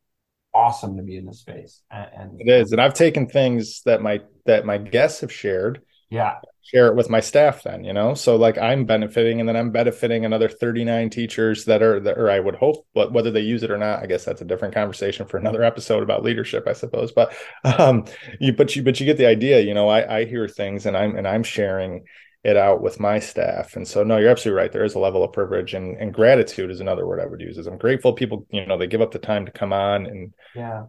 awesome 0.54 0.96
to 0.96 1.02
be 1.02 1.16
in 1.16 1.26
this 1.26 1.38
space. 1.38 1.82
And, 1.90 2.10
and 2.14 2.40
it 2.40 2.50
is, 2.50 2.72
and 2.72 2.80
I've 2.80 2.94
taken 2.94 3.28
things 3.28 3.82
that 3.84 4.02
my 4.02 4.20
that 4.46 4.66
my 4.66 4.78
guests 4.78 5.20
have 5.20 5.32
shared. 5.32 5.82
Yeah. 6.10 6.34
Share 6.64 6.88
it 6.88 6.94
with 6.94 7.10
my 7.10 7.20
staff 7.20 7.62
then, 7.64 7.84
you 7.84 7.92
know. 7.92 8.14
So 8.14 8.36
like 8.36 8.58
I'm 8.58 8.84
benefiting 8.84 9.40
and 9.40 9.48
then 9.48 9.56
I'm 9.56 9.70
benefiting 9.70 10.24
another 10.24 10.48
39 10.48 11.10
teachers 11.10 11.64
that 11.64 11.82
are 11.82 11.98
that 12.00 12.18
or 12.18 12.30
I 12.30 12.38
would 12.38 12.54
hope, 12.54 12.86
but 12.94 13.12
whether 13.12 13.30
they 13.30 13.40
use 13.40 13.62
it 13.62 13.70
or 13.70 13.78
not, 13.78 14.02
I 14.02 14.06
guess 14.06 14.24
that's 14.24 14.42
a 14.42 14.44
different 14.44 14.74
conversation 14.74 15.26
for 15.26 15.38
another 15.38 15.62
episode 15.64 16.02
about 16.02 16.22
leadership, 16.22 16.68
I 16.68 16.74
suppose. 16.74 17.12
But 17.12 17.34
um 17.64 18.04
you 18.40 18.52
but 18.52 18.76
you 18.76 18.82
but 18.82 19.00
you 19.00 19.06
get 19.06 19.16
the 19.16 19.26
idea, 19.26 19.60
you 19.60 19.74
know, 19.74 19.88
I 19.88 20.18
I 20.18 20.24
hear 20.24 20.46
things 20.48 20.86
and 20.86 20.96
I'm 20.96 21.16
and 21.16 21.26
I'm 21.26 21.42
sharing 21.42 22.04
it 22.44 22.56
out 22.56 22.82
with 22.82 22.98
my 22.98 23.18
staff. 23.18 23.76
And 23.76 23.86
so, 23.86 24.02
no, 24.02 24.16
you're 24.16 24.30
absolutely 24.30 24.60
right. 24.60 24.72
There 24.72 24.84
is 24.84 24.94
a 24.94 24.98
level 24.98 25.22
of 25.22 25.32
privilege 25.32 25.74
and, 25.74 25.96
and 25.98 26.12
gratitude 26.12 26.70
is 26.70 26.80
another 26.80 27.06
word 27.06 27.20
I 27.20 27.26
would 27.26 27.40
use. 27.40 27.56
Is 27.56 27.66
I'm 27.66 27.78
grateful 27.78 28.12
people, 28.12 28.46
you 28.50 28.66
know, 28.66 28.76
they 28.76 28.88
give 28.88 29.00
up 29.00 29.12
the 29.12 29.18
time 29.18 29.46
to 29.46 29.52
come 29.52 29.72
on 29.72 30.06
and 30.06 30.34
yeah. 30.54 30.84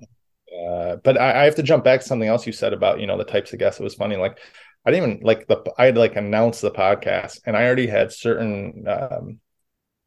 Uh, 0.53 0.97
but 0.97 1.19
I, 1.19 1.41
I, 1.41 1.45
have 1.45 1.55
to 1.55 1.63
jump 1.63 1.83
back 1.83 2.01
to 2.01 2.05
something 2.05 2.27
else 2.27 2.45
you 2.45 2.53
said 2.53 2.73
about 2.73 2.99
you 2.99 3.07
know 3.07 3.17
the 3.17 3.23
types 3.23 3.53
of 3.53 3.59
guests. 3.59 3.79
It 3.79 3.83
was 3.83 3.95
funny. 3.95 4.17
Like 4.17 4.37
I 4.85 4.91
didn't 4.91 5.11
even 5.11 5.25
like 5.25 5.47
the 5.47 5.63
I 5.77 5.85
had 5.85 5.97
like 5.97 6.15
announced 6.15 6.61
the 6.61 6.69
podcast, 6.69 7.39
and 7.45 7.57
I 7.57 7.65
already 7.65 7.87
had 7.87 8.11
certain 8.11 8.85
um, 8.87 9.39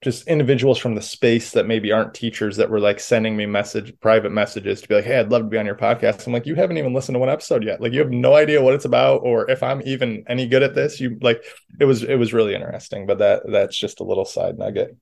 just 0.07 0.29
individuals 0.29 0.79
from 0.79 0.95
the 0.95 1.03
space 1.03 1.51
that 1.51 1.67
maybe 1.67 1.91
aren't 1.91 2.15
teachers 2.15 2.57
that 2.57 2.71
were 2.71 2.79
like 2.79 3.01
sending 3.01 3.37
me 3.37 3.45
message 3.45 3.93
private 3.99 4.31
messages 4.31 4.81
to 4.81 4.87
be 4.87 4.95
like 4.95 5.05
hey 5.05 5.19
i'd 5.19 5.33
love 5.33 5.43
to 5.43 5.49
be 5.49 5.59
on 5.59 5.67
your 5.67 5.75
podcast. 5.75 6.25
I'm 6.25 6.33
like 6.33 6.47
you 6.47 6.55
haven't 6.55 6.79
even 6.79 6.95
listened 6.95 7.17
to 7.17 7.19
one 7.19 7.29
episode 7.29 7.65
yet. 7.65 7.81
Like 7.81 7.93
you 7.93 7.99
have 7.99 8.13
no 8.13 8.37
idea 8.37 8.63
what 8.63 8.75
it's 8.75 8.85
about 8.85 9.23
or 9.25 9.51
if 9.51 9.65
i'm 9.65 9.83
even 9.85 10.23
any 10.29 10.47
good 10.47 10.63
at 10.63 10.77
this. 10.77 11.01
You 11.01 11.19
like 11.21 11.43
it 11.81 11.87
was 11.87 12.05
it 12.05 12.15
was 12.15 12.33
really 12.33 12.55
interesting 12.55 13.05
but 13.05 13.19
that 13.19 13.43
that's 13.51 13.77
just 13.77 13.99
a 13.99 14.05
little 14.05 14.25
side 14.25 14.57
nugget. 14.57 14.97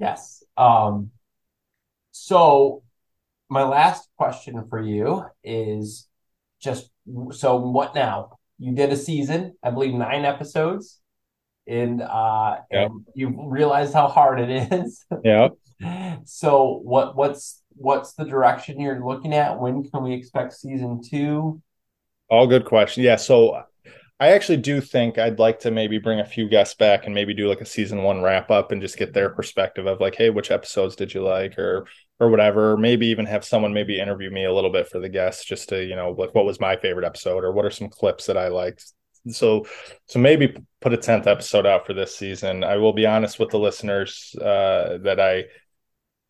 Yes. 0.00 0.42
Um 0.56 1.12
so 2.10 2.82
my 3.48 3.62
last 3.62 4.08
question 4.16 4.66
for 4.68 4.82
you 4.82 5.26
is 5.44 6.08
just 6.60 6.90
so 7.30 7.54
what 7.54 7.94
now? 7.94 8.38
You 8.58 8.72
did 8.74 8.90
a 8.90 8.96
season 8.96 9.54
i 9.62 9.70
believe 9.70 9.94
nine 9.94 10.24
episodes 10.24 11.00
and 11.66 12.02
uh 12.02 12.58
yep. 12.70 12.90
and 12.90 13.06
you 13.14 13.34
realize 13.48 13.92
how 13.92 14.08
hard 14.08 14.40
it 14.40 14.72
is. 14.72 15.04
Yeah. 15.24 15.48
so 16.24 16.80
what 16.82 17.16
what's 17.16 17.62
what's 17.76 18.14
the 18.14 18.24
direction 18.24 18.80
you're 18.80 19.04
looking 19.04 19.34
at? 19.34 19.58
When 19.58 19.88
can 19.88 20.02
we 20.02 20.14
expect 20.14 20.54
season 20.54 21.00
two? 21.02 21.60
All 22.28 22.46
good 22.46 22.64
question. 22.64 23.02
Yeah. 23.02 23.16
So 23.16 23.64
I 24.20 24.28
actually 24.28 24.58
do 24.58 24.80
think 24.80 25.18
I'd 25.18 25.40
like 25.40 25.60
to 25.60 25.70
maybe 25.70 25.98
bring 25.98 26.20
a 26.20 26.24
few 26.24 26.48
guests 26.48 26.74
back 26.74 27.04
and 27.04 27.14
maybe 27.14 27.34
do 27.34 27.48
like 27.48 27.60
a 27.60 27.66
season 27.66 28.02
one 28.04 28.22
wrap 28.22 28.50
up 28.50 28.70
and 28.70 28.80
just 28.80 28.96
get 28.96 29.12
their 29.12 29.28
perspective 29.28 29.86
of 29.86 30.00
like, 30.00 30.14
hey, 30.14 30.30
which 30.30 30.52
episodes 30.52 30.94
did 30.94 31.12
you 31.12 31.22
like 31.22 31.58
or 31.58 31.86
or 32.20 32.30
whatever. 32.30 32.76
Maybe 32.76 33.08
even 33.08 33.26
have 33.26 33.44
someone 33.44 33.74
maybe 33.74 33.98
interview 33.98 34.30
me 34.30 34.44
a 34.44 34.52
little 34.52 34.70
bit 34.70 34.88
for 34.88 35.00
the 35.00 35.08
guests 35.08 35.44
just 35.44 35.68
to, 35.70 35.84
you 35.84 35.96
know, 35.96 36.12
like 36.12 36.34
what 36.34 36.44
was 36.44 36.60
my 36.60 36.76
favorite 36.76 37.04
episode 37.04 37.42
or 37.42 37.52
what 37.52 37.64
are 37.64 37.70
some 37.70 37.88
clips 37.88 38.26
that 38.26 38.36
I 38.36 38.48
liked 38.48 38.92
so 39.28 39.66
so 40.06 40.18
maybe 40.18 40.54
put 40.80 40.92
a 40.92 40.98
10th 40.98 41.26
episode 41.26 41.66
out 41.66 41.86
for 41.86 41.94
this 41.94 42.16
season. 42.16 42.62
I 42.64 42.76
will 42.76 42.92
be 42.92 43.06
honest 43.06 43.38
with 43.38 43.50
the 43.50 43.58
listeners 43.58 44.34
uh, 44.40 44.98
that 45.02 45.20
i 45.20 45.44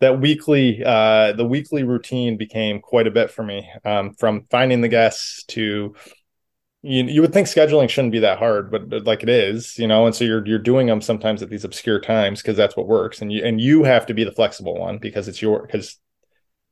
that 0.01 0.19
weekly 0.19 0.83
uh, 0.83 1.33
the 1.33 1.45
weekly 1.45 1.83
routine 1.83 2.37
became 2.37 2.79
quite 2.79 3.07
a 3.07 3.11
bit 3.11 3.31
for 3.31 3.43
me 3.43 3.69
um, 3.85 4.13
from 4.13 4.45
finding 4.51 4.81
the 4.81 4.87
guests 4.87 5.43
to 5.45 5.95
you, 6.81 7.03
you 7.05 7.21
would 7.21 7.33
think 7.33 7.47
scheduling 7.47 7.89
shouldn't 7.89 8.11
be 8.11 8.19
that 8.19 8.37
hard 8.37 8.69
but, 8.69 9.05
like 9.05 9.23
it 9.23 9.29
is 9.29 9.77
you 9.79 9.87
know 9.87 10.05
and 10.05 10.13
so 10.13 10.23
you're 10.23 10.45
you're 10.45 10.59
doing 10.59 10.85
them 10.87 11.01
sometimes 11.01 11.41
at 11.41 11.49
these 11.49 11.63
obscure 11.63 11.99
times 11.99 12.41
because 12.41 12.57
that's 12.57 12.77
what 12.77 12.87
works. 12.87 13.21
And 13.21 13.31
you 13.31 13.43
and 13.43 13.59
you 13.59 13.83
have 13.83 14.05
to 14.07 14.13
be 14.13 14.23
the 14.23 14.31
flexible 14.31 14.77
one 14.77 14.99
because 14.99 15.27
it's 15.27 15.41
your 15.41 15.63
because 15.63 15.97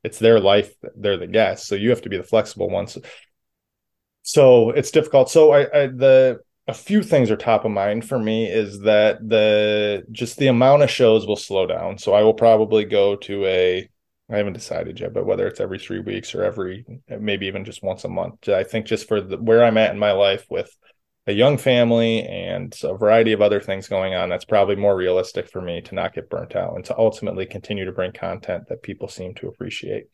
it's 0.04 0.18
their 0.18 0.38
life 0.38 0.72
they're 0.96 1.16
the 1.16 1.26
guests. 1.26 1.66
So 1.66 1.74
you 1.74 1.90
have 1.90 2.02
to 2.02 2.08
be 2.08 2.18
the 2.18 2.22
flexible 2.22 2.70
one 2.70 2.86
so 2.86 3.00
so 4.24 4.70
it's 4.70 4.90
difficult. 4.90 5.30
So 5.30 5.52
I, 5.52 5.60
I, 5.60 5.86
the 5.88 6.40
a 6.66 6.72
few 6.72 7.02
things 7.02 7.30
are 7.30 7.36
top 7.36 7.66
of 7.66 7.70
mind 7.70 8.08
for 8.08 8.18
me 8.18 8.46
is 8.50 8.80
that 8.80 9.18
the 9.28 10.02
just 10.10 10.38
the 10.38 10.46
amount 10.46 10.82
of 10.82 10.90
shows 10.90 11.26
will 11.26 11.36
slow 11.36 11.66
down. 11.66 11.98
So 11.98 12.14
i 12.14 12.22
will 12.22 12.34
probably 12.34 12.84
go 12.84 13.16
to 13.16 13.44
a 13.44 13.88
i 14.30 14.36
haven't 14.36 14.54
decided 14.54 14.98
yet 14.98 15.12
but 15.12 15.26
whether 15.26 15.46
it's 15.46 15.60
every 15.60 15.78
three 15.78 16.00
weeks 16.00 16.34
or 16.34 16.42
every 16.42 16.86
maybe 17.08 17.46
even 17.46 17.66
just 17.66 17.82
once 17.82 18.04
a 18.04 18.08
month. 18.08 18.48
I 18.48 18.64
think 18.64 18.86
just 18.86 19.06
for 19.06 19.20
the, 19.20 19.36
where 19.36 19.62
i'm 19.62 19.76
at 19.76 19.92
in 19.92 19.98
my 19.98 20.12
life 20.12 20.46
with 20.48 20.74
a 21.26 21.32
young 21.32 21.58
family 21.58 22.22
and 22.22 22.74
a 22.82 22.96
variety 22.96 23.32
of 23.32 23.42
other 23.42 23.60
things 23.60 23.88
going 23.88 24.14
on 24.14 24.30
that's 24.30 24.44
probably 24.46 24.76
more 24.76 24.96
realistic 24.96 25.50
for 25.50 25.60
me 25.60 25.82
to 25.82 25.94
not 25.94 26.14
get 26.14 26.30
burnt 26.30 26.56
out 26.56 26.76
and 26.76 26.84
to 26.86 26.96
ultimately 26.96 27.44
continue 27.44 27.84
to 27.84 27.92
bring 27.92 28.12
content 28.12 28.64
that 28.68 28.82
people 28.82 29.08
seem 29.08 29.34
to 29.34 29.48
appreciate. 29.48 30.06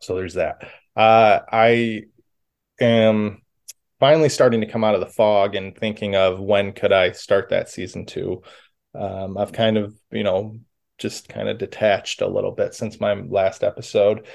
So 0.00 0.16
there's 0.16 0.34
that. 0.34 0.68
Uh, 0.96 1.40
i 1.50 2.02
am 2.82 3.42
finally 4.00 4.28
starting 4.28 4.60
to 4.60 4.66
come 4.66 4.84
out 4.84 4.94
of 4.94 5.00
the 5.00 5.06
fog 5.06 5.54
and 5.54 5.76
thinking 5.76 6.16
of 6.16 6.40
when 6.40 6.72
could 6.72 6.92
I 6.92 7.12
start 7.12 7.50
that 7.50 7.68
season 7.68 8.04
two. 8.04 8.42
Um, 8.94 9.38
I've 9.38 9.52
kind 9.52 9.78
of, 9.78 9.94
you 10.10 10.24
know, 10.24 10.58
just 10.98 11.28
kind 11.28 11.48
of 11.48 11.58
detached 11.58 12.20
a 12.20 12.28
little 12.28 12.52
bit 12.52 12.74
since 12.74 13.00
my 13.00 13.14
last 13.14 13.64
episode. 13.64 14.26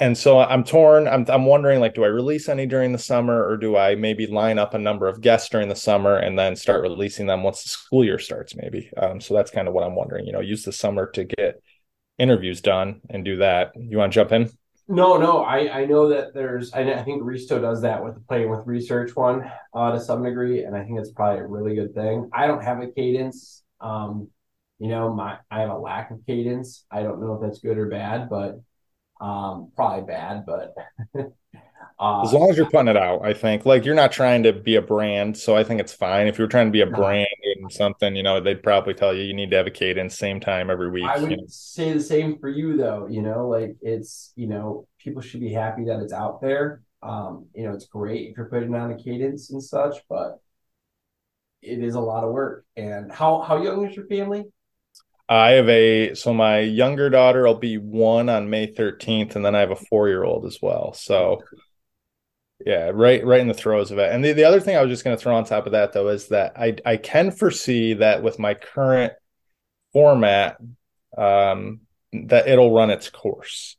And 0.00 0.18
so 0.18 0.40
I'm 0.40 0.64
torn. 0.64 1.06
I'm 1.06 1.24
I'm 1.28 1.46
wondering 1.46 1.78
like, 1.78 1.94
do 1.94 2.02
I 2.02 2.08
release 2.08 2.48
any 2.48 2.66
during 2.66 2.90
the 2.90 2.98
summer, 2.98 3.46
or 3.46 3.56
do 3.56 3.76
I 3.76 3.94
maybe 3.94 4.26
line 4.26 4.58
up 4.58 4.74
a 4.74 4.78
number 4.78 5.06
of 5.06 5.20
guests 5.20 5.48
during 5.48 5.68
the 5.68 5.76
summer 5.76 6.16
and 6.16 6.36
then 6.36 6.56
start 6.56 6.82
releasing 6.82 7.26
them 7.26 7.44
once 7.44 7.62
the 7.62 7.68
school 7.68 8.04
year 8.04 8.18
starts? 8.18 8.56
Maybe. 8.56 8.90
Um, 8.96 9.20
so 9.20 9.34
that's 9.34 9.52
kind 9.52 9.68
of 9.68 9.74
what 9.74 9.84
I'm 9.84 9.94
wondering. 9.94 10.26
You 10.26 10.32
know, 10.32 10.40
use 10.40 10.64
the 10.64 10.72
summer 10.72 11.10
to 11.12 11.24
get 11.24 11.62
interviews 12.18 12.60
done 12.60 13.02
and 13.08 13.24
do 13.24 13.36
that. 13.36 13.72
You 13.76 13.98
want 13.98 14.12
to 14.12 14.14
jump 14.14 14.32
in? 14.32 14.50
No, 14.86 15.16
no, 15.16 15.38
I, 15.38 15.80
I 15.80 15.84
know 15.86 16.10
that 16.10 16.34
there's 16.34 16.72
I, 16.74 16.80
I 16.80 17.02
think 17.02 17.22
Risto 17.22 17.60
does 17.60 17.82
that 17.82 18.04
with 18.04 18.14
the 18.14 18.20
playing 18.20 18.50
with 18.50 18.66
research 18.66 19.16
one 19.16 19.50
uh, 19.72 19.92
to 19.92 20.00
some 20.00 20.22
degree, 20.22 20.64
and 20.64 20.76
I 20.76 20.84
think 20.84 20.98
it's 20.98 21.10
probably 21.10 21.40
a 21.40 21.46
really 21.46 21.74
good 21.74 21.94
thing. 21.94 22.28
I 22.32 22.46
don't 22.46 22.62
have 22.62 22.80
a 22.80 22.88
cadence. 22.88 23.62
Um, 23.80 24.28
you 24.78 24.88
know, 24.88 25.12
my 25.14 25.38
I 25.50 25.60
have 25.60 25.70
a 25.70 25.78
lack 25.78 26.10
of 26.10 26.20
cadence. 26.26 26.84
I 26.90 27.02
don't 27.02 27.20
know 27.20 27.34
if 27.34 27.40
that's 27.40 27.60
good 27.60 27.78
or 27.78 27.88
bad, 27.88 28.28
but 28.28 28.60
um, 29.22 29.72
probably 29.74 30.04
bad, 30.04 30.44
but 30.44 30.74
uh, 31.98 32.22
as 32.22 32.32
long 32.34 32.50
as 32.50 32.58
you're 32.58 32.68
putting 32.68 32.88
it 32.88 32.96
out, 32.96 33.24
I 33.24 33.32
think 33.32 33.64
like 33.64 33.86
you're 33.86 33.94
not 33.94 34.12
trying 34.12 34.42
to 34.42 34.52
be 34.52 34.76
a 34.76 34.82
brand, 34.82 35.38
so 35.38 35.56
I 35.56 35.64
think 35.64 35.80
it's 35.80 35.94
fine. 35.94 36.26
If 36.26 36.36
you're 36.36 36.46
trying 36.46 36.66
to 36.66 36.72
be 36.72 36.82
a 36.82 36.86
brand 36.86 37.28
and 37.64 37.72
something, 37.72 38.14
you 38.14 38.22
know, 38.22 38.40
they'd 38.40 38.62
probably 38.62 38.94
tell 38.94 39.14
you 39.14 39.22
you 39.22 39.34
need 39.34 39.50
to 39.50 39.56
have 39.56 39.66
a 39.66 39.70
cadence 39.70 40.16
same 40.16 40.40
time 40.40 40.70
every 40.70 40.90
week. 40.90 41.04
I 41.04 41.18
would 41.18 41.30
you 41.30 41.36
know? 41.38 41.44
say 41.48 41.92
the 41.92 42.00
same 42.00 42.38
for 42.38 42.48
you 42.48 42.76
though. 42.76 43.06
You 43.08 43.22
know, 43.22 43.48
like 43.48 43.76
it's 43.82 44.32
you 44.36 44.46
know 44.46 44.86
people 44.98 45.22
should 45.22 45.40
be 45.40 45.52
happy 45.52 45.84
that 45.84 46.00
it's 46.00 46.12
out 46.12 46.40
there. 46.40 46.82
Um, 47.02 47.46
you 47.54 47.64
know, 47.64 47.74
it's 47.74 47.86
great 47.86 48.30
if 48.30 48.36
you're 48.36 48.46
putting 48.46 48.74
on 48.74 48.92
a 48.92 48.96
cadence 48.96 49.50
and 49.50 49.62
such, 49.62 49.96
but 50.08 50.40
it 51.60 51.82
is 51.82 51.94
a 51.94 52.00
lot 52.00 52.24
of 52.24 52.32
work. 52.32 52.64
And 52.76 53.10
how 53.10 53.40
how 53.40 53.62
young 53.62 53.88
is 53.88 53.96
your 53.96 54.06
family? 54.06 54.44
I 55.28 55.52
have 55.52 55.68
a 55.68 56.14
so 56.14 56.34
my 56.34 56.60
younger 56.60 57.08
daughter 57.08 57.44
will 57.44 57.54
be 57.54 57.78
one 57.78 58.28
on 58.28 58.50
May 58.50 58.66
13th, 58.66 59.36
and 59.36 59.44
then 59.44 59.54
I 59.54 59.60
have 59.60 59.70
a 59.70 59.76
four 59.76 60.08
year 60.08 60.24
old 60.24 60.44
as 60.44 60.58
well. 60.60 60.92
So 60.92 61.42
yeah, 62.64 62.90
right 62.94 63.24
right 63.24 63.40
in 63.40 63.48
the 63.48 63.54
throes 63.54 63.90
of 63.90 63.98
it. 63.98 64.10
And 64.12 64.24
the, 64.24 64.32
the 64.32 64.44
other 64.44 64.60
thing 64.60 64.76
I 64.76 64.80
was 64.80 64.90
just 64.90 65.04
gonna 65.04 65.16
throw 65.16 65.36
on 65.36 65.44
top 65.44 65.66
of 65.66 65.72
that 65.72 65.92
though 65.92 66.08
is 66.08 66.28
that 66.28 66.52
I 66.56 66.76
I 66.86 66.96
can 66.96 67.30
foresee 67.30 67.94
that 67.94 68.22
with 68.22 68.38
my 68.38 68.54
current 68.54 69.12
format, 69.92 70.56
um, 71.16 71.80
that 72.12 72.48
it'll 72.48 72.74
run 72.74 72.90
its 72.90 73.10
course. 73.10 73.76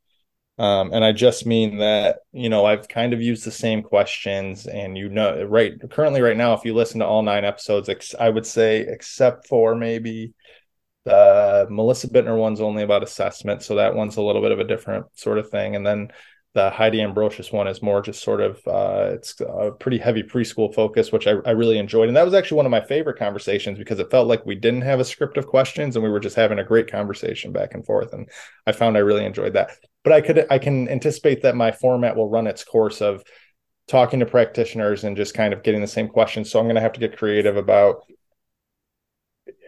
Um, 0.58 0.94
and 0.94 1.04
I 1.04 1.12
just 1.12 1.46
mean 1.46 1.80
that, 1.80 2.20
you 2.32 2.48
know, 2.48 2.66
I've 2.66 2.88
kind 2.88 3.12
of 3.12 3.22
used 3.22 3.46
the 3.46 3.52
same 3.52 3.84
questions 3.84 4.68
and 4.68 4.98
you 4.98 5.10
know, 5.10 5.44
right 5.44 5.74
currently 5.90 6.22
right 6.22 6.38
now, 6.38 6.54
if 6.54 6.64
you 6.64 6.74
listen 6.74 7.00
to 7.00 7.06
all 7.06 7.24
nine 7.24 7.44
episodes, 7.44 7.90
ex- 7.90 8.16
I 8.18 8.30
would 8.30 8.46
say 8.46 8.82
except 8.82 9.48
for 9.48 9.76
maybe 9.76 10.34
the 11.06 11.68
Melissa 11.70 12.08
Bittner 12.08 12.38
one's 12.38 12.62
only 12.62 12.84
about 12.84 13.04
assessment, 13.04 13.64
so 13.64 13.76
that 13.76 13.96
one's 13.96 14.18
a 14.18 14.22
little 14.22 14.42
bit 14.42 14.52
of 14.52 14.60
a 14.60 14.64
different 14.64 15.06
sort 15.16 15.38
of 15.38 15.50
thing. 15.50 15.76
And 15.76 15.86
then 15.86 16.10
the 16.56 16.70
Heidi 16.70 17.02
Ambrosius 17.02 17.52
one 17.52 17.68
is 17.68 17.82
more 17.82 18.02
just 18.02 18.24
sort 18.24 18.40
of 18.40 18.66
uh, 18.66 19.10
it's 19.12 19.40
a 19.42 19.72
pretty 19.78 19.98
heavy 19.98 20.24
preschool 20.24 20.74
focus, 20.74 21.12
which 21.12 21.28
I, 21.28 21.34
I 21.46 21.52
really 21.52 21.78
enjoyed. 21.78 22.08
And 22.08 22.16
that 22.16 22.24
was 22.24 22.34
actually 22.34 22.56
one 22.56 22.66
of 22.66 22.72
my 22.72 22.80
favorite 22.80 23.20
conversations 23.20 23.78
because 23.78 24.00
it 24.00 24.10
felt 24.10 24.30
like 24.30 24.46
we 24.46 24.56
didn't 24.56 24.84
have 24.84 25.02
a 25.02 25.06
script 25.06 25.36
of 25.36 25.48
questions 25.48 25.96
and 25.96 26.04
we 26.04 26.10
were 26.10 26.22
just 26.22 26.38
having 26.38 26.58
a 26.58 26.64
great 26.64 26.90
conversation 26.90 27.52
back 27.52 27.74
and 27.74 27.86
forth. 27.86 28.14
And 28.14 28.30
I 28.66 28.72
found 28.72 28.96
I 28.96 29.02
really 29.02 29.26
enjoyed 29.26 29.52
that. 29.54 29.72
But 30.06 30.14
I 30.14 30.22
could 30.22 30.48
I 30.50 30.58
can 30.58 30.88
anticipate 30.88 31.42
that 31.42 31.58
my 31.58 31.74
format 31.74 32.16
will 32.16 32.30
run 32.30 32.48
its 32.48 32.64
course 32.64 33.02
of 33.02 33.22
talking 33.90 34.22
to 34.22 34.26
practitioners 34.26 35.04
and 35.04 35.18
just 35.18 35.34
kind 35.34 35.54
of 35.54 35.62
getting 35.62 35.82
the 35.82 35.88
same 35.88 36.08
questions. 36.08 36.50
So 36.50 36.60
I'm 36.60 36.68
going 36.68 36.76
to 36.76 36.82
have 36.82 36.94
to 36.94 37.02
get 37.02 37.18
creative 37.18 37.58
about 37.58 38.06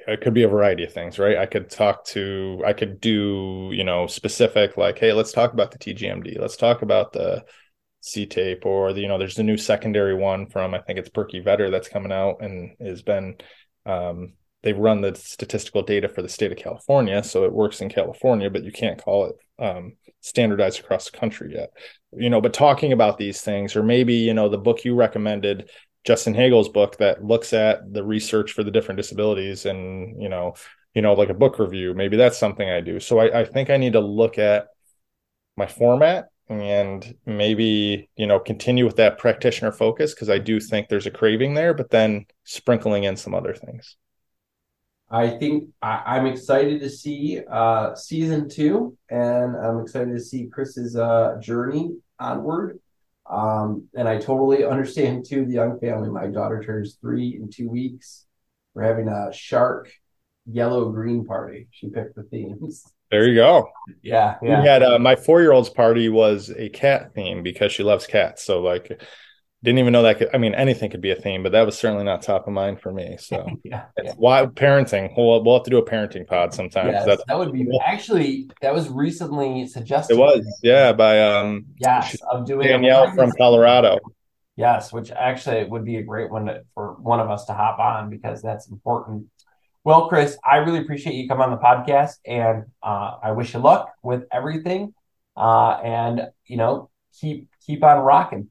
it 0.07 0.21
could 0.21 0.33
be 0.33 0.43
a 0.43 0.47
variety 0.47 0.85
of 0.85 0.93
things, 0.93 1.19
right? 1.19 1.37
I 1.37 1.45
could 1.45 1.69
talk 1.69 2.05
to, 2.05 2.63
I 2.65 2.71
could 2.71 3.01
do, 3.01 3.69
you 3.73 3.83
know, 3.83 4.07
specific 4.07 4.77
like, 4.77 4.97
hey, 4.97 5.11
let's 5.11 5.33
talk 5.33 5.51
about 5.51 5.71
the 5.71 5.77
TGMD. 5.77 6.39
Let's 6.39 6.55
talk 6.55 6.81
about 6.81 7.11
the 7.11 7.43
C 7.99 8.25
tape, 8.25 8.65
or 8.65 8.93
the, 8.93 9.01
you 9.01 9.09
know, 9.09 9.17
there's 9.17 9.37
a 9.37 9.43
new 9.43 9.57
secondary 9.57 10.15
one 10.15 10.47
from 10.47 10.73
I 10.73 10.79
think 10.79 10.97
it's 10.97 11.09
Berkey 11.09 11.43
Vetter 11.43 11.69
that's 11.69 11.89
coming 11.89 12.13
out 12.13 12.37
and 12.41 12.75
has 12.79 13.01
been, 13.01 13.35
um, 13.85 14.33
they've 14.63 14.77
run 14.77 15.01
the 15.01 15.13
statistical 15.15 15.83
data 15.83 16.07
for 16.07 16.21
the 16.21 16.29
state 16.29 16.53
of 16.53 16.57
California, 16.57 17.21
so 17.21 17.43
it 17.43 17.51
works 17.51 17.81
in 17.81 17.89
California, 17.89 18.49
but 18.49 18.63
you 18.63 18.71
can't 18.71 19.03
call 19.03 19.25
it 19.25 19.35
um, 19.59 19.97
standardized 20.21 20.79
across 20.79 21.09
the 21.09 21.17
country 21.17 21.53
yet. 21.53 21.71
You 22.13 22.29
know, 22.29 22.39
but 22.39 22.53
talking 22.53 22.93
about 22.93 23.17
these 23.17 23.41
things, 23.41 23.75
or 23.75 23.83
maybe 23.83 24.13
you 24.13 24.33
know, 24.33 24.47
the 24.47 24.57
book 24.57 24.85
you 24.85 24.95
recommended 24.95 25.69
Justin 26.07 26.33
Haegele's 26.33 26.69
book 26.69 26.95
that 26.99 27.21
looks 27.21 27.51
at 27.51 27.93
the 27.93 28.01
research 28.01 28.53
for 28.53 28.63
the 28.63 28.71
different 28.71 28.97
disabilities 28.97 29.65
and 29.65 30.21
you 30.21 30.29
know 30.29 30.53
you 30.93 31.01
know 31.01 31.13
like 31.13 31.29
a 31.29 31.33
book 31.33 31.59
review. 31.59 31.93
Maybe 31.93 32.15
that's 32.15 32.37
something 32.37 32.69
I 32.69 32.79
do. 32.79 33.01
So 33.01 33.19
I, 33.19 33.41
I 33.41 33.45
think 33.45 33.69
I 33.69 33.75
need 33.75 33.91
to 33.91 33.99
look 33.99 34.37
at 34.37 34.67
my 35.57 35.67
format 35.67 36.29
and 36.47 37.13
maybe 37.25 38.09
you 38.15 38.25
know 38.25 38.39
continue 38.39 38.85
with 38.85 38.95
that 38.95 39.17
practitioner 39.17 39.73
focus 39.73 40.13
because 40.13 40.29
I 40.29 40.37
do 40.37 40.61
think 40.61 40.87
there's 40.87 41.07
a 41.07 41.11
craving 41.11 41.55
there 41.55 41.73
but 41.73 41.89
then 41.89 42.25
sprinkling 42.45 43.03
in 43.03 43.17
some 43.17 43.35
other 43.35 43.53
things. 43.53 43.97
I 45.09 45.31
think 45.31 45.69
I, 45.81 46.17
am 46.17 46.25
excited 46.25 46.79
to 46.81 46.89
see 46.89 47.41
uh, 47.49 47.95
season 47.95 48.49
two, 48.49 48.97
and 49.09 49.55
I'm 49.57 49.79
excited 49.79 50.13
to 50.13 50.19
see 50.19 50.47
Chris's 50.47 50.95
uh, 50.97 51.37
journey 51.41 51.95
onward. 52.19 52.79
Um, 53.29 53.87
and 53.95 54.07
I 54.07 54.17
totally 54.19 54.63
understand 54.63 55.25
too 55.27 55.45
the 55.45 55.53
young 55.53 55.79
family. 55.79 56.09
My 56.09 56.27
daughter 56.27 56.63
turns 56.63 56.97
three 57.01 57.37
in 57.41 57.49
two 57.49 57.69
weeks. 57.69 58.25
We're 58.73 58.83
having 58.83 59.07
a 59.07 59.31
shark 59.33 59.91
yellow 60.49 60.91
green 60.91 61.25
party. 61.25 61.67
She 61.71 61.89
picked 61.89 62.15
the 62.15 62.23
themes. 62.23 62.83
There 63.11 63.27
you 63.27 63.35
go. 63.35 63.69
Yeah, 64.01 64.35
yeah. 64.41 64.61
We 64.61 64.67
had 64.67 64.83
uh, 64.83 64.99
my 64.99 65.15
four 65.15 65.41
year 65.41 65.51
old's 65.51 65.69
party 65.69 66.09
was 66.09 66.51
a 66.55 66.69
cat 66.69 67.13
theme 67.13 67.43
because 67.43 67.71
she 67.71 67.83
loves 67.83 68.05
cats. 68.05 68.43
So 68.43 68.61
like 68.61 69.01
didn't 69.63 69.79
even 69.79 69.91
know 69.91 70.03
that 70.03 70.19
could, 70.19 70.29
I 70.33 70.37
mean, 70.37 70.53
anything 70.53 70.91
could 70.91 71.01
be 71.01 71.11
a 71.11 71.15
theme, 71.15 71.41
but 71.41 71.51
that 71.53 71.65
was 71.65 71.77
certainly 71.77 72.03
not 72.03 72.21
top 72.21 72.47
of 72.47 72.53
mind 72.53 72.79
for 72.79 72.91
me. 72.91 73.17
So 73.19 73.47
yeah, 73.63 73.85
yeah. 74.01 74.13
why 74.15 74.45
parenting? 74.45 75.13
We'll, 75.17 75.43
we'll 75.43 75.55
have 75.55 75.63
to 75.63 75.69
do 75.71 75.77
a 75.77 75.85
parenting 75.85 76.27
pod 76.27 76.53
sometime. 76.53 76.89
Yes, 76.89 77.19
that 77.27 77.37
would 77.37 77.51
be 77.51 77.67
actually, 77.83 78.49
that 78.61 78.73
was 78.73 78.87
recently 78.89 79.67
suggested. 79.67 80.13
It 80.13 80.17
was, 80.17 80.45
yeah, 80.61 80.93
by, 80.93 81.21
um, 81.21 81.65
yes, 81.79 82.15
I'm 82.31 82.45
doing 82.45 82.67
Danielle 82.67 83.11
from 83.13 83.31
Colorado. 83.37 83.99
Yes, 84.55 84.91
which 84.93 85.11
actually 85.11 85.63
would 85.65 85.85
be 85.85 85.97
a 85.97 86.03
great 86.03 86.31
one 86.31 86.45
to, 86.45 86.63
for 86.73 86.93
one 86.93 87.19
of 87.19 87.29
us 87.29 87.45
to 87.45 87.53
hop 87.53 87.79
on 87.79 88.09
because 88.09 88.41
that's 88.41 88.69
important. 88.69 89.27
Well, 89.83 90.07
Chris, 90.07 90.37
I 90.43 90.57
really 90.57 90.79
appreciate 90.79 91.13
you 91.13 91.27
coming 91.27 91.43
on 91.43 91.51
the 91.51 91.57
podcast 91.57 92.15
and 92.25 92.65
uh, 92.83 93.17
I 93.23 93.31
wish 93.31 93.53
you 93.53 93.59
luck 93.59 93.91
with 94.03 94.25
everything. 94.31 94.93
Uh, 95.35 95.79
and, 95.83 96.27
you 96.45 96.57
know, 96.57 96.89
keep, 97.19 97.49
keep 97.65 97.83
on 97.83 97.99
rocking. 97.99 98.49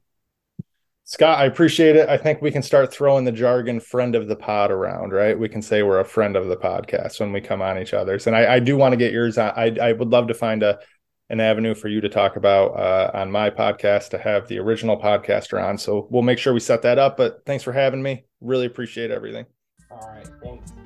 Scott, 1.09 1.38
I 1.38 1.45
appreciate 1.45 1.95
it. 1.95 2.09
I 2.09 2.16
think 2.16 2.42
we 2.42 2.51
can 2.51 2.64
start 2.64 2.92
throwing 2.92 3.25
the 3.25 3.31
jargon 3.31 3.79
friend 3.79 4.16
of 4.16 4.27
the 4.27 4.35
pod 4.35 4.73
around, 4.73 5.12
right? 5.12 5.38
We 5.38 5.49
can 5.49 5.62
say 5.62 5.85
we're 5.85 6.01
a 6.01 6.05
friend 6.05 6.35
of 6.35 6.49
the 6.49 6.57
podcast 6.57 7.21
when 7.21 7.33
we 7.33 7.40
come 7.40 7.62
on 7.62 7.79
each 7.79 7.95
other's. 7.95 8.27
And 8.27 8.35
I, 8.35 8.55
I 8.55 8.59
do 8.59 8.77
want 8.77 8.92
to 8.92 8.97
get 8.97 9.12
yours 9.12 9.38
on. 9.38 9.53
I, 9.57 9.77
I 9.81 9.92
would 9.92 10.11
love 10.11 10.27
to 10.27 10.35
find 10.35 10.64
a 10.64 10.81
an 11.29 11.40
avenue 11.40 11.75
for 11.75 11.88
you 11.88 12.01
to 12.01 12.09
talk 12.09 12.37
about 12.37 12.69
uh, 12.77 13.11
on 13.14 13.31
my 13.31 13.51
podcast 13.51 14.11
to 14.11 14.19
have 14.19 14.49
the 14.49 14.59
original 14.59 15.01
podcaster 15.01 15.62
on. 15.62 15.79
So 15.79 16.09
we'll 16.11 16.23
make 16.23 16.38
sure 16.38 16.53
we 16.53 16.61
set 16.61 16.83
that 16.83 16.99
up. 16.99 17.16
But 17.16 17.42
thanks 17.47 17.62
for 17.62 17.73
having 17.73 18.03
me. 18.03 18.25
Really 18.40 18.66
appreciate 18.66 19.11
everything. 19.12 19.47
All 19.90 20.09
right. 20.09 20.29
Thanks. 20.42 20.86